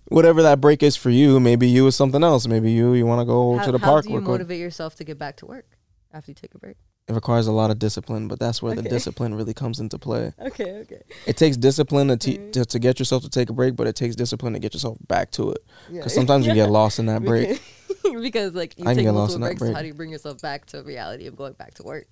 [0.08, 2.48] Whatever that break is for you, maybe you is something else.
[2.48, 4.06] Maybe you you want to go how, to the how park.
[4.06, 5.66] do you motivate yourself to get back to work
[6.12, 6.76] after you take a break?
[7.08, 10.32] It requires a lot of discipline, but that's where the discipline really comes into play.
[10.40, 11.02] Okay, okay.
[11.26, 12.52] It takes discipline to, te- Mhm.
[12.52, 14.98] to to get yourself to take a break, but it takes discipline to get yourself
[15.06, 15.58] back to it.
[15.88, 15.98] Yeah.
[16.00, 17.62] Because sometimes you get lost in that break.
[18.22, 19.74] because like you I take get lost multiple in that breaks, break.
[19.76, 22.08] how do you bring yourself back to reality of going back to work?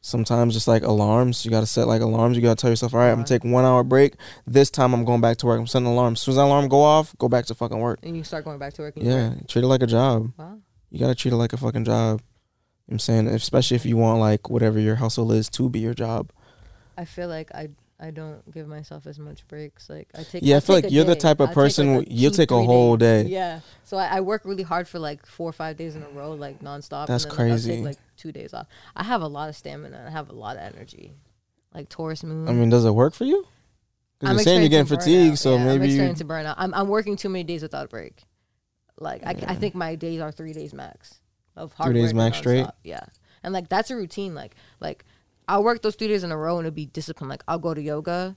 [0.00, 2.36] Sometimes just like alarms, you got to set like alarms.
[2.36, 4.16] You got to tell yourself, all right, I'm gonna take one hour break.
[4.48, 5.60] This time I'm going back to work.
[5.60, 6.14] I'm setting an alarm.
[6.14, 8.00] As soon as that alarm go off, go back to fucking work.
[8.02, 8.94] And you start going back to work.
[8.96, 9.46] Yeah, work.
[9.46, 10.32] treat it like a job.
[10.36, 10.58] Wow.
[10.90, 12.20] You gotta treat it like a fucking job.
[12.92, 15.70] You know what I'm saying, especially if you want like whatever your hustle is to
[15.70, 16.30] be your job.
[16.98, 19.88] I feel like I I don't give myself as much breaks.
[19.88, 20.42] Like I take.
[20.42, 22.32] Yeah, I I'll feel like you're the type of I'll take, person like, wh- you'll
[22.32, 23.24] take a whole days.
[23.24, 23.30] day.
[23.30, 23.60] Yeah.
[23.84, 26.32] So I, I work really hard for like four or five days in a row,
[26.32, 27.06] like nonstop.
[27.06, 27.76] That's and then, like, crazy.
[27.76, 28.66] take, like two days off.
[28.94, 30.04] I have a lot of stamina.
[30.06, 31.14] I have a lot of energy.
[31.72, 32.46] Like Taurus moon.
[32.46, 33.46] I mean, does it work for you?
[34.20, 36.56] I'm you're saying you're getting fatigued, so Yeah, I'm maybe you, experiencing burnout.
[36.58, 38.22] I'm I'm working too many days without a break.
[38.98, 41.21] Like I, I think my days are three days max
[41.56, 42.66] of hard Three days max straight?
[42.84, 43.04] Yeah,
[43.42, 44.34] and like that's a routine.
[44.34, 45.04] Like like
[45.48, 47.30] I'll work those three days in a row and it'll be disciplined.
[47.30, 48.36] Like I'll go to yoga.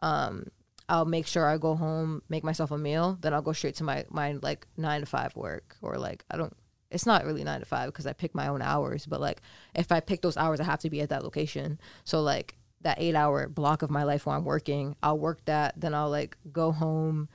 [0.00, 0.46] Um,
[0.88, 3.84] I'll make sure I go home, make myself a meal, then I'll go straight to
[3.84, 6.56] my my like nine to five work or like I don't.
[6.90, 9.42] It's not really nine to five because I pick my own hours, but like
[9.74, 11.80] if I pick those hours, I have to be at that location.
[12.04, 15.74] So like that eight hour block of my life where I'm working, I'll work that.
[15.80, 17.28] Then I'll like go home.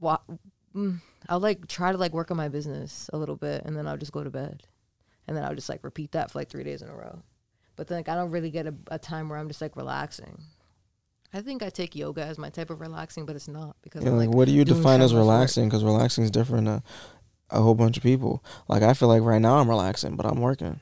[0.00, 0.38] Wa- mm,
[0.74, 3.86] Mm, I'll like try to like work on my business a little bit, and then
[3.86, 4.62] I'll just go to bed,
[5.26, 7.22] and then I'll just like repeat that for like three days in a row.
[7.76, 10.40] But then like I don't really get a, a time where I'm just like relaxing.
[11.32, 14.10] I think I take yoga as my type of relaxing, but it's not because yeah,
[14.10, 15.68] like, like what do you define as relaxing?
[15.68, 16.66] Because relaxing is different.
[16.66, 16.82] to
[17.50, 18.44] a whole bunch of people.
[18.68, 20.80] Like I feel like right now I'm relaxing, but I'm working.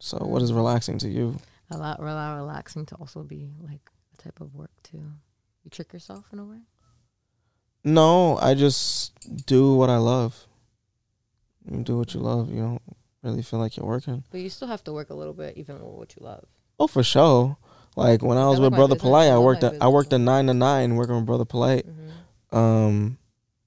[0.00, 0.56] So what is mm.
[0.56, 1.38] relaxing to you?
[1.70, 5.02] allow, allow relaxing to also be like a type of work too.
[5.64, 6.58] You trick yourself in a way.
[7.84, 9.12] No, I just
[9.46, 10.46] do what I love.
[11.70, 12.50] You do what you love.
[12.50, 12.82] You don't
[13.22, 14.24] really feel like you're working.
[14.30, 16.46] But you still have to work a little bit, even with what you love.
[16.78, 17.56] Oh, for sure.
[17.96, 18.96] Like when I was with Brother.
[18.96, 21.86] Polite, I worked my a, I worked a nine to nine working with Brother Polite.
[21.86, 22.56] Mm-hmm.
[22.56, 23.18] Um,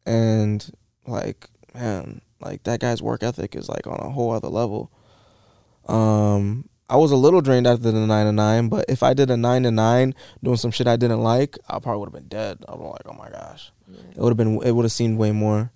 [0.06, 0.70] and
[1.06, 4.92] like man, like that guy's work ethic is like on a whole other level.
[5.88, 9.30] Um, I was a little drained after the nine to nine, but if I did
[9.30, 10.14] a nine to nine
[10.44, 12.64] doing some shit I didn't like, I probably would have been dead.
[12.68, 15.32] I was like, oh my gosh, it would have been it would have seemed way
[15.32, 15.72] more.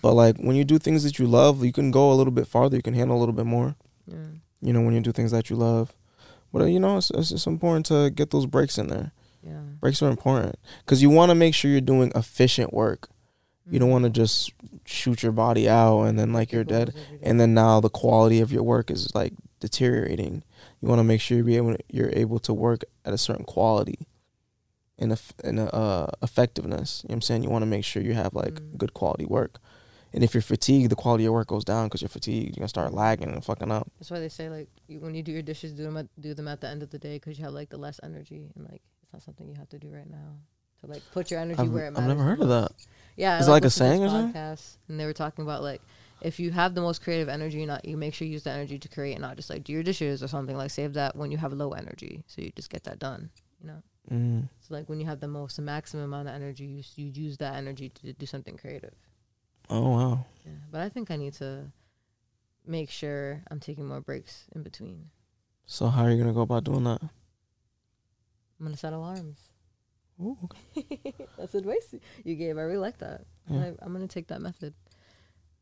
[0.00, 2.46] But like when you do things that you love, you can go a little bit
[2.46, 2.76] farther.
[2.76, 3.76] You can handle a little bit more.
[4.06, 4.16] Yeah.
[4.60, 5.94] You know when you do things that you love.
[6.52, 9.12] But uh, you know it's, it's important to get those breaks in there.
[9.42, 9.60] Yeah.
[9.80, 13.08] Breaks are important because you want to make sure you're doing efficient work.
[13.70, 14.54] You don't want to just
[14.86, 16.94] shoot your body out and then like you're dead.
[17.22, 20.42] And then now the quality of your work is like deteriorating,
[20.80, 24.06] you want to make sure you're able you're able to work at a certain quality
[24.98, 27.02] and eff- and uh, effectiveness.
[27.04, 27.42] You know what I'm saying?
[27.44, 28.78] You want to make sure you have like Mm.
[28.78, 29.58] good quality work.
[30.12, 32.56] And if you're fatigued, the quality of your work goes down because you're fatigued.
[32.56, 33.90] You're gonna start lagging and fucking up.
[33.98, 36.32] That's why they say like you, when you do your dishes, do them at, do
[36.34, 38.64] them at the end of the day because you have like the less energy and
[38.70, 40.36] like it's not something you have to do right now.
[40.80, 42.10] To like put your energy I've, where it matters.
[42.10, 42.72] I've never heard of that.
[43.16, 44.32] Yeah, Is it like a saying or something?
[44.88, 45.82] And they were talking about like
[46.22, 48.78] if you have the most creative energy, not you make sure you use the energy
[48.78, 50.56] to create, and not just like do your dishes or something.
[50.56, 53.30] Like save that when you have low energy, so you just get that done.
[53.60, 53.82] You know.
[54.10, 54.48] Mm.
[54.60, 57.54] So like when you have the most, maximum amount of energy, you you use that
[57.54, 58.94] energy to do something creative.
[59.70, 60.26] Oh wow.
[60.44, 61.70] Yeah, but I think I need to
[62.66, 65.10] make sure I'm taking more breaks in between.
[65.66, 67.02] So how are you gonna go about doing that?
[67.02, 69.38] I'm gonna set alarms.
[70.20, 70.36] Ooh,
[70.76, 71.12] okay.
[71.36, 71.94] That's advice
[72.24, 72.58] you gave.
[72.58, 73.22] I really like that.
[73.48, 73.58] Yeah.
[73.58, 74.74] I, I'm gonna take that method.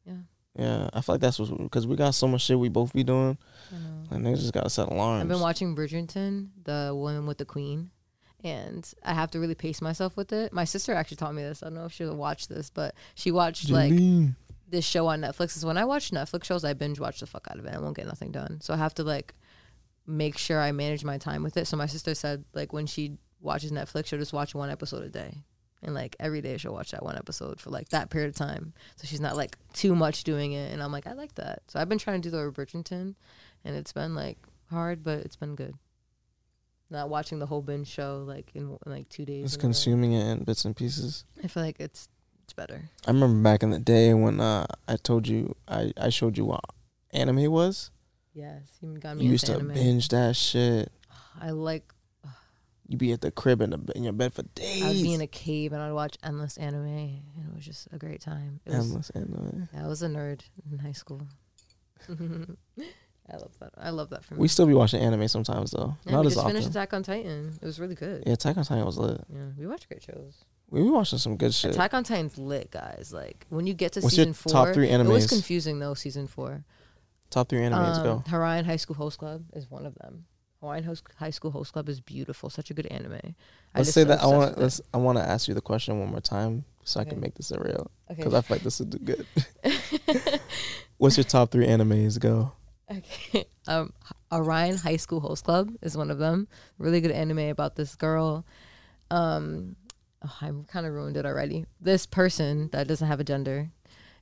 [0.07, 0.15] Yeah,
[0.57, 3.03] Yeah, I feel like that's what because we got so much shit we both be
[3.03, 3.37] doing.
[3.73, 4.05] I know.
[4.11, 5.23] Like niggas just gotta set alarms.
[5.23, 7.91] I've been watching Bridgerton, the one with the Queen,
[8.45, 10.53] and I have to really pace myself with it.
[10.53, 11.63] My sister actually taught me this.
[11.63, 13.93] I don't know if she'll watch this, but she watched like
[14.69, 15.57] this show on Netflix.
[15.57, 17.75] Is when I watch Netflix shows, I binge watch the fuck out of it.
[17.75, 18.61] I won't get nothing done.
[18.61, 19.35] So I have to like
[20.07, 21.67] make sure I manage my time with it.
[21.67, 25.09] So my sister said like when she watches Netflix, she'll just watch one episode a
[25.09, 25.43] day.
[25.83, 28.73] And like every day she'll watch that one episode for like that period of time.
[28.97, 30.73] So she's not like too much doing it.
[30.73, 31.63] And I'm like, I like that.
[31.69, 33.15] So I've been trying to do the with Bridgerton
[33.65, 34.39] and it's been like
[34.71, 35.75] hard, but it's been good.
[36.89, 39.45] Not watching the whole binge show like in, in like two days.
[39.45, 39.69] Just in a row.
[39.69, 41.25] consuming it in bits and pieces.
[41.43, 42.09] I feel like it's
[42.45, 42.91] it's better.
[43.07, 46.45] I remember back in the day when uh, I told you I, I showed you
[46.45, 46.65] what
[47.11, 47.91] anime was.
[48.35, 49.25] Yes, you got me.
[49.25, 49.75] You used to anime.
[49.75, 50.93] binge that shit.
[51.41, 51.93] I like
[52.89, 54.85] You'd be at the crib in, the, in your bed for days.
[54.85, 57.99] I'd be in a cave and I'd watch endless anime, and it was just a
[57.99, 58.61] great time.
[58.65, 59.69] It was, Endless anime.
[59.75, 61.27] yeah, I was a nerd in high school.
[63.33, 63.71] I love that.
[63.77, 64.41] I love that for me.
[64.41, 65.97] We still be watching anime sometimes though.
[66.05, 66.53] yeah, Not we as just often.
[66.53, 67.59] finished Attack on Titan.
[67.61, 68.23] It was really good.
[68.27, 69.21] yeah, Attack on Titan was lit.
[69.33, 70.45] Yeah, we watch great shows.
[70.71, 71.73] We be watching some good shit.
[71.73, 73.13] Attack on Titan's lit, guys.
[73.13, 75.95] Like when you get to What's season your four, top three it was confusing though.
[75.95, 76.65] Season four.
[77.31, 78.23] Top three animes Um, go.
[78.29, 80.27] Ouran High School Host Club is one of them.
[80.63, 82.49] Ouran Host- High School Host Club is beautiful.
[82.51, 83.13] Such a good anime.
[83.15, 84.59] I Let's just say that I want.
[84.59, 84.81] Let's.
[84.95, 87.51] I want to ask you the question one more time so I can make this
[87.51, 87.91] a real.
[88.11, 88.17] Okay.
[88.23, 89.27] Because I feel like this would do good.
[90.99, 92.53] What's your top three animes go?
[92.91, 93.45] Okay.
[93.69, 93.93] Um,
[94.31, 96.47] Ouran High School Host Club is one of them.
[96.79, 98.47] Really good anime about this girl.
[99.11, 99.75] Um,
[100.25, 101.67] oh, I kind of ruined it already.
[101.81, 103.71] This person that doesn't have a gender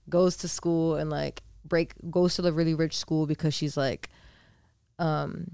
[0.09, 4.09] goes to school and like break goes to the really rich school because she's like,
[4.99, 5.47] um,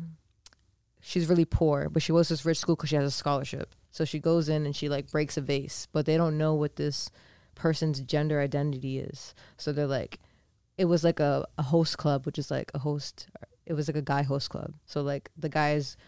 [1.00, 3.74] she's really poor, but she goes to this rich school because she has a scholarship.
[3.90, 6.76] So she goes in and she like breaks a vase, but they don't know what
[6.76, 7.10] this
[7.56, 9.34] person's gender identity is.
[9.56, 10.20] So they're like,
[10.80, 13.28] it was like a, a host club, which is like a host.
[13.66, 14.72] It was like a guy host club.
[14.86, 15.98] So like the guys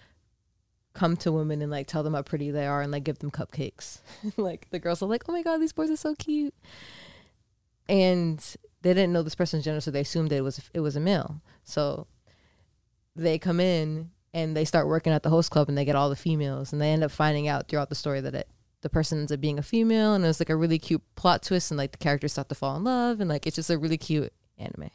[0.94, 3.31] come to women and like tell them how pretty they are and like give them
[3.31, 3.99] cupcakes.
[4.39, 6.55] like the girls are like, oh my god, these boys are so cute.
[7.86, 8.39] And
[8.81, 11.01] they didn't know this person's gender, so they assumed that it was it was a
[11.01, 11.43] male.
[11.65, 12.07] So
[13.15, 16.09] they come in and they start working at the host club and they get all
[16.09, 18.49] the females and they end up finding out throughout the story that it
[18.81, 21.43] the person ends up being a female and it was like a really cute plot
[21.43, 23.77] twist and like the characters start to fall in love and like it's just a
[23.77, 24.32] really cute
[24.62, 24.90] anime.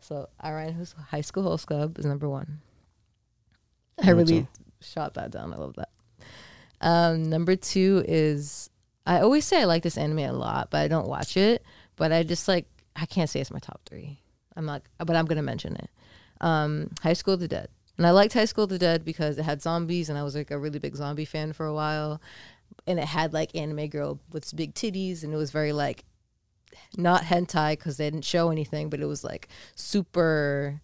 [0.00, 2.60] So Ouran Hos- High School Host Club is number one.
[4.02, 4.46] I really
[4.80, 5.52] shot that down.
[5.52, 5.90] I love that.
[6.80, 8.70] Um, number two is
[9.06, 11.62] I always say I like this anime a lot, but I don't watch it.
[11.96, 12.66] But I just like
[12.96, 14.20] I can't say it's my top three.
[14.56, 15.90] I'm not, but I'm gonna mention it.
[16.40, 17.68] Um, High School of the Dead,
[17.98, 20.34] and I liked High School of the Dead because it had zombies, and I was
[20.34, 22.20] like a really big zombie fan for a while.
[22.86, 26.04] And it had like anime girl with big titties, and it was very like
[26.96, 30.80] not hentai because they didn't show anything, but it was like super.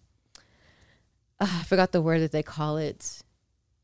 [1.39, 3.21] ah, I forgot the word that they call it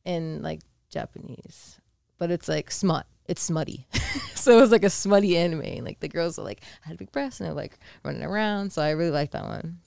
[0.06, 1.80] in like Japanese,
[2.18, 3.06] but it's like smut.
[3.26, 3.88] It's smutty.
[4.36, 5.62] so it was like a smutty anime.
[5.62, 8.74] And like the girls are like I had big breasts and they're like running around.
[8.74, 9.80] So I really like that one.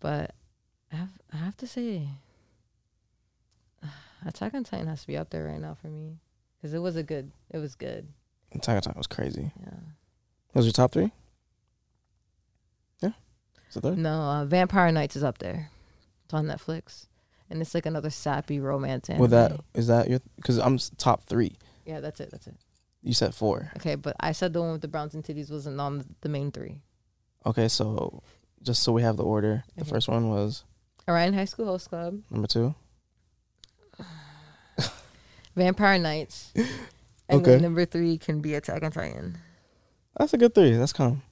[0.00, 0.34] But
[0.92, 2.08] I have, I have to say,
[4.26, 6.18] Attack on Titan has to be up there right now for me
[6.56, 7.30] because it was a good.
[7.50, 8.08] It was good.
[8.52, 9.50] Attack on Titan was crazy.
[9.60, 9.78] Yeah.
[10.54, 11.12] Was your top three?
[13.70, 13.98] Is it third?
[13.98, 15.70] No, uh, Vampire Knights is up there.
[16.24, 17.06] It's on Netflix,
[17.50, 19.20] and it's like another sappy romance anime.
[19.22, 20.20] With that, is that your?
[20.36, 21.56] Because I'm s- top three.
[21.86, 22.30] Yeah, that's it.
[22.30, 22.56] That's it.
[23.02, 23.70] You said four.
[23.76, 26.50] Okay, but I said the one with the browns and titties wasn't on the main
[26.52, 26.82] three.
[27.46, 28.22] Okay, so
[28.62, 29.90] just so we have the order, the Okay.
[29.90, 30.64] first one was
[31.06, 32.74] Ouran High School Host Club, number two.
[35.56, 37.52] Vampire Knights, and Okay.
[37.52, 39.38] then number three can be Attack on Titan.
[40.18, 40.72] That's a good three.
[40.72, 41.22] That's calm.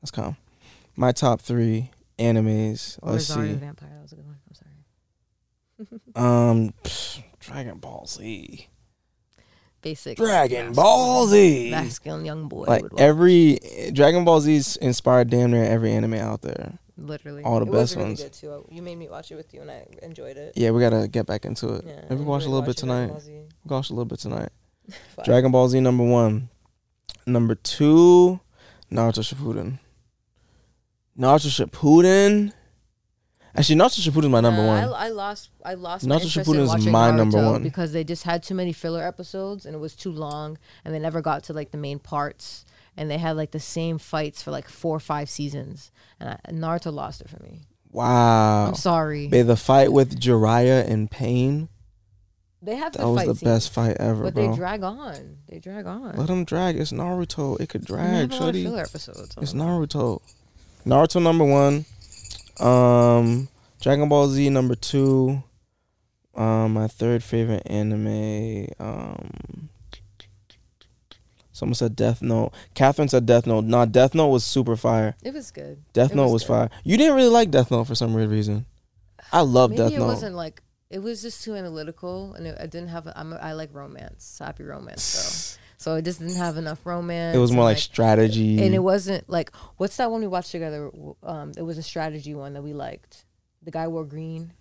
[0.00, 0.36] That's calm.
[0.96, 2.98] My top three animes.
[3.02, 3.54] Or Let's Zarya see.
[3.54, 3.90] Vampire.
[3.90, 4.36] That was a good one.
[4.48, 4.54] I'm
[5.86, 6.00] sorry.
[6.60, 8.68] um, pff, Dragon Ball Z.
[9.82, 11.70] Basic Dragon masculine- Ball Z.
[11.70, 12.64] masculine young boy.
[12.64, 13.58] Like would every
[13.92, 16.78] Dragon Ball Z's inspired damn near every anime out there.
[16.96, 18.22] literally all the it best was really ones.
[18.22, 18.66] Good too.
[18.70, 20.52] You made me watch it with you, and I enjoyed it.
[20.56, 21.84] Yeah, we gotta get back into it.
[21.86, 23.08] Yeah, Maybe I watch a enjoyed little bit tonight.
[23.08, 23.40] Ball Z.
[23.66, 24.48] Watch a little bit tonight.
[25.24, 26.48] Dragon Ball Z number one.
[27.26, 28.40] Number two,
[28.90, 29.80] Naruto Shippuden.
[31.18, 32.52] Naruto Shippuden.
[33.56, 34.84] Actually, Naruto Shippuden is my number Nah, one.
[34.84, 35.50] I, I lost.
[35.64, 36.04] I lost.
[36.06, 37.62] Naruto Shippuden in is my number one.
[37.62, 40.98] because they just had too many filler episodes and it was too long, and they
[40.98, 42.64] never got to like the main parts,
[42.96, 46.50] and they had like the same fights for like four or five seasons, and I,
[46.50, 47.60] Naruto lost it for me.
[47.92, 48.66] wow.
[48.66, 49.28] I'm sorry.
[49.28, 51.68] Babe, the fight with Jiraiya and Pain.
[52.60, 54.50] They have That the was fight the scenes, best fight ever, but bro.
[54.50, 55.36] they drag on.
[55.48, 56.16] They drag on.
[56.16, 56.80] Let them drag.
[56.80, 57.60] It's Naruto.
[57.60, 59.34] It could And they drag, have a lot of filler episodes.
[59.40, 60.22] It's Naruto.
[60.86, 61.84] Naruto number one.
[62.60, 63.48] Um,
[63.80, 65.42] Dragon Ball Z number two.
[66.34, 68.66] Um, my third favorite anime.
[68.78, 69.68] Um,
[71.52, 72.52] someone said Death Note.
[72.74, 73.64] Catherine said Death Note.
[73.64, 75.14] Nah, Death Note was super fire.
[75.22, 75.82] It was good.
[75.92, 76.70] Death It Note was was fire.
[76.82, 78.66] You didn't really like Death Note for some weird reason.
[79.32, 80.06] I love Maybe Death it Note.
[80.06, 83.08] wasn't like it was just too analytical, and it, I didn't have.
[83.16, 87.36] I'm, a- I like romance, happy romance, so so it just didn't have enough romance.
[87.36, 88.64] It was more like strategy.
[88.64, 90.90] and it wasn't like what's that one we watched together?
[91.22, 93.26] Um, it was a strategy one that we liked.
[93.62, 94.54] The guy wore green.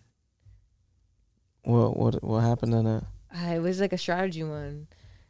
[1.62, 3.04] what what what happened in it?
[3.34, 4.88] Ah, it was like a strategy one.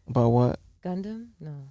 [0.07, 0.60] About what?
[0.84, 1.28] Gundam?
[1.40, 1.70] No,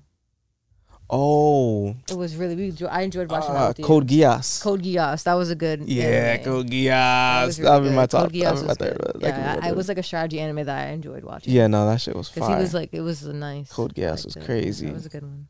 [1.11, 2.55] Oh, it was really.
[2.57, 3.85] We, I enjoyed watching that uh, you.
[3.85, 4.63] Code Geass.
[4.63, 5.25] Code Geass.
[5.25, 5.83] That was a good.
[5.87, 6.45] Yeah, anime.
[6.45, 7.47] Code That Geass.
[7.47, 8.23] was That would really be my top.
[8.23, 8.99] Code Geass would my was third.
[8.99, 9.21] good.
[9.23, 11.53] that Yeah, I, it was like a strategy anime that I enjoyed watching.
[11.53, 12.57] Yeah, no, that shit was Because fire.
[12.57, 13.71] he was like, it was a nice.
[13.71, 14.87] Code Geass was crazy.
[14.87, 15.49] That was a good one.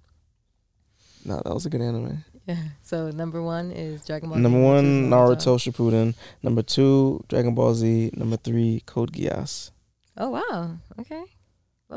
[1.25, 2.25] no, that was a good anime.
[2.47, 2.57] Yeah.
[2.83, 4.39] So number one is Dragon Ball.
[4.39, 6.17] Number one, Naruto Shippuden.
[6.43, 8.11] Number two, Dragon Ball Z.
[8.15, 9.71] Number three, Code Geass.
[10.17, 10.77] Oh wow.
[10.99, 11.21] Okay.
[11.21, 11.27] Love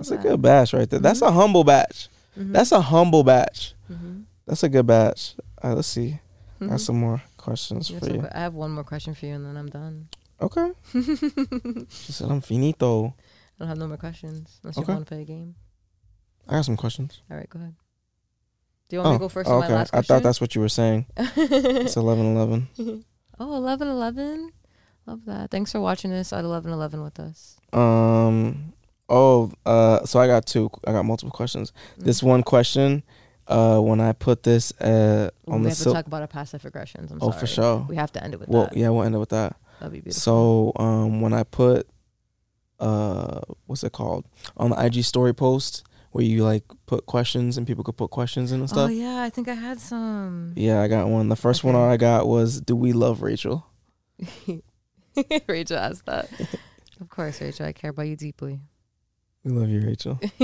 [0.07, 0.99] That's a good batch right there.
[0.99, 2.09] That's a humble batch.
[2.37, 2.51] Mhm.
[2.53, 3.73] That's a humble batch.
[3.91, 4.25] Mhm.
[4.45, 5.35] That's a good batch.
[5.61, 6.19] All right, let's see.
[6.61, 6.69] I Mhm.
[6.69, 8.27] got some more questions have for some you.
[8.31, 10.09] I have one more question for you, and then I'm done.
[10.41, 10.71] Okay.
[11.89, 13.07] She said I'm finito.
[13.07, 13.13] I
[13.59, 15.55] don't have no more questions unless you want to play a game.
[16.47, 17.21] I got some questions.
[17.31, 17.75] All right, go ahead.
[18.89, 19.49] Do you want me to go first?
[19.49, 19.69] on okay.
[19.69, 21.05] my last I thought that's what you were saying.
[21.17, 22.67] It's eleven eleven.
[23.39, 24.51] oh, 11 11.
[25.07, 25.49] Love that.
[25.51, 27.57] Thanks for watching this at 11 11 with us.
[27.73, 28.73] Um.
[29.09, 29.51] Oh.
[29.65, 30.05] Uh.
[30.05, 30.69] So I got two.
[30.87, 31.71] I got multiple questions.
[31.97, 33.03] This one question.
[33.47, 33.79] Uh.
[33.79, 36.65] When I put this uh on we the have sil- to talk about our passive
[36.65, 37.11] aggressions.
[37.11, 37.39] I'm Oh, sorry.
[37.39, 37.85] for sure.
[37.89, 38.75] We have to end it with Well, that.
[38.77, 39.55] yeah, we'll end it with that.
[39.79, 40.73] That'd be beautiful.
[40.75, 41.87] So, um, when I put,
[42.79, 44.25] uh, what's it called
[44.57, 48.51] on the IG story post where you like put questions and people could put questions
[48.53, 48.89] in and stuff.
[48.89, 50.53] oh yeah, I think I had some.
[50.55, 51.27] Yeah, I got one.
[51.29, 53.67] The first one I got was, "Do we love Rachel?"
[55.47, 56.29] Rachel asked that.
[57.01, 57.65] of course, Rachel.
[57.65, 58.59] I care about you deeply.
[59.45, 60.19] We love you, Rachel.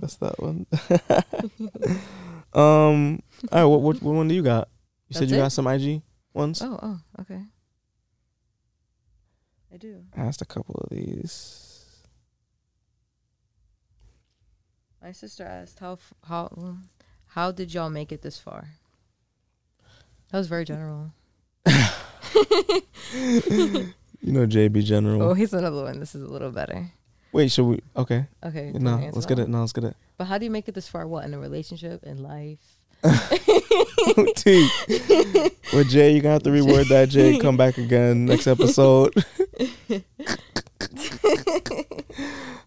[0.00, 0.66] That's that one.
[2.54, 3.22] um.
[3.52, 3.64] All right.
[3.64, 4.68] What, what what one do you got?
[5.08, 5.40] You said you it?
[5.40, 6.00] got some IG
[6.32, 6.62] ones.
[6.62, 7.42] oh, oh, okay.
[9.72, 10.04] I do.
[10.16, 11.84] I asked a couple of these.
[15.02, 16.76] My sister asked how f- how
[17.26, 18.70] how did y'all make it this far?
[20.32, 21.12] That was very general.
[24.22, 25.22] You know, JB General.
[25.22, 25.98] Oh, he's another one.
[25.98, 26.92] This is a little better.
[27.32, 27.80] Wait, should we?
[27.96, 28.26] Okay.
[28.44, 28.72] Okay.
[28.74, 29.48] No, let's get it.
[29.48, 29.96] No, let's get it.
[30.18, 31.06] But how do you make it this far?
[31.06, 32.58] What in a relationship, in life?
[34.36, 34.68] T.
[35.72, 37.08] Well, Jay, you're gonna have to reword that.
[37.08, 39.14] Jay, come back again next episode.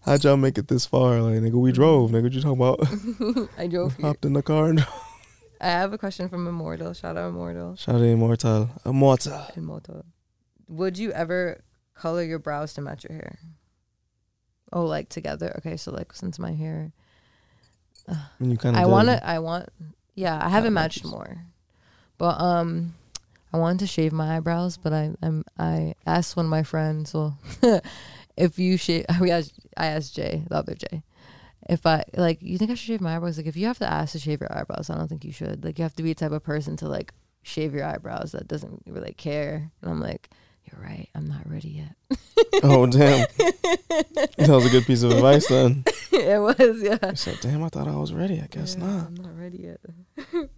[0.02, 1.20] How'd y'all make it this far?
[1.20, 2.10] Like, nigga, we drove.
[2.10, 3.48] Nigga, what you talking about?
[3.58, 4.06] I drove here.
[4.06, 4.86] Hopped in the car and
[5.60, 6.92] I have a question from Immortal.
[6.94, 7.76] Shout out Immortal.
[7.76, 8.70] shout out Immortal.
[8.84, 9.46] Immortal.
[9.56, 10.04] Immortal.
[10.68, 11.62] Would you ever
[11.94, 13.38] color your brows to match your hair?
[14.72, 15.54] Oh, like together.
[15.58, 16.92] Okay, so like since my hair,
[18.08, 18.82] I mean, you kind of.
[18.82, 19.24] I want to.
[19.26, 19.68] I want.
[20.14, 21.38] Yeah, I haven't matched more,
[22.18, 22.94] but um,
[23.52, 27.14] I wanted to shave my eyebrows, but I I'm I asked one of my friends.
[27.14, 27.38] Well,
[28.36, 29.54] if you shave, we asked.
[29.76, 31.02] I asked Jay, the other Jay,
[31.68, 33.36] if I like, you think I should shave my eyebrows?
[33.36, 35.64] Like, if you have to ask to shave your eyebrows, I don't think you should.
[35.64, 37.12] Like, you have to be a type of person to like
[37.42, 39.70] shave your eyebrows that doesn't really care.
[39.82, 40.30] And I'm like,
[40.74, 41.08] you're right.
[41.14, 41.96] I'm not ready yet.
[42.62, 45.48] Oh damn, that was a good piece of advice.
[45.48, 45.82] Then
[46.12, 46.98] it was, yeah.
[47.02, 48.40] I said, "Damn, I thought I was ready.
[48.40, 49.80] I guess Yeah, not." I'm not ready yet.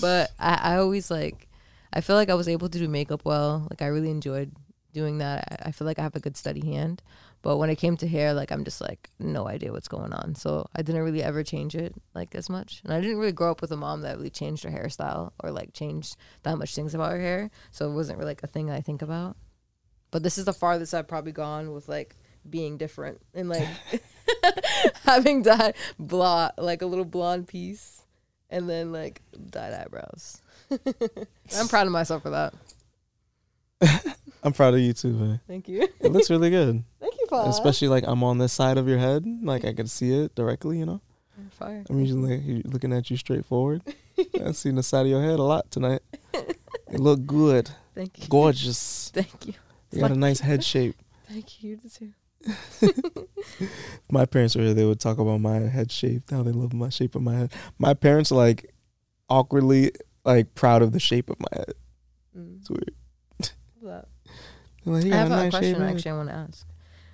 [0.00, 1.48] but I, I always like,
[1.92, 3.66] I feel like I was able to do makeup well.
[3.70, 4.52] Like I really enjoyed
[4.92, 5.62] doing that.
[5.64, 7.02] I, I feel like I have a good steady hand.
[7.40, 10.34] But when it came to hair, like I'm just like no idea what's going on.
[10.34, 12.82] So I didn't really ever change it like as much.
[12.84, 15.50] And I didn't really grow up with a mom that really changed her hairstyle or
[15.50, 17.50] like changed that much things about her hair.
[17.70, 19.36] So it wasn't really like a thing I think about.
[20.10, 22.16] But this is the farthest I've probably gone with like
[22.48, 23.68] being different and like
[25.04, 28.02] having dyed blonde, like a little blonde piece,
[28.50, 30.40] and then like dyed eyebrows.
[31.58, 32.54] I'm proud of myself for that.
[34.42, 35.40] I'm proud of you too, man.
[35.46, 35.88] Thank you.
[36.00, 36.82] It looks really good.
[37.00, 37.48] Thank you, Paul.
[37.48, 40.78] Especially like I'm on this side of your head, like I can see it directly.
[40.78, 41.00] You know,
[41.50, 41.84] Fire.
[41.88, 43.82] I'm usually like, looking at you straight forward.
[44.44, 46.02] I've seen the side of your head a lot tonight.
[46.90, 48.28] It look good, Thank you.
[48.28, 49.10] gorgeous.
[49.14, 49.54] Thank you.
[49.92, 50.96] You got a nice head shape.
[51.28, 52.12] Thank you you too.
[54.10, 54.74] My parents were here.
[54.74, 56.30] They would talk about my head shape.
[56.30, 57.52] How they love my shape of my head.
[57.78, 58.72] My parents are like
[59.28, 59.92] awkwardly
[60.24, 61.74] like proud of the shape of my head.
[62.36, 62.58] Mm.
[62.60, 62.94] It's weird.
[63.82, 64.08] That.
[64.84, 65.94] Like, you I have a nice question head.
[65.94, 66.66] actually I want to ask.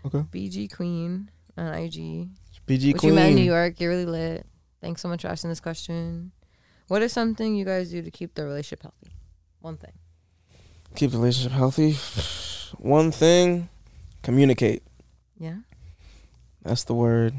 [0.07, 0.19] Okay.
[0.19, 2.29] BG Queen on IG.
[2.67, 3.11] BG Which Queen.
[3.11, 3.81] you met in New York.
[3.81, 4.47] You're really lit.
[4.81, 6.33] Thanks so much for asking this question.
[6.89, 9.13] What is something you guys do to keep the relationship healthy?
[9.61, 9.93] One thing.
[10.97, 11.97] Keep the relationship healthy.
[12.79, 13.69] One thing,
[14.23, 14.83] communicate.
[15.39, 15.57] Yeah.
[16.63, 17.35] That's the word.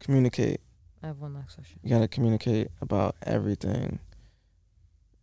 [0.00, 0.60] Communicate.
[1.02, 1.78] I have one last question.
[1.82, 3.98] You gotta communicate about everything.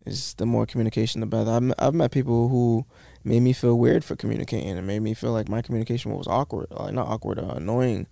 [0.06, 1.49] Is the more communication, the better.
[1.49, 2.86] I've met, I've met people who
[3.24, 4.70] made me feel weird for communicating.
[4.76, 8.07] It made me feel like my communication was awkward, like not awkward, uh, annoying.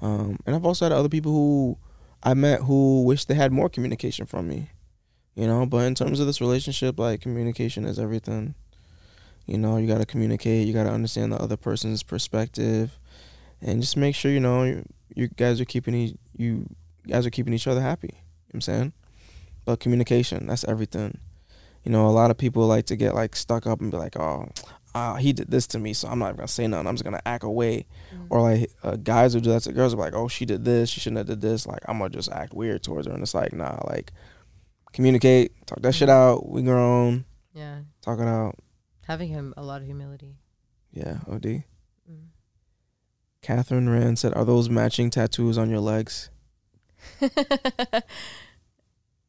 [0.00, 1.78] Um, and I've also had other people who
[2.22, 4.70] I met who wish they had more communication from me.
[5.34, 8.56] You know, but in terms of this relationship, like communication is everything.
[9.48, 10.66] You know, you gotta communicate.
[10.68, 12.98] You gotta understand the other person's perspective,
[13.62, 14.84] and just make sure you know you,
[15.16, 16.68] you guys are keeping e- you
[17.08, 18.10] guys are keeping each other happy.
[18.12, 18.92] You know what I'm saying?
[19.64, 21.18] But communication, that's everything.
[21.82, 24.18] You know, a lot of people like to get like stuck up and be like,
[24.18, 24.48] oh,
[24.94, 26.86] uh, he did this to me, so I'm not gonna say nothing.
[26.86, 27.86] I'm just gonna act away.
[28.28, 30.90] Or like uh, guys who do that to girls are like, oh, she did this,
[30.90, 31.66] she shouldn't have did this.
[31.66, 34.12] Like I'm gonna just act weird towards her, and it's like, nah, like
[34.92, 36.48] communicate, talk that shit out.
[36.48, 37.80] We grown, Yeah.
[38.02, 38.56] talk it out.
[39.08, 40.36] Having him a lot of humility.
[40.92, 41.64] Yeah, OD.
[42.10, 42.28] Mm.
[43.42, 46.30] Catherine Rand said, "Are those matching tattoos on your legs?"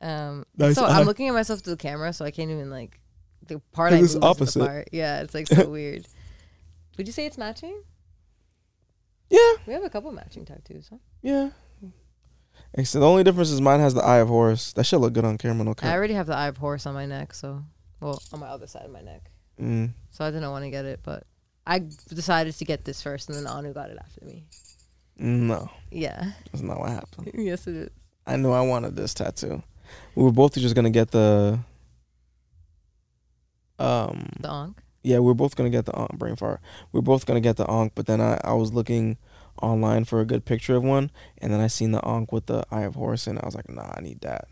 [0.01, 0.99] um Nice so eye.
[0.99, 2.99] I'm looking at myself through the camera so I can't even like
[3.47, 4.59] the part I It's move opposite.
[4.59, 4.89] The part.
[4.91, 6.07] Yeah, it's like so weird.
[6.97, 7.81] Would you say it's matching?
[9.29, 10.97] Yeah, We have a couple matching tattoos, huh?
[11.21, 11.49] yeah.
[12.73, 14.73] Except the only difference is mine has the eye of Horus.
[14.73, 15.63] That should look good on camera.
[15.63, 17.63] No I already have the eye of Horus on my neck, so
[18.01, 19.31] well, on my other side of my neck.
[19.59, 19.91] Mm.
[20.11, 21.23] So I didn't want to get it, but
[21.67, 24.45] I decided to get this first, and then Anu got it after me.
[25.17, 26.31] No, Yeah.
[26.51, 27.31] that's not what happened.
[27.35, 27.89] yes, it is.
[28.25, 29.61] I knew I wanted this tattoo.
[30.15, 31.59] We were both just gonna get the.
[33.77, 34.29] Um.
[34.39, 34.77] The ankh.
[35.03, 36.17] Yeah, we were both gonna get the ankh.
[36.17, 36.59] Brain fart.
[36.91, 39.17] We were both gonna get the ankh, but then I I was looking
[39.61, 42.63] online for a good picture of one, and then I seen the ankh with the
[42.71, 44.47] eye of Horus, and I was like, nah, I need that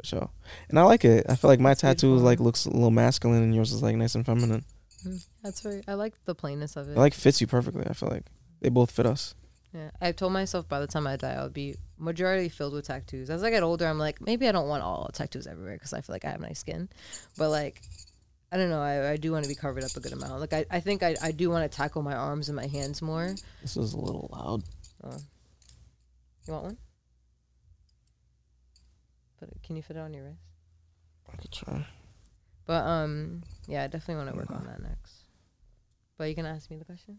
[0.00, 0.30] for sure.
[0.68, 1.26] And I like it.
[1.28, 2.24] I feel like my tattoo is beautiful.
[2.26, 4.64] like looks a little masculine, and yours is like nice and feminine.
[5.06, 5.82] Mm, That's very.
[5.86, 6.92] I like the plainness of it.
[6.92, 7.84] It like fits you perfectly.
[7.88, 8.24] I feel like
[8.60, 9.34] they both fit us.
[9.72, 13.30] Yeah, I told myself by the time I die, I'll be majority filled with tattoos.
[13.30, 16.00] As I get older, I'm like, maybe I don't want all tattoos everywhere because I
[16.00, 16.88] feel like I have nice skin.
[17.38, 17.80] But like,
[18.50, 18.80] I don't know.
[18.80, 20.40] I, I do want to be covered up a good amount.
[20.40, 23.00] Like, I, I think I, I do want to tackle my arms and my hands
[23.00, 23.32] more.
[23.62, 24.62] This is a little loud.
[25.04, 25.18] Oh.
[26.48, 26.78] You want one?
[29.40, 30.42] But can you fit it on your wrist?
[31.32, 31.86] I could try.
[32.66, 35.24] But um, yeah, I definitely want to work on that next.
[36.18, 37.18] But you can ask me the question.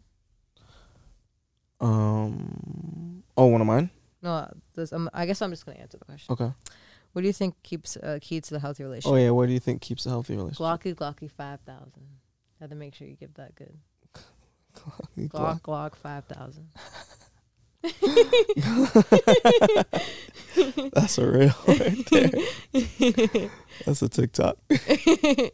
[1.79, 3.23] Um.
[3.35, 3.89] Oh, one of mine.
[4.21, 6.31] No, this, um, I guess I'm just gonna answer the question.
[6.31, 6.51] Okay.
[7.13, 9.13] What do you think keeps uh, key to the healthy relationship?
[9.13, 9.31] Oh yeah.
[9.31, 10.61] What do you think keeps a healthy relationship?
[10.61, 12.03] Glocky Glocky five thousand.
[12.59, 13.75] Had to make sure you give that good.
[14.75, 15.29] Glock.
[15.29, 16.69] Glock Glock five thousand.
[20.93, 22.29] That's a real right there.
[23.85, 24.57] That's a TikTok.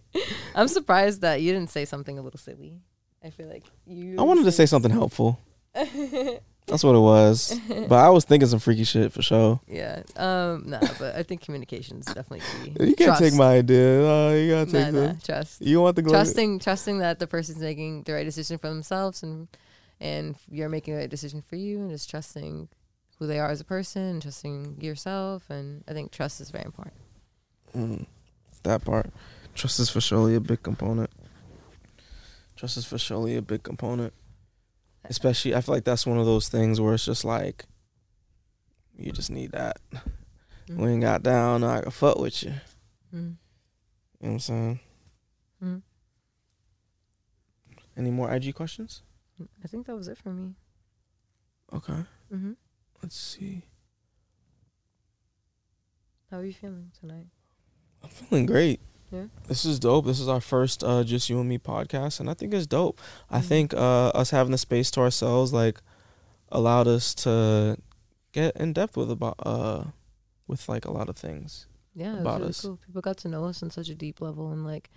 [0.56, 2.82] I'm surprised that you didn't say something a little silly.
[3.24, 4.18] I feel like you.
[4.20, 5.40] I wanted to say something helpful.
[5.74, 7.58] That's what it was.
[7.70, 9.62] But I was thinking some freaky shit for sure.
[9.68, 10.02] yeah.
[10.18, 10.70] Um.
[10.70, 12.76] Nah, but I think communication is definitely key.
[12.88, 14.36] You can't take my idea.
[14.38, 15.18] You gotta take nah, the.
[15.24, 15.62] trust.
[15.62, 16.12] You want the Glock?
[16.12, 19.48] Trusting, trusting that the person's making the right decision for themselves, and
[20.00, 22.70] and you're making a decision for you, and just trusting
[23.18, 26.66] who they are as a person, and trusting yourself, and I think trust is very
[26.66, 26.96] important.
[27.76, 28.06] Mm,
[28.64, 29.10] that part.
[29.56, 31.10] Trust is for surely a big component.
[32.56, 34.14] Trust is for surely a big component.
[35.06, 37.66] Especially, I feel like that's one of those things where it's just like,
[38.98, 39.78] you just need that.
[40.68, 40.78] Mm.
[40.78, 42.54] We ain't got down, I can fuck with you.
[43.14, 43.14] Mm.
[43.14, 43.36] You know
[44.20, 44.80] what I'm saying?
[45.64, 45.82] Mm.
[47.96, 49.02] Any more IG questions?
[49.64, 50.56] I think that was it for me.
[51.74, 52.04] Okay.
[52.32, 52.54] hmm
[53.04, 53.64] Let's see.
[56.32, 57.28] How are you feeling tonight?
[58.04, 58.80] I'm feeling great.
[59.12, 59.26] Yeah.
[59.48, 60.06] This is dope.
[60.06, 63.00] This is our first uh, just you and me podcast, and I think it's dope.
[63.30, 63.44] I Mhm.
[63.46, 65.80] think uh, us having the space to ourselves like
[66.50, 67.78] allowed us to
[68.34, 69.86] get in depth with about uh
[70.48, 71.68] with like a lot of things.
[71.94, 72.62] Yeah, about really us.
[72.62, 72.78] cool.
[72.86, 74.90] People got to know us on such a deep level, and like,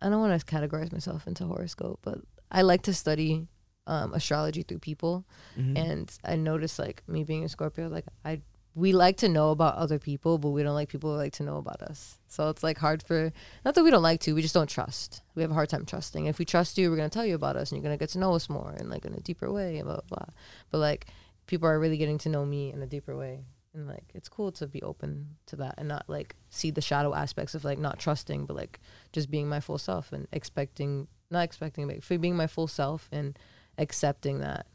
[0.00, 2.18] I don't want to categorize myself into horoscope, but
[2.50, 3.48] I like to study
[3.88, 5.24] um, astrology through people,
[5.56, 5.78] Mhm.
[5.78, 8.42] and I noticed like me being a Scorpio, like I
[8.74, 11.42] we like to know about other people, but we don't like people who like to
[11.42, 12.18] know about us.
[12.28, 13.32] So it's like hard for
[13.64, 15.22] not that we don't like to, we just don't trust.
[15.34, 16.26] We have a hard time trusting.
[16.26, 18.18] If we trust you, we're gonna tell you about us, and you're gonna get to
[18.18, 20.18] know us more and like in a deeper way, and blah blah.
[20.18, 20.26] blah.
[20.70, 21.06] But like
[21.46, 24.50] people are really getting to know me in a deeper way, and like it's cool
[24.52, 27.98] to be open to that and not like see the shadow aspects of like not
[27.98, 28.80] trusting, but like
[29.12, 33.08] just being my full self and expecting not expecting, but for being my full self
[33.12, 33.38] and
[33.78, 34.66] accepting that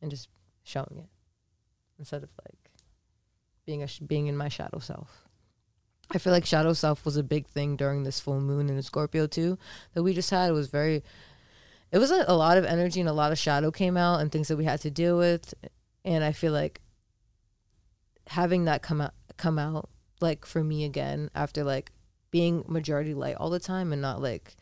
[0.00, 0.28] and just
[0.64, 1.08] showing it
[1.98, 2.70] instead of like
[3.64, 5.28] being a sh- being in my shadow self.
[6.10, 9.26] I feel like shadow self was a big thing during this full moon in Scorpio
[9.26, 9.58] too
[9.94, 10.50] that we just had.
[10.50, 11.02] It was very,
[11.90, 14.30] it was a, a lot of energy and a lot of shadow came out and
[14.30, 15.52] things that we had to deal with,
[16.04, 16.80] and I feel like
[18.28, 19.88] having that come out come out
[20.20, 21.92] like for me again after like
[22.30, 24.56] being majority light all the time and not like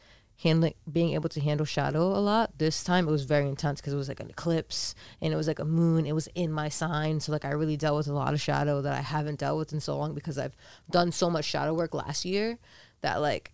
[0.45, 2.59] handling being able to handle shadow a lot.
[2.59, 5.49] This time it was very intense because it was like an eclipse and it was
[5.49, 6.07] like a moon.
[6.07, 7.19] It was in my sign.
[7.19, 9.73] So like i really dealt with a lot of shadow that i haven't dealt with
[9.73, 10.55] in so long because i've
[10.91, 12.59] done so much shadow work last year
[13.01, 13.53] that like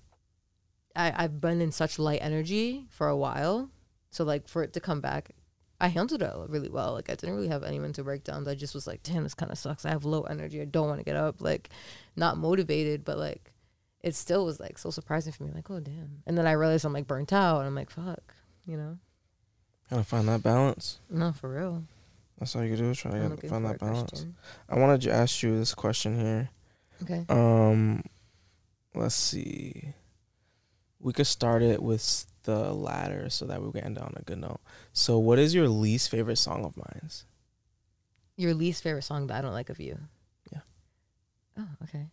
[0.96, 3.70] I, i've been in such light energy for a while.
[4.10, 5.30] So like for it to come back
[5.80, 6.92] i handled it really well.
[6.94, 9.52] Like i didn't really have any mental breakdowns i just was like damn this kind
[9.52, 9.84] of sucks.
[9.84, 10.60] I have low energy.
[10.60, 11.40] I don't want to get up.
[11.40, 11.70] Like
[12.16, 13.49] not motivated but like
[14.02, 16.84] it still was like so surprising for me like oh damn and then i realized
[16.84, 18.34] i'm like burnt out and i'm like fuck
[18.66, 18.98] you know
[19.90, 21.00] Gotta find that balance.
[21.10, 21.82] no for real
[22.38, 22.90] That's all you can do.
[22.90, 24.10] Is try I'm to find that balance.
[24.10, 24.36] question.
[24.68, 26.48] I wanted to ask you this question here.
[27.02, 28.04] okay Um,
[28.94, 29.94] let's see.
[31.00, 34.38] We could start it with the latter so that we can end on a good
[34.38, 34.60] note.
[34.92, 37.10] So, what is your least favorite song of mine?
[38.36, 39.98] your least favorite song that i don't like of you
[40.52, 40.60] Yeah.
[41.58, 42.06] oh okay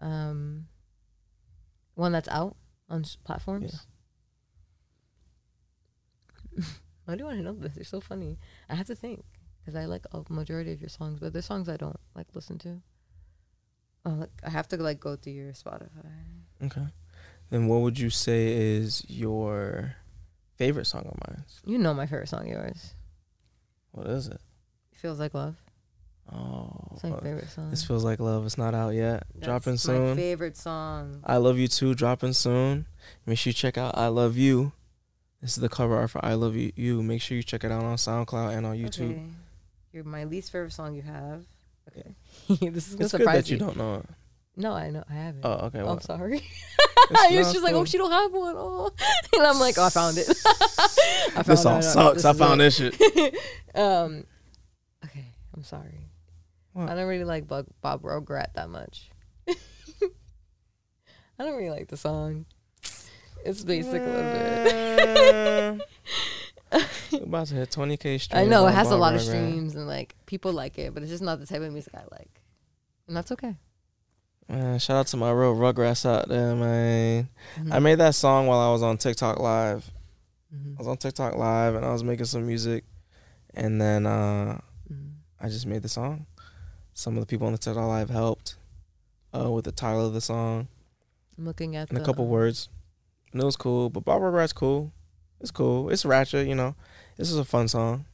[0.00, 0.66] um
[1.94, 2.56] one that's out
[2.88, 3.86] on platforms?
[7.04, 7.76] Why do you want to know this?
[7.76, 8.38] You're so funny.
[8.68, 9.24] I have to think
[9.60, 12.58] because i like a majority of your songs but there's songs i don't like listen
[12.58, 12.80] to.
[14.04, 16.10] Oh like i have to like go through your spotify.
[16.62, 16.86] Okay.
[17.50, 19.96] Then, what would you say is your
[20.56, 21.44] favorite song of mine?
[21.66, 22.94] you know my favorite song of yours.
[23.90, 24.40] What is it?
[24.94, 25.56] feels like love
[26.30, 28.46] Oh, it's my favorite song this feels like love.
[28.46, 29.24] It's not out yet.
[29.40, 30.10] dropping soon.
[30.10, 32.86] my favorite song I Love You Too, dropping soon.
[33.26, 34.72] Make sure you check out I Love You.
[35.42, 36.72] This is the cover art for I Love You.
[36.76, 37.02] You.
[37.02, 39.10] Make sure you check it out on SoundCloud and on YouTube.
[39.12, 39.22] Okay.
[39.92, 41.42] You're my least favorite song you have.
[41.88, 42.14] Okay.
[42.70, 43.64] this is gonna It's good surprise that you you.
[43.64, 44.06] don't know it.
[44.56, 45.44] No, I know I haven't.
[45.44, 45.82] Oh, okay.
[45.82, 46.36] Well, I'm sorry.
[46.36, 48.54] It's- You're just like, oh, she don't have one.
[48.56, 48.90] Oh,
[49.36, 50.28] and I'm like, oh, I found it.
[50.30, 51.62] I found this it.
[51.62, 51.80] song No, no,
[52.14, 52.24] sucks.
[52.24, 52.64] I found it.
[52.64, 53.36] this shit.
[53.74, 54.24] um,
[55.04, 55.24] okay,
[55.54, 55.98] I'm sorry.
[56.72, 56.88] What?
[56.88, 59.10] I don't really like Bob, Bob Rograt that much.
[61.38, 62.46] I don't really like the song.
[63.44, 65.88] It's basic a little bit.
[67.22, 68.28] About to hit 20k streams.
[68.32, 71.02] I know it has a Bob lot of streams and like people like it, but
[71.02, 72.40] it's just not the type of music I like,
[73.08, 73.56] and that's okay.
[74.48, 77.28] Man, shout out to my real Rugrats out there, man.
[77.58, 77.72] Mm-hmm.
[77.72, 79.90] I made that song while I was on TikTok Live.
[80.54, 80.76] Mhm.
[80.76, 82.84] I was on TikTok Live and I was making some music,
[83.54, 84.58] and then uh,
[84.90, 85.12] Mhm.
[85.40, 86.26] I just made the song.
[86.94, 88.56] Some of the people on the TikTok Live helped
[89.34, 90.68] uh, with the title of the song
[91.38, 92.68] I'm looking at and a couple words.
[93.32, 94.92] And it was cool, but Barbara Rugrat's cool.
[95.40, 95.88] It's cool.
[95.90, 96.74] It's ratchet, you know.
[97.16, 98.04] This is a fun song.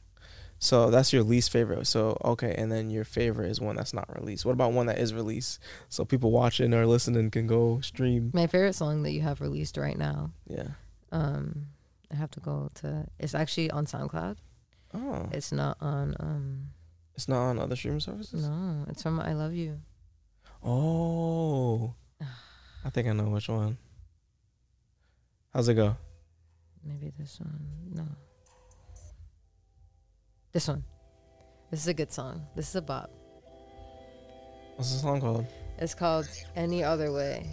[0.59, 1.87] So that's your least favorite.
[1.87, 4.45] So okay, and then your favorite is one that's not released.
[4.45, 5.59] What about one that is released?
[5.87, 8.31] So people watching or listening can go stream.
[8.33, 10.31] My favorite song that you have released right now.
[10.47, 10.67] Yeah.
[11.11, 11.67] Um,
[12.11, 13.05] I have to go to.
[13.19, 14.37] It's actually on SoundCloud.
[14.93, 16.15] Oh, It's not on.
[16.19, 16.67] Um,
[17.19, 18.47] it's not on other streaming services.
[18.47, 19.81] no, it's from I Love You.
[20.63, 21.93] Oh,
[22.85, 23.77] I think I know which one.
[25.53, 25.97] How's it go?
[26.81, 27.59] Maybe this one.
[27.93, 28.05] No.
[30.53, 30.85] This one.
[31.69, 32.47] This is a good song.
[32.55, 33.11] This is a bop.
[34.77, 35.45] What's the song called?
[35.77, 37.51] It's called Any Other Way.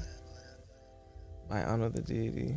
[1.51, 2.57] By Anu the Deity.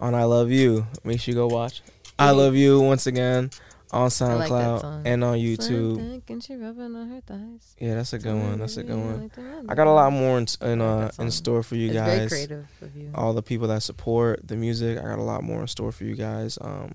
[0.00, 0.88] On I Love You.
[1.04, 1.82] Make sure you go watch.
[2.18, 2.32] I.
[2.32, 3.50] Love You once again
[3.94, 5.02] on SoundCloud song.
[5.06, 6.22] and on YouTube.
[6.28, 7.76] And she rubbing on her thighs.
[7.78, 8.58] Yeah, that's a good one.
[8.58, 9.30] That's a good one.
[9.36, 12.28] Like I got a lot more in in, uh, in store for you guys.
[12.28, 13.10] creative of you.
[13.14, 16.04] All the people that support the music, I got a lot more in store for
[16.04, 16.58] you guys.
[16.60, 16.92] Um,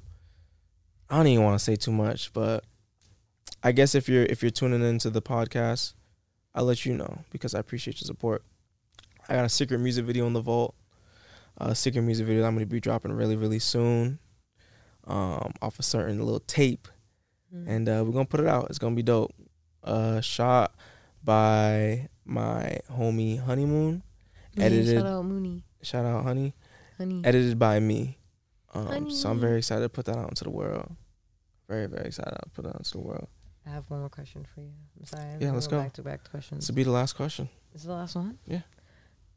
[1.09, 2.63] I don't even want to say too much, but
[3.63, 5.93] I guess if you're if you're tuning into the podcast,
[6.53, 8.43] I'll let you know because I appreciate your support.
[9.27, 10.75] I got a secret music video in the vault.
[11.57, 14.19] A secret music video that I'm gonna be dropping really, really soon.
[15.09, 16.87] Um, off a certain little tape,
[17.53, 17.67] Mm.
[17.67, 18.67] and uh, we're gonna put it out.
[18.69, 19.33] It's gonna be dope.
[19.83, 20.75] Uh, shot
[21.23, 24.03] by my homie Honeymoon.
[24.53, 25.63] Yeah, edited- Shout out Mooney.
[25.81, 26.53] Shout out Honey.
[26.97, 27.21] Honey.
[27.25, 28.17] Edited by me.
[28.73, 30.95] Um, so I'm very excited to put that out into the world.
[31.67, 33.27] Very, very excited to put that out into the world.
[33.65, 34.71] I have one more question for you.
[34.99, 35.23] I'm sorry.
[35.33, 35.79] I'm Yeah, let's go.
[35.79, 36.61] Back to back to questions.
[36.61, 37.49] This will be the last question.
[37.73, 38.37] This is the last one?
[38.45, 38.61] Yeah.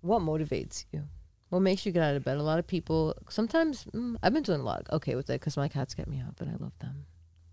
[0.03, 1.05] What motivates you?
[1.53, 2.39] What makes you get out of bed?
[2.39, 5.59] A lot of people, sometimes, mm, I've been doing a lot okay with it because
[5.59, 7.05] my cats get me up and I love them,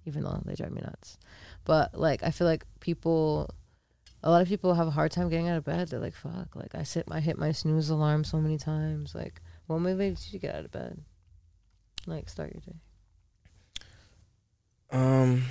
[0.06, 1.18] even though they drive me nuts.
[1.66, 3.50] But, like, I feel like people,
[4.24, 5.90] a lot of people have a hard time getting out of bed.
[5.90, 9.14] They're like, fuck, like, I sit, I hit my snooze alarm so many times.
[9.14, 11.02] Like, what motivates you to get out of bed?
[12.08, 12.80] Like, start your day.
[14.92, 15.44] Um,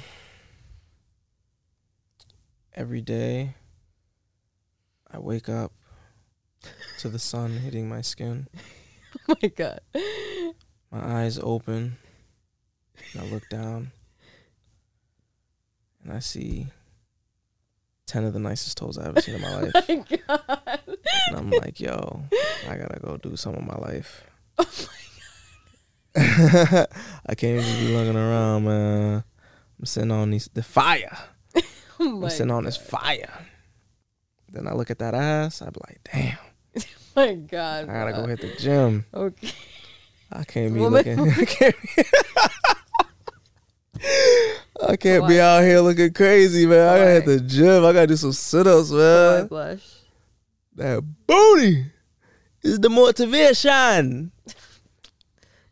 [2.73, 3.57] every day,
[5.11, 5.73] I wake up
[6.99, 8.49] to the sun hitting my skin.
[9.27, 9.81] Oh my God.
[10.93, 11.97] My eyes open.
[13.13, 13.93] And I look down,
[16.05, 16.67] and I see
[18.07, 19.73] ten of the nicest toes I've ever seen in my oh life.
[19.89, 20.81] oh my God.
[21.29, 22.23] And I'm like, yo,
[22.69, 24.25] I gotta go do some of my life.
[24.59, 24.67] Oh
[26.15, 26.89] my god.
[27.27, 29.25] I can't even be looking around, man.
[29.79, 31.17] I'm sitting on these the fire.
[32.01, 33.47] Oh my I'm sitting on this fire.
[34.51, 35.61] Then I look at that ass.
[35.63, 36.39] I'd be like, damn,
[37.17, 37.89] my God.
[37.89, 39.05] I gotta go hit the gym.
[39.13, 39.51] Okay.
[40.33, 41.31] I can't be Woman- looking.
[41.43, 41.77] I can't.
[41.83, 42.03] Be,
[44.87, 46.89] I can't be out here looking crazy, man.
[46.89, 47.85] I gotta hit the gym.
[47.85, 49.47] I gotta do some sit-ups, I man.
[49.49, 49.95] blush.
[50.77, 51.87] That booty
[52.63, 54.31] is the motivation.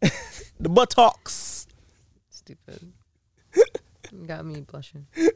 [0.00, 1.66] the buttocks.
[2.30, 2.92] Stupid.
[4.26, 5.06] Got me blushing.
[5.16, 5.30] I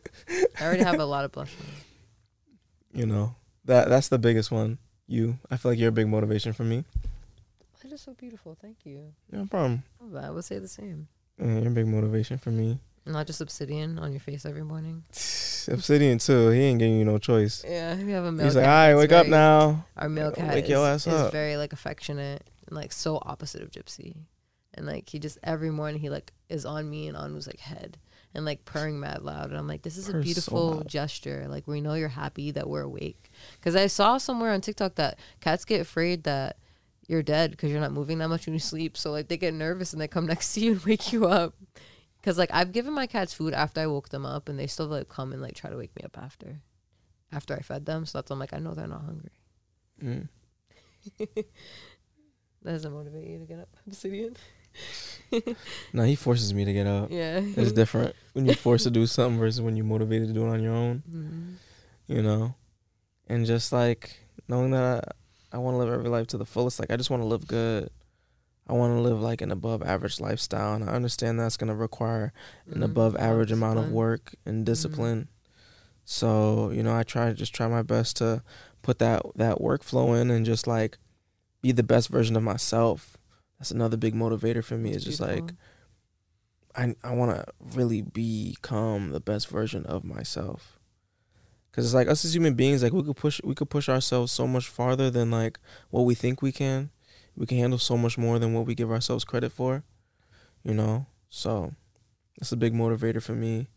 [0.62, 1.56] already have a lot of blushing.
[2.92, 3.34] You know
[3.64, 4.78] that that's the biggest one.
[5.06, 6.84] You, I feel like you're a big motivation for me.
[7.82, 8.56] That is so beautiful.
[8.60, 9.12] Thank you.
[9.32, 9.82] No problem.
[10.16, 11.08] I would say the same.
[11.38, 12.78] Yeah, you're a big motivation for me.
[13.06, 15.04] Not just obsidian on your face every morning.
[15.68, 16.50] Obsidian too.
[16.50, 17.64] He ain't giving you no choice.
[17.66, 19.86] Yeah, we have a male He's like, cat all right, wake up now.
[19.96, 21.32] Our male cat Wake is, your ass is up.
[21.32, 24.16] very like affectionate and like so opposite of Gypsy.
[24.74, 27.60] And like he just every morning he like is on me and on was like
[27.60, 27.98] head
[28.34, 29.50] and like purring mad loud.
[29.50, 31.46] And I'm like this is a Purrs so beautiful gesture.
[31.48, 33.30] Like we know you're happy that we're awake.
[33.58, 36.56] Because I saw somewhere on TikTok that cats get afraid that
[37.08, 38.96] you're dead because you're not moving that much when you sleep.
[38.96, 41.54] So like they get nervous and they come next to you and wake you up.
[42.20, 44.86] Because like I've given my cats food after I woke them up and they still
[44.86, 46.60] like come and like try to wake me up after
[47.32, 48.06] after I fed them.
[48.06, 49.30] So that's I'm like I know they're not hungry.
[50.02, 50.28] Mm.
[51.18, 51.46] that
[52.64, 54.36] doesn't motivate you to get up obsidian
[55.92, 57.10] No, he forces me to get up.
[57.10, 60.44] yeah It's different when you're forced to do something versus when you're motivated to do
[60.44, 61.02] it on your own.
[61.10, 61.54] Mhm.
[62.08, 62.54] You know,
[63.28, 64.18] and just like
[64.48, 65.04] knowing that
[65.52, 66.80] I, I want to live every life to the fullest.
[66.80, 67.90] Like I just want to live good.
[68.66, 71.74] I want to live like an above average lifestyle, and I understand that's going to
[71.74, 72.32] require
[72.70, 72.84] an Mhm.
[72.84, 75.28] above average amount of work and discipline.
[76.04, 78.42] So you know, I try to just try my best to
[78.82, 80.98] put that that workflow in and just like
[81.62, 83.16] be the best version of myself.
[83.60, 84.90] That's another big motivator for me.
[84.90, 85.52] It's just like.
[86.74, 90.78] I I want to really become the best version of myself.
[91.72, 94.32] Cause it's like us as human beings, like we could push we could push ourselves
[94.32, 95.58] so much farther than like
[95.90, 96.90] what we think we can.
[97.36, 99.84] We can handle so much more than what we give ourselves credit for.
[100.64, 101.74] You know, so
[102.38, 103.68] that's a big motivator for me,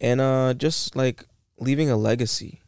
[0.00, 1.24] and uh, just like
[1.58, 2.60] leaving a legacy.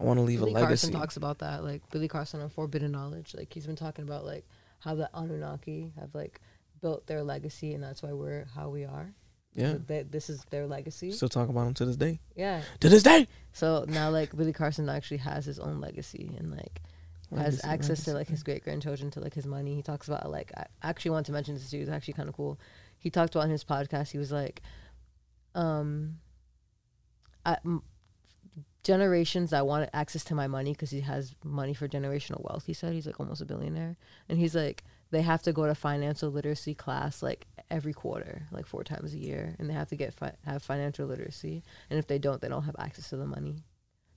[0.00, 0.86] I want to leave Billy a legacy.
[0.86, 3.34] Carson talks about that, like Billy Carson on Forbidden Knowledge.
[3.36, 4.46] Like he's been talking about like
[4.80, 6.40] how the Anunnaki have like
[6.80, 9.12] built their legacy, and that's why we're how we are.
[9.54, 11.10] yeah, Like, that this is their legacy.
[11.12, 12.20] still talk about them to this day.
[12.36, 12.62] yeah.
[12.80, 16.80] To this day, So now like Billy Carson actually has his own legacy and like
[17.36, 19.74] has Legacy, access to like his great grandchildren to like his money.
[19.74, 21.78] He talks about like I actually want to mention this too.
[21.78, 22.58] It's actually kind of cool.
[22.98, 24.10] He talked about in his podcast.
[24.12, 24.62] He was like,
[25.54, 26.18] um,
[27.44, 27.82] I, m-
[28.92, 32.64] generations that want access to my money because he has money for generational wealth.
[32.66, 33.96] He said he's like almost a billionaire,
[34.28, 38.66] and he's like they have to go to financial literacy class like every quarter, like
[38.66, 41.62] four times a year, and they have to get fi- have financial literacy.
[41.90, 43.56] And if they don't, they don't have access to the money.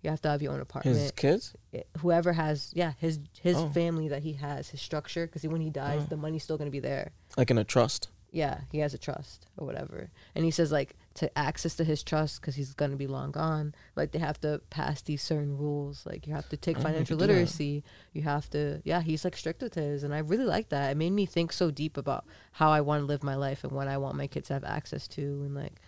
[0.04, 1.54] You have to have your own apartment his kids.
[2.00, 3.70] whoever has yeah his his Oh.
[3.70, 6.08] family that he has his structure because when he dies Oh.
[6.10, 8.10] the money's still going to be there like in a trust.
[8.32, 12.04] yeah he has a trust or whatever and he says like to access to his
[12.04, 13.76] trust because he's going to be long gone.
[13.96, 16.06] Like they have to pass these certain rules.
[16.06, 17.34] Like you have to take financial do that.
[17.34, 17.84] literacy.
[18.14, 20.92] You have to yeah he's like strict with his and i really like that.
[20.92, 23.74] It made me think so deep about how i want to live my life and
[23.74, 25.82] what i want my kids to have access to and like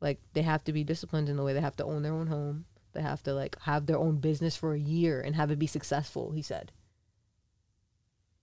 [0.00, 2.26] like they have to be disciplined in the way they have to own their own
[2.26, 2.64] home.
[2.92, 5.66] They have to like have their own business for a year and have it be
[5.66, 6.72] successful he said.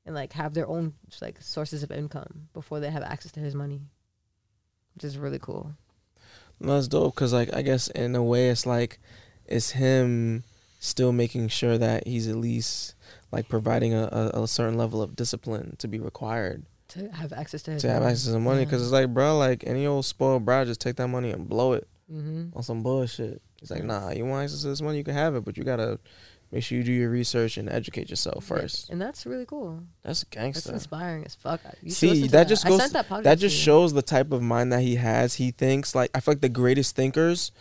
[0.06, 3.53] And like have their own like sources of income before they have access to his
[3.53, 3.81] money,
[4.95, 5.73] which is really cool.
[6.61, 8.99] That's dope because, like, I guess in a way, it's like
[9.45, 10.44] it's him
[10.80, 12.95] still making sure that he's at least
[13.31, 17.61] like providing a, a, a certain level of discipline to be required To have access
[17.64, 18.11] to his to have money.
[18.11, 18.65] access to money.
[18.65, 21.73] Because it's like, bro, like any old spoiled bro, just take that money and blow
[21.73, 22.56] it mm-hmm.
[22.56, 23.41] on some bullshit.
[23.60, 25.64] He's like, nah, you want access to this money, you can have it, but you
[25.64, 25.99] gotta
[26.52, 28.90] make sure you do your research and educate yourself first.
[28.90, 29.84] and that's really cool.
[30.04, 30.72] That's gangster.
[30.72, 31.62] That's inspiring as fuck.
[31.84, 34.82] You See, to that just goes- that, That just shows the type of mind that
[34.82, 35.36] he has.
[35.36, 37.52] He thinks like I feel like the greatest thinkers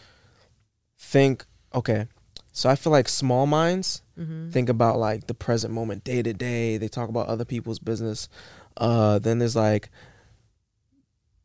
[0.99, 1.45] think
[1.75, 2.07] okay.
[2.53, 4.51] So I feel like small minds Mhm.
[4.53, 6.77] think about like the present moment, day to day.
[6.77, 8.29] They talk about other people's business.
[8.77, 9.91] Uh, then there's like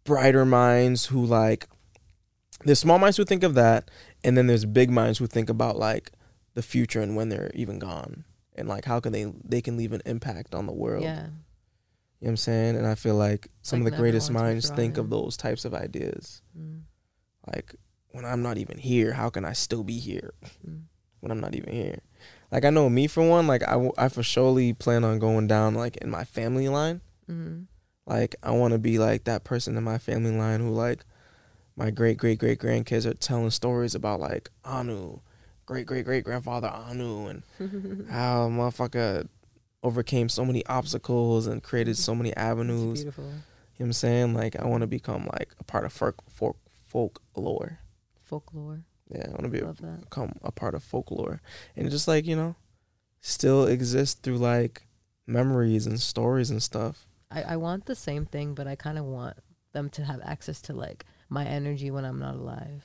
[0.05, 1.67] brighter minds who like
[2.65, 3.91] there's small minds who think of that,
[4.23, 6.11] and then there's big minds who think about like
[6.53, 8.25] the future and when they're even gone,
[8.55, 11.03] and like how can they they can leave an impact on the world.
[11.03, 11.27] Yeah.
[12.19, 12.75] You know what I'm saying?
[12.77, 15.73] And I feel like some like of the greatest minds think of those types of
[15.73, 16.41] ideas.
[16.57, 16.83] Mm.
[17.53, 17.75] Like
[18.11, 20.33] when I'm not even here, how can I still be here
[20.65, 20.83] Mm.
[21.19, 21.99] when I'm not even here?
[22.51, 25.47] Like I know me for one, like I, w- I for surely plan on going
[25.47, 27.01] down like in my family line.
[27.29, 27.63] Mm-hmm.
[28.05, 31.03] Like I want to be like that person in my family line who like
[31.75, 35.19] my great great great grandkids are telling stories about like Anu,
[35.65, 37.43] great great great grandfather Anu, and
[38.09, 39.27] how motherfucker
[39.83, 43.03] overcame so many obstacles and created so many avenues.
[43.03, 43.23] You know
[43.77, 44.33] what I'm saying?
[44.33, 46.57] Like I want to become like a part of folk folk
[46.87, 47.79] folklore.
[48.21, 48.83] folklore.
[49.09, 51.41] Yeah, I want to be a, become a part of folklore
[51.75, 52.55] and just like you know,
[53.19, 54.87] still exist through like
[55.27, 57.07] memories and stories and stuff.
[57.31, 59.37] I, I want the same thing, but I kind of want
[59.73, 62.83] them to have access to like my energy when I'm not alive.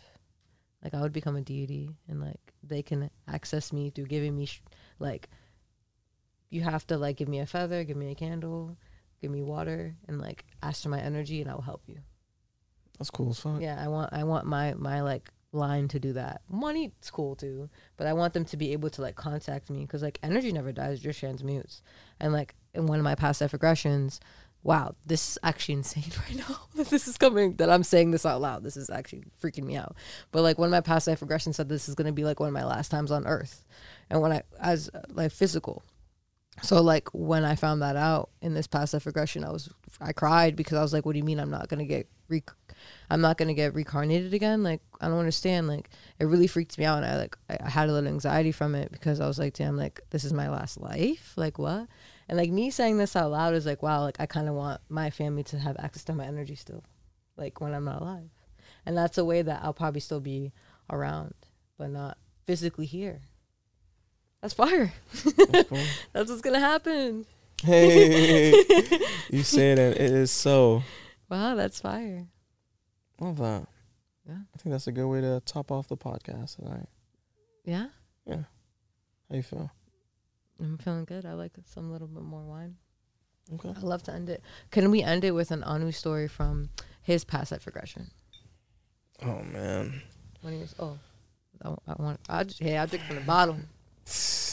[0.83, 4.47] Like I would become a deity, and like they can access me through giving me
[4.47, 4.63] sh-
[4.99, 5.29] like
[6.51, 8.77] you have to like give me a feather, give me a candle,
[9.21, 11.99] give me water, and like ask for my energy, and I will help you.
[12.99, 13.61] That's cool as fuck.
[13.61, 16.43] Yeah, I want I want my my like line to do that.
[16.49, 20.03] Money's cool too, but I want them to be able to like contact me because
[20.03, 21.83] like energy never dies, it just transmutes.
[22.21, 24.19] And like in one of my past life regressions,
[24.69, 27.57] wow, this is actually insane right now that this is coming.
[27.57, 28.63] That I'm saying this out loud.
[28.63, 29.97] This is actually freaking me out.
[30.31, 32.49] But like one of my past life regressions said this is gonna be like one
[32.49, 33.65] of my last times on Earth,
[34.11, 35.83] and when I as like physical.
[36.63, 39.71] So like when I found that out in this past life regression, I was
[40.03, 42.43] I cried because I was like, "What do you mean I'm not gonna get re-
[43.09, 45.67] I'm not gonna get reincarnated again?" Like I don't understand.
[45.67, 45.89] Like
[46.19, 48.93] it really freaked me out, and I like I had a little anxiety from it
[48.93, 51.33] because I was like, "Damn, like this is my last life.
[51.37, 51.87] Like what?"
[52.29, 54.81] And like me saying this out loud is like, "Wow, like I kind of want
[54.89, 56.85] my family to have access to my energy still,
[57.37, 58.31] like when I'm not alive."
[58.85, 60.53] And that's a way that I'll probably still be
[60.91, 61.35] around,
[61.79, 63.21] but not physically here.
[64.43, 64.93] That's fire.
[65.25, 65.79] That's cool.
[66.13, 67.25] That's what's gonna happen.
[67.63, 68.51] Hey,
[69.31, 70.83] you say that it is so.
[71.29, 72.29] Wow, that's fire.
[73.21, 73.67] Love that.
[74.29, 74.37] Yeah.
[74.55, 76.87] I think that's a good way to top off the podcast tonight.
[77.65, 77.89] Yeah,
[78.27, 78.45] Yeah.
[79.29, 79.71] How you feel?
[80.61, 81.25] I'm feeling good.
[81.25, 82.77] I like some little bit more wine.
[83.55, 83.73] Okay.
[83.77, 84.43] I love to end it.
[84.71, 86.71] Can we end it with an Anu story from
[87.03, 88.11] his past life regression?
[89.23, 90.03] Oh man.
[90.43, 90.99] When he was oh,
[91.65, 92.21] I, I want.
[92.29, 93.57] I just, hey, I drink from the bottle.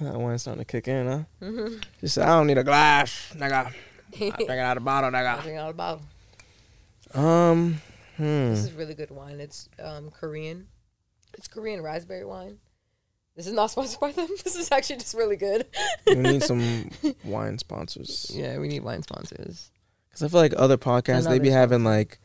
[0.00, 1.22] That wine's starting to kick in, huh?
[1.40, 1.84] Mhm.
[2.00, 3.66] She said, I don't need a glass, nigga.
[3.66, 3.72] I
[4.18, 5.42] drink it out of the bottle, I nigga.
[5.44, 6.02] drink out of the bottle.
[7.14, 7.80] Um,
[8.16, 8.22] hmm.
[8.50, 9.38] This is really good wine.
[9.38, 10.66] It's um Korean.
[11.34, 12.58] It's Korean raspberry wine.
[13.36, 14.28] This is not sponsored by them.
[14.44, 15.66] This is actually just really good.
[16.06, 16.90] we need some
[17.24, 18.30] wine sponsors.
[18.34, 19.70] Yeah, we need wine sponsors.
[20.08, 22.18] Because I feel like other podcasts, they be having like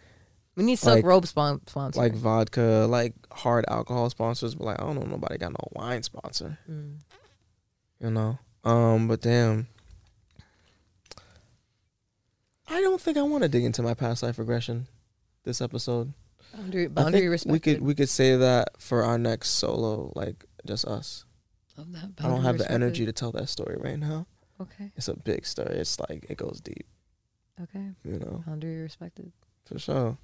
[0.55, 1.99] We need Silk Like- Robe spon- sponsor.
[1.99, 6.03] like vodka, like hard alcohol sponsors, but like I don't know nobody got no wine
[6.03, 6.57] sponsor.
[6.69, 6.97] Mm.
[7.99, 8.37] You know?
[8.63, 9.67] Um, but damn.
[12.67, 14.87] I don't think I want to dig into my past life regression
[15.43, 16.13] this episode.
[16.55, 20.85] boundary boundary think we could we could say that for our next solo, like just
[20.85, 21.25] us.
[21.77, 22.11] Love that.
[22.23, 24.27] I don't have the energy to tell that story right now.
[24.61, 24.91] Okay.
[24.97, 25.75] It's a big story.
[25.77, 26.85] It's like it goes deep,
[27.63, 27.91] Okay.
[28.03, 29.31] you know, Boundary respected.
[29.65, 30.17] for sure.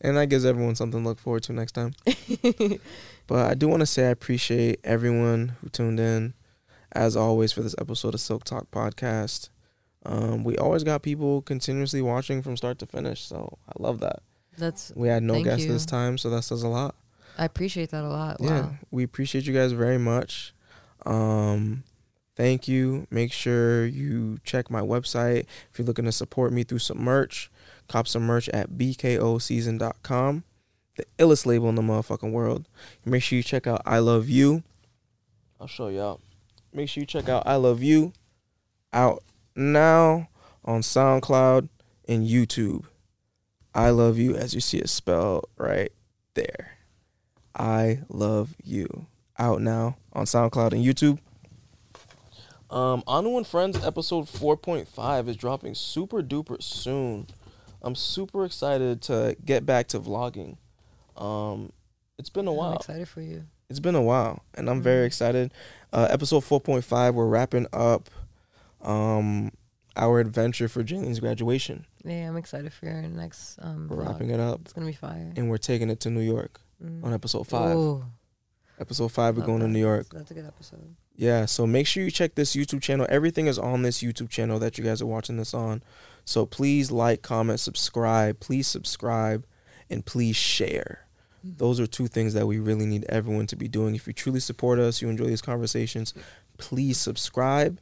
[0.00, 1.92] And that gives everyone something to look forward to next time.
[3.26, 6.34] But I do want to say I appreciate everyone who tuned in,
[6.92, 9.48] as always, for this episode of Silk Talk Podcast.
[10.04, 14.20] Um, we always got people continuously watching from start to finish, so I love that.
[14.56, 16.94] That's We had no guests this time, so that says a lot.
[17.36, 18.40] I appreciate that a lot.
[18.40, 18.48] Wow.
[18.48, 20.54] Yeah, we appreciate you guys very much.
[21.04, 21.84] Um,
[22.34, 23.06] thank you.
[23.10, 27.50] Make sure you check my website if you're looking to support me through some merch.
[27.88, 30.44] Cop some merch at bkoseason.com,
[30.96, 32.68] the illest label in the motherfucking world.
[33.04, 34.64] Make sure you check out I Love You.
[35.60, 36.20] I'll show y'all.
[36.72, 38.12] Make sure you check out I Love You
[38.92, 39.22] out
[39.54, 40.28] now
[40.64, 41.68] on SoundCloud
[42.08, 42.84] and YouTube.
[43.74, 45.92] I love you as you see it spelled right
[46.34, 46.75] there.
[47.56, 49.06] I love you.
[49.38, 51.18] Out now on SoundCloud and YouTube.
[52.70, 57.26] Um, Anu and Friends episode 4.5 is dropping super duper soon.
[57.82, 60.56] I'm super excited to get back to vlogging.
[61.16, 61.72] Um,
[62.18, 62.74] it's been a I'm while.
[62.76, 63.44] excited for you.
[63.68, 65.06] It's been a while, and I'm very Mhm.
[65.06, 65.52] excited.
[65.92, 68.10] Uh, episode 4.5, we're wrapping up
[68.82, 69.50] um,
[69.96, 71.86] our adventure for Jalen's graduation.
[72.04, 74.06] Yeah, I'm excited for your next um We're vlog.
[74.08, 75.32] wrapping it up, It's gonna be fire.
[75.34, 77.04] and we're taking it to New York Mm.
[77.04, 77.76] on episode 5.
[77.76, 78.04] Ooh,
[78.78, 79.68] Episode 5, we're love going to.
[79.68, 80.08] New York.
[80.12, 80.94] That's a good episode.
[81.14, 83.06] Yeah, so make sure you check this YouTube channel.
[83.08, 85.82] Everything is on this YouTube channel that you guys are watching this on.
[86.26, 88.38] So please like, comment, subscribe.
[88.38, 89.46] Please subscribe
[89.88, 91.06] and please share.
[91.42, 93.94] Those are two things that we really need everyone to be doing.
[93.94, 96.12] If you truly support us, you enjoy these conversations,
[96.58, 97.80] please subscribe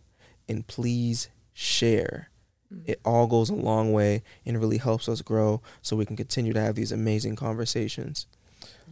[0.48, 2.28] and please share.
[2.72, 2.82] Mm.
[2.84, 6.52] It all goes a long way and really helps us grow so we can continue
[6.52, 8.26] to have these amazing conversations.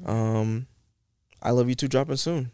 [0.04, 0.66] Um,
[1.42, 2.50] I love you two dropping soon.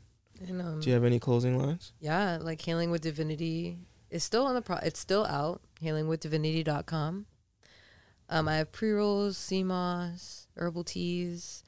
[0.47, 1.93] And, um, Do you have any closing lines?
[2.01, 3.78] yeah, like healing with divinity
[4.11, 4.77] is still on the pro.
[4.77, 5.61] It's still out.
[5.82, 7.27] Healingwithdivinity.com.
[8.31, 11.65] Um, I have pre rolls, CMOS, herbal teas.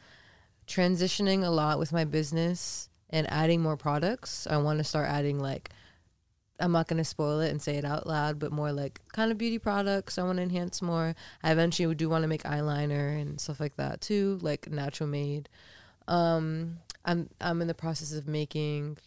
[0.66, 4.46] Transitioning a lot with my business and adding more products.
[4.46, 5.70] I want to start adding like.
[6.60, 9.38] I'm not gonna spoil it and say it out loud, but more like kind of
[9.38, 10.18] beauty products.
[10.18, 11.14] I want to enhance more.
[11.42, 15.48] I eventually do want to make eyeliner and stuff like that too, like natural made.
[16.08, 18.98] Um, I'm I'm in the process of making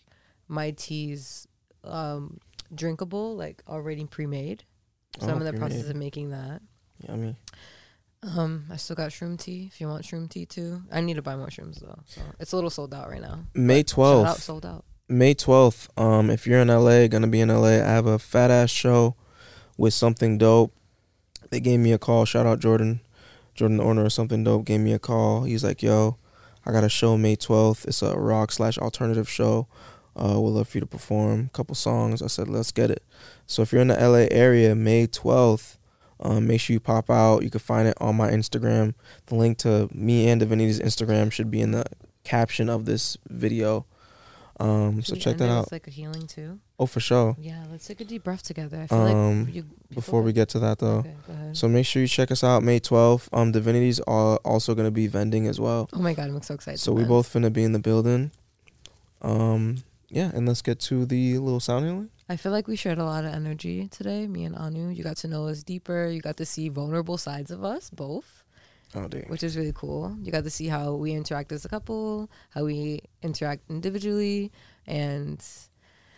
[0.47, 1.47] my teas
[1.84, 2.39] um,
[2.73, 4.63] drinkable, like already pre-made.
[5.19, 6.61] So I'm Oh, in the process of making that.
[7.07, 7.35] Yummy.
[8.23, 9.65] Um, I still got shroom tea.
[9.71, 11.99] If you want shroom tea too, I need to buy more shrooms though.
[12.05, 13.39] So it's a little sold out right now.
[13.53, 14.38] May 12th.
[14.39, 14.85] sold out.
[15.09, 15.89] May 12th.
[15.99, 19.15] Um, if you're in LA, gonna be in LA, I have a fat ass show
[19.77, 20.73] with something dope.
[21.49, 22.25] They gave me a call.
[22.25, 23.01] Shout out Jordan.
[23.53, 25.43] Jordan, the owner of something dope, gave me a call.
[25.43, 26.17] He's like, yo,
[26.65, 27.85] I got a show May 12th.
[27.85, 29.67] It's a rock slash alternative show.
[30.15, 32.21] Uh, we'd love for you to perform a couple songs.
[32.21, 33.03] I said, let's get it.
[33.45, 35.77] So if you're in the LA area, May 12th,
[36.19, 37.43] um, make sure you pop out.
[37.43, 38.93] You can find it on my Instagram.
[39.25, 41.84] The link to me and Divinity's Instagram should be in the
[42.23, 43.85] caption of this video.
[44.59, 45.71] Um, Should so check that out.
[45.71, 46.59] like a healing too.
[46.80, 47.35] Oh, for sure.
[47.39, 48.81] Yeah, let's take a deep breath together.
[48.81, 51.15] I feel Um, like you, Before we get to that, though, Okay,
[51.53, 53.30] so make sure you check us out May 12th.
[53.34, 55.89] Um, Divinity's are also gonna be vending as well.
[55.93, 56.80] oh my god, I'm so excited.
[56.80, 58.31] So we both finna be in the building.
[59.21, 59.77] Um,
[60.09, 62.09] yeah, and let's get to the little sound healing.
[62.30, 64.89] I feel like we shared a lot of energy today, me and Anu.
[64.89, 66.07] You got to know us deeper.
[66.07, 68.43] You got to see vulnerable sides of us, both,
[68.95, 69.26] Oh, dang.
[69.28, 70.15] which is really cool.
[70.22, 74.52] You got to see how we interact as a couple, how we interact individually,
[74.86, 75.44] and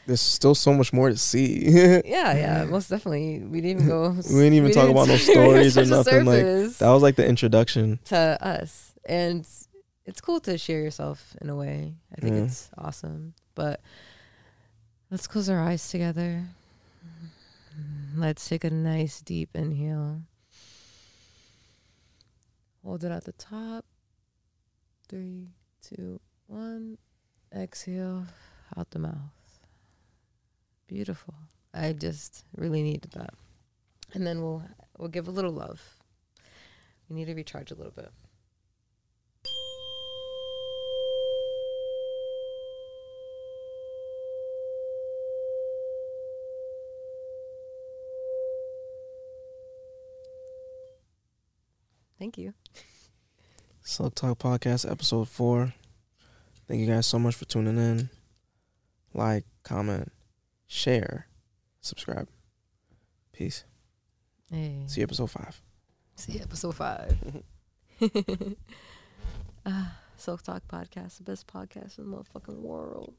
[0.08, 1.70] There's still so much more to see.
[1.70, 2.02] yeah,
[2.36, 3.40] yeah, most definitely.
[3.44, 4.10] We didn't even go.
[4.30, 6.44] We didn't even talk about no didn't stories or nothing, like,
[6.78, 8.00] that was like the introduction.
[8.06, 9.48] to us, and
[10.06, 11.96] it's cool to share yourself in a way.
[12.16, 12.44] I think Yeah.
[12.44, 13.80] it's awesome, but.
[15.12, 16.44] Let's close our eyes together.
[18.18, 20.22] Let's take a nice deep inhale.
[22.86, 23.84] Hold it at the top.
[25.10, 25.50] Three,
[25.82, 27.00] two, one.
[27.54, 28.28] Exhale
[28.78, 29.60] out the mouth.
[30.88, 31.34] Beautiful.
[31.74, 33.34] I just really needed that.
[34.14, 34.64] And then we'll
[35.00, 35.82] we'll give a little love.
[37.10, 38.12] We need to recharge a little bit.
[52.18, 52.54] Thank you.
[53.82, 55.74] Silk Talk Podcast, episode four.
[56.68, 58.10] Thank you guys so much for tuning in.
[59.14, 60.12] Like, comment,
[60.68, 61.28] share,
[61.82, 62.28] subscribe.
[63.32, 63.64] Peace.
[64.50, 64.84] Hey.
[64.88, 65.62] See you episode five.
[66.16, 67.18] See episode five.
[69.66, 73.14] ah, Silk Talk Podcast, the best podcast in the motherfucking world.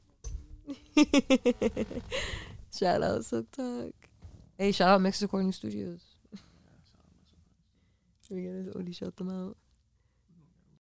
[2.77, 3.93] shout out Silk Talk.
[4.57, 6.01] Hey, shout out Mix Recording Studios.
[8.35, 9.57] We gotta only shout them out.